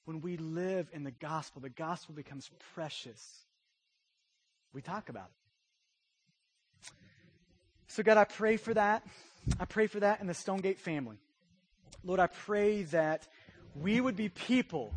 When 0.05 0.21
we 0.21 0.37
live 0.37 0.89
in 0.93 1.03
the 1.03 1.11
gospel, 1.11 1.61
the 1.61 1.69
gospel 1.69 2.15
becomes 2.15 2.49
precious 2.77 3.46
we 4.77 4.83
talk 4.83 5.09
about 5.09 5.31
it. 6.85 6.93
So, 7.87 8.03
God, 8.03 8.19
I 8.19 8.25
pray 8.25 8.59
for 8.59 8.75
that. 8.75 9.03
I 9.59 9.65
pray 9.65 9.87
for 9.87 10.01
that 10.01 10.21
in 10.21 10.27
the 10.27 10.35
Stonegate 10.35 10.79
family. 10.79 11.17
Lord, 12.05 12.21
I 12.21 12.27
pray 12.27 12.83
that 12.83 13.27
we 13.75 13.99
would 14.03 14.17
be 14.17 14.29
people 14.29 14.93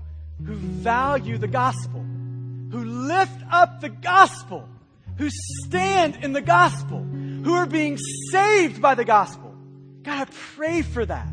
who 0.46 0.56
value 0.56 1.38
the 1.38 1.48
gospel, 1.48 2.02
who 2.02 2.84
lift 2.84 3.42
up 3.50 3.80
the 3.80 3.88
gospel, 3.88 4.68
who 5.18 5.30
stand 5.66 6.18
in 6.18 6.34
the 6.34 6.42
gospel, 6.42 7.00
who 7.00 7.54
are 7.54 7.66
being 7.66 7.98
saved 8.32 8.82
by 8.82 8.96
the 8.96 9.06
gospel. 9.06 9.56
God, 10.04 10.28
I 10.28 10.32
pray 10.58 10.82
for 10.82 11.06
that. 11.06 11.30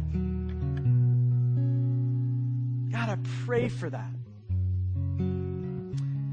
God, 2.92 3.08
I 3.08 3.18
pray 3.44 3.68
for 3.70 3.90
that. 3.90 4.10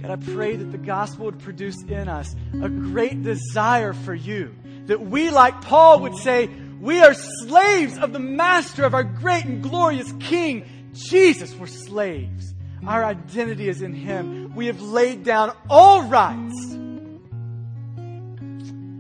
God, 0.04 0.12
I 0.12 0.34
pray 0.34 0.58
that 0.58 0.72
the 0.72 0.78
gospel 0.78 1.28
would 1.28 1.40
produce 1.40 1.82
in 1.84 2.10
us 2.10 2.36
a 2.62 2.68
great 2.68 3.24
desire 3.24 3.94
for 3.94 4.14
you. 4.14 4.54
That 4.88 5.00
we, 5.00 5.30
like 5.30 5.62
Paul, 5.62 6.02
would 6.02 6.18
say, 6.18 6.50
We 6.82 7.00
are 7.00 7.14
slaves 7.14 7.98
of 7.98 8.12
the 8.12 8.20
master 8.20 8.84
of 8.84 8.94
our 8.94 9.06
great 9.06 9.46
and 9.46 9.64
glorious 9.64 10.12
King, 10.20 10.66
Jesus. 10.94 11.56
We're 11.56 11.68
slaves. 11.68 12.54
Our 12.86 13.06
identity 13.06 13.70
is 13.70 13.82
in 13.82 13.94
Him. 13.94 14.54
We 14.56 14.68
have 14.68 14.82
laid 14.82 15.24
down 15.24 15.56
all 15.70 16.04
rights. 16.04 16.54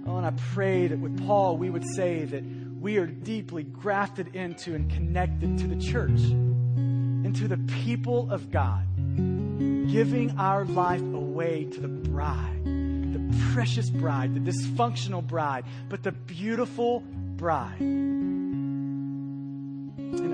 Oh, 0.08 0.18
and 0.18 0.26
I 0.26 0.32
pray 0.54 0.88
that 0.88 0.99
with 0.99 1.28
Paul, 1.28 1.58
we 1.58 1.70
would 1.70 1.84
say 1.95 2.24
that 2.24 2.45
we 2.80 2.95
are 2.95 3.08
deeply 3.08 3.64
grafted 3.64 4.38
into 4.38 4.74
and 4.74 4.89
connected 4.89 5.58
to 5.58 5.68
the 5.68 5.76
church, 5.82 6.22
into 7.26 7.49
the 7.49 7.58
people 7.84 8.32
of 8.32 8.51
God, 8.51 8.88
giving 9.91 10.38
our 10.38 10.65
life 10.65 11.01
away 11.01 11.65
to 11.65 11.79
the 11.79 11.88
bride, 11.88 12.63
the 12.63 13.36
precious 13.53 13.89
bride, 13.89 14.34
the 14.36 14.39
dysfunctional 14.39 15.25
bride, 15.25 15.65
but 15.89 16.03
the 16.03 16.11
beautiful 16.11 17.01
bride. 17.36 17.79
And 17.79 18.34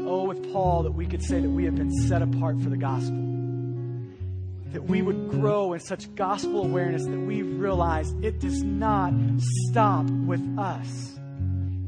oh, 0.08 0.24
with 0.26 0.52
Paul, 0.52 0.84
that 0.84 0.92
we 0.92 1.06
could 1.06 1.24
say 1.24 1.40
that 1.40 1.50
we 1.50 1.66
have 1.66 1.76
been 1.76 1.92
set 2.08 2.22
apart 2.22 2.62
for 2.62 2.70
the 2.70 2.78
gospel. 2.78 3.26
That 4.74 4.84
we 4.84 5.02
would 5.02 5.30
grow 5.30 5.74
in 5.74 5.80
such 5.80 6.14
gospel 6.16 6.64
awareness 6.64 7.04
that 7.06 7.20
we 7.20 7.42
realize 7.42 8.12
it 8.22 8.40
does 8.40 8.62
not 8.62 9.14
stop 9.70 10.06
with 10.06 10.42
us 10.60 11.20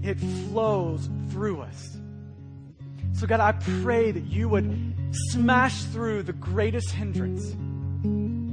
it 0.03 0.19
flows 0.49 1.09
through 1.29 1.61
us. 1.61 1.97
So, 3.13 3.27
God, 3.27 3.39
I 3.39 3.51
pray 3.51 4.11
that 4.11 4.25
you 4.25 4.49
would 4.49 4.90
smash 5.11 5.83
through 5.85 6.23
the 6.23 6.33
greatest 6.33 6.91
hindrance 6.91 7.55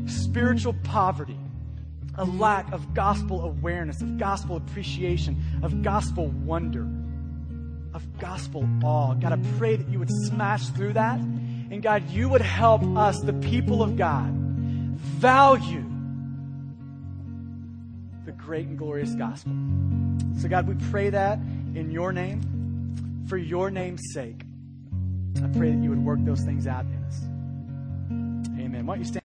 spiritual 0.08 0.74
poverty, 0.84 1.38
a 2.16 2.24
lack 2.24 2.70
of 2.72 2.94
gospel 2.94 3.44
awareness, 3.44 4.00
of 4.00 4.18
gospel 4.18 4.56
appreciation, 4.56 5.42
of 5.62 5.82
gospel 5.82 6.28
wonder, 6.28 6.86
of 7.94 8.18
gospel 8.18 8.68
awe. 8.82 9.14
God, 9.14 9.32
I 9.32 9.58
pray 9.58 9.76
that 9.76 9.88
you 9.88 9.98
would 9.98 10.10
smash 10.26 10.68
through 10.68 10.94
that. 10.94 11.18
And 11.18 11.82
God, 11.82 12.08
you 12.10 12.28
would 12.28 12.40
help 12.40 12.82
us, 12.96 13.20
the 13.20 13.34
people 13.34 13.82
of 13.82 13.96
God, 13.96 14.32
value 14.32 15.84
the 18.24 18.32
great 18.32 18.66
and 18.66 18.78
glorious 18.78 19.14
gospel. 19.14 19.52
So, 20.40 20.48
God, 20.48 20.66
we 20.66 20.74
pray 20.90 21.10
that 21.10 21.38
in 21.74 21.90
your 21.90 22.12
name, 22.12 23.24
for 23.28 23.36
your 23.36 23.70
name's 23.70 24.02
sake. 24.12 24.42
I 25.36 25.48
pray 25.56 25.70
that 25.70 25.82
you 25.82 25.90
would 25.90 26.04
work 26.04 26.18
those 26.24 26.40
things 26.40 26.66
out 26.66 26.84
in 26.84 27.04
us. 27.04 27.22
Amen. 28.60 28.86
Why 28.86 28.94
don't 28.94 29.00
you 29.00 29.06
stand? 29.06 29.27